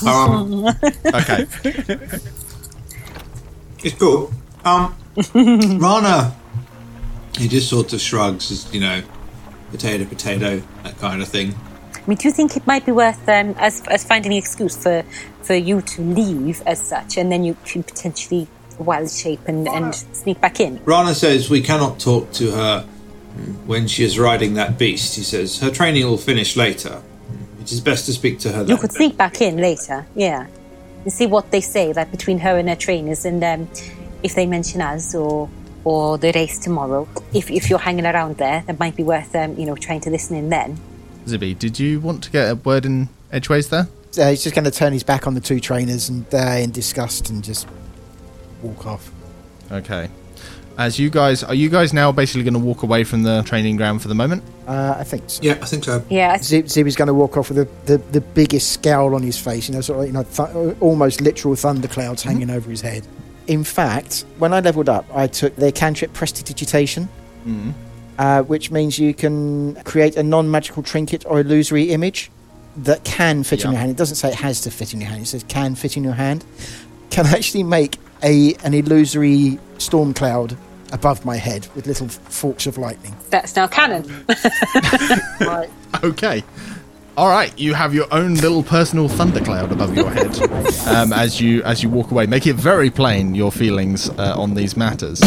Um, 0.08 0.66
okay. 1.14 1.46
It's 3.84 3.96
cool. 3.98 4.32
Um, 4.64 4.96
Rana, 5.80 6.34
he 7.38 7.46
just 7.48 7.68
sort 7.68 7.92
of 7.92 8.00
shrugs, 8.00 8.50
as 8.50 8.72
you 8.74 8.80
know, 8.80 9.02
potato, 9.72 10.04
potato, 10.04 10.62
that 10.84 10.96
kind 10.98 11.20
of 11.20 11.28
thing. 11.28 11.54
I 11.94 12.00
mean, 12.06 12.18
do 12.18 12.28
you 12.28 12.32
think 12.32 12.56
it 12.56 12.66
might 12.66 12.84
be 12.84 12.92
worth 12.92 13.28
um, 13.28 13.54
as 13.58 13.82
as 13.88 14.04
finding 14.04 14.32
an 14.32 14.38
excuse 14.38 14.76
for 14.76 15.02
for 15.42 15.54
you 15.54 15.80
to 15.82 16.02
leave 16.02 16.62
as 16.66 16.80
such, 16.80 17.16
and 17.16 17.30
then 17.32 17.44
you 17.44 17.56
can 17.64 17.82
potentially 17.82 18.46
wild 18.78 19.10
shape 19.10 19.40
and, 19.46 19.68
and 19.68 19.94
sneak 19.94 20.40
back 20.40 20.60
in? 20.60 20.80
Rana 20.84 21.14
says 21.14 21.50
we 21.50 21.62
cannot 21.62 21.98
talk 21.98 22.32
to 22.32 22.50
her 22.52 22.82
when 23.66 23.86
she 23.86 24.04
is 24.04 24.18
riding 24.18 24.54
that 24.54 24.78
beast. 24.78 25.16
He 25.16 25.22
says 25.22 25.60
her 25.60 25.70
training 25.70 26.04
will 26.04 26.18
finish 26.18 26.56
later. 26.56 27.02
It 27.60 27.70
is 27.70 27.80
best 27.80 28.06
to 28.06 28.12
speak 28.12 28.40
to 28.40 28.52
her 28.52 28.64
You 28.64 28.76
could 28.76 28.92
sneak 28.92 29.16
back 29.16 29.40
in 29.40 29.56
later, 29.58 30.04
yeah, 30.16 30.48
and 31.04 31.12
see 31.12 31.26
what 31.26 31.52
they 31.52 31.60
say, 31.60 31.92
like 31.92 32.10
between 32.10 32.38
her 32.40 32.58
and 32.58 32.68
her 32.68 32.76
trainers, 32.76 33.24
and 33.24 33.42
um, 33.44 33.68
if 34.24 34.34
they 34.34 34.46
mention 34.46 34.80
us 34.80 35.14
or 35.14 35.48
or 35.84 36.18
the 36.18 36.32
race 36.32 36.58
tomorrow. 36.58 37.08
If 37.32 37.50
if 37.50 37.68
you're 37.70 37.78
hanging 37.78 38.06
around 38.06 38.36
there, 38.38 38.64
it 38.68 38.78
might 38.78 38.96
be 38.96 39.02
worth 39.02 39.34
um, 39.34 39.56
you 39.56 39.66
know 39.66 39.76
trying 39.76 40.00
to 40.00 40.10
listen 40.10 40.36
in 40.36 40.48
then. 40.48 40.78
Zibby, 41.26 41.58
did 41.58 41.78
you 41.78 42.00
want 42.00 42.24
to 42.24 42.30
get 42.30 42.50
a 42.50 42.54
word 42.56 42.84
in 42.84 43.08
edgeways 43.30 43.68
there? 43.68 43.88
Uh, 44.18 44.30
he's 44.30 44.42
just 44.42 44.54
going 44.54 44.64
to 44.64 44.70
turn 44.70 44.92
his 44.92 45.02
back 45.02 45.26
on 45.26 45.34
the 45.34 45.40
two 45.40 45.60
trainers 45.60 46.08
and 46.08 46.26
uh, 46.34 46.38
in 46.38 46.70
disgust 46.70 47.30
and 47.30 47.42
just 47.42 47.66
walk 48.62 48.86
off. 48.86 49.10
Okay. 49.70 50.10
As 50.78 50.98
you 50.98 51.10
guys, 51.10 51.44
are 51.44 51.54
you 51.54 51.68
guys 51.68 51.92
now 51.92 52.12
basically 52.12 52.42
going 52.42 52.54
to 52.54 52.60
walk 52.60 52.82
away 52.82 53.04
from 53.04 53.22
the 53.22 53.42
training 53.42 53.76
ground 53.76 54.00
for 54.00 54.08
the 54.08 54.14
moment? 54.14 54.42
Uh, 54.66 54.96
I 54.98 55.04
think 55.04 55.24
so. 55.26 55.42
Yeah, 55.42 55.58
I 55.60 55.66
think 55.66 55.84
so. 55.84 56.02
Yeah, 56.08 56.32
I 56.32 56.38
Zib, 56.38 56.68
Zib 56.68 56.86
is 56.86 56.96
going 56.96 57.08
to 57.08 57.14
walk 57.14 57.36
off 57.36 57.50
with 57.50 57.58
the, 57.86 57.98
the, 57.98 57.98
the 58.12 58.20
biggest 58.20 58.72
scowl 58.72 59.14
on 59.14 59.22
his 59.22 59.38
face, 59.38 59.68
you 59.68 59.74
know, 59.74 59.82
sort 59.82 60.00
of, 60.00 60.06
you 60.06 60.12
know, 60.12 60.22
th- 60.24 60.76
almost 60.80 61.20
literal 61.20 61.54
thunderclouds 61.56 62.22
hanging 62.22 62.48
over 62.50 62.70
his 62.70 62.80
head. 62.80 63.06
In 63.46 63.64
fact, 63.64 64.24
when 64.38 64.52
I 64.52 64.60
leveled 64.60 64.88
up, 64.88 65.04
I 65.14 65.26
took 65.26 65.56
their 65.56 65.72
cantrip 65.72 66.12
prestidigitation, 66.12 67.08
uh, 68.18 68.42
which 68.42 68.70
means 68.70 68.98
you 68.98 69.12
can 69.14 69.74
create 69.84 70.16
a 70.16 70.22
non-magical 70.22 70.82
trinket 70.82 71.24
or 71.26 71.40
illusory 71.40 71.90
image 71.90 72.30
that 72.76 73.04
can 73.04 73.42
fit 73.42 73.64
in 73.64 73.72
your 73.72 73.80
hand. 73.80 73.90
It 73.90 73.96
doesn't 73.96 74.16
say 74.16 74.28
it 74.28 74.36
has 74.36 74.60
to 74.62 74.70
fit 74.70 74.94
in 74.94 75.00
your 75.00 75.10
hand; 75.10 75.22
it 75.22 75.26
says 75.26 75.44
can 75.48 75.74
fit 75.74 75.96
in 75.96 76.04
your 76.04 76.14
hand. 76.14 76.44
Can 77.10 77.26
actually 77.26 77.64
make 77.64 77.98
a 78.22 78.54
an 78.64 78.74
illusory 78.74 79.58
storm 79.78 80.14
cloud 80.14 80.56
above 80.92 81.24
my 81.24 81.36
head 81.36 81.66
with 81.74 81.86
little 81.86 82.08
forks 82.08 82.66
of 82.66 82.76
lightning. 82.78 83.14
that's 83.30 83.56
now 83.56 83.66
canon. 83.66 84.04
Okay. 86.04 86.42
All 87.14 87.28
right, 87.28 87.56
you 87.58 87.74
have 87.74 87.92
your 87.92 88.06
own 88.10 88.36
little 88.36 88.62
personal 88.62 89.06
thundercloud 89.06 89.70
above 89.70 89.94
your 89.94 90.08
head 90.08 90.34
um, 90.88 91.12
as 91.12 91.38
you 91.42 91.62
as 91.62 91.82
you 91.82 91.90
walk 91.90 92.10
away. 92.10 92.24
Make 92.24 92.46
it 92.46 92.54
very 92.56 92.88
plain 92.88 93.34
your 93.34 93.52
feelings 93.52 94.08
uh, 94.08 94.34
on 94.34 94.54
these 94.54 94.78
matters. 94.78 95.20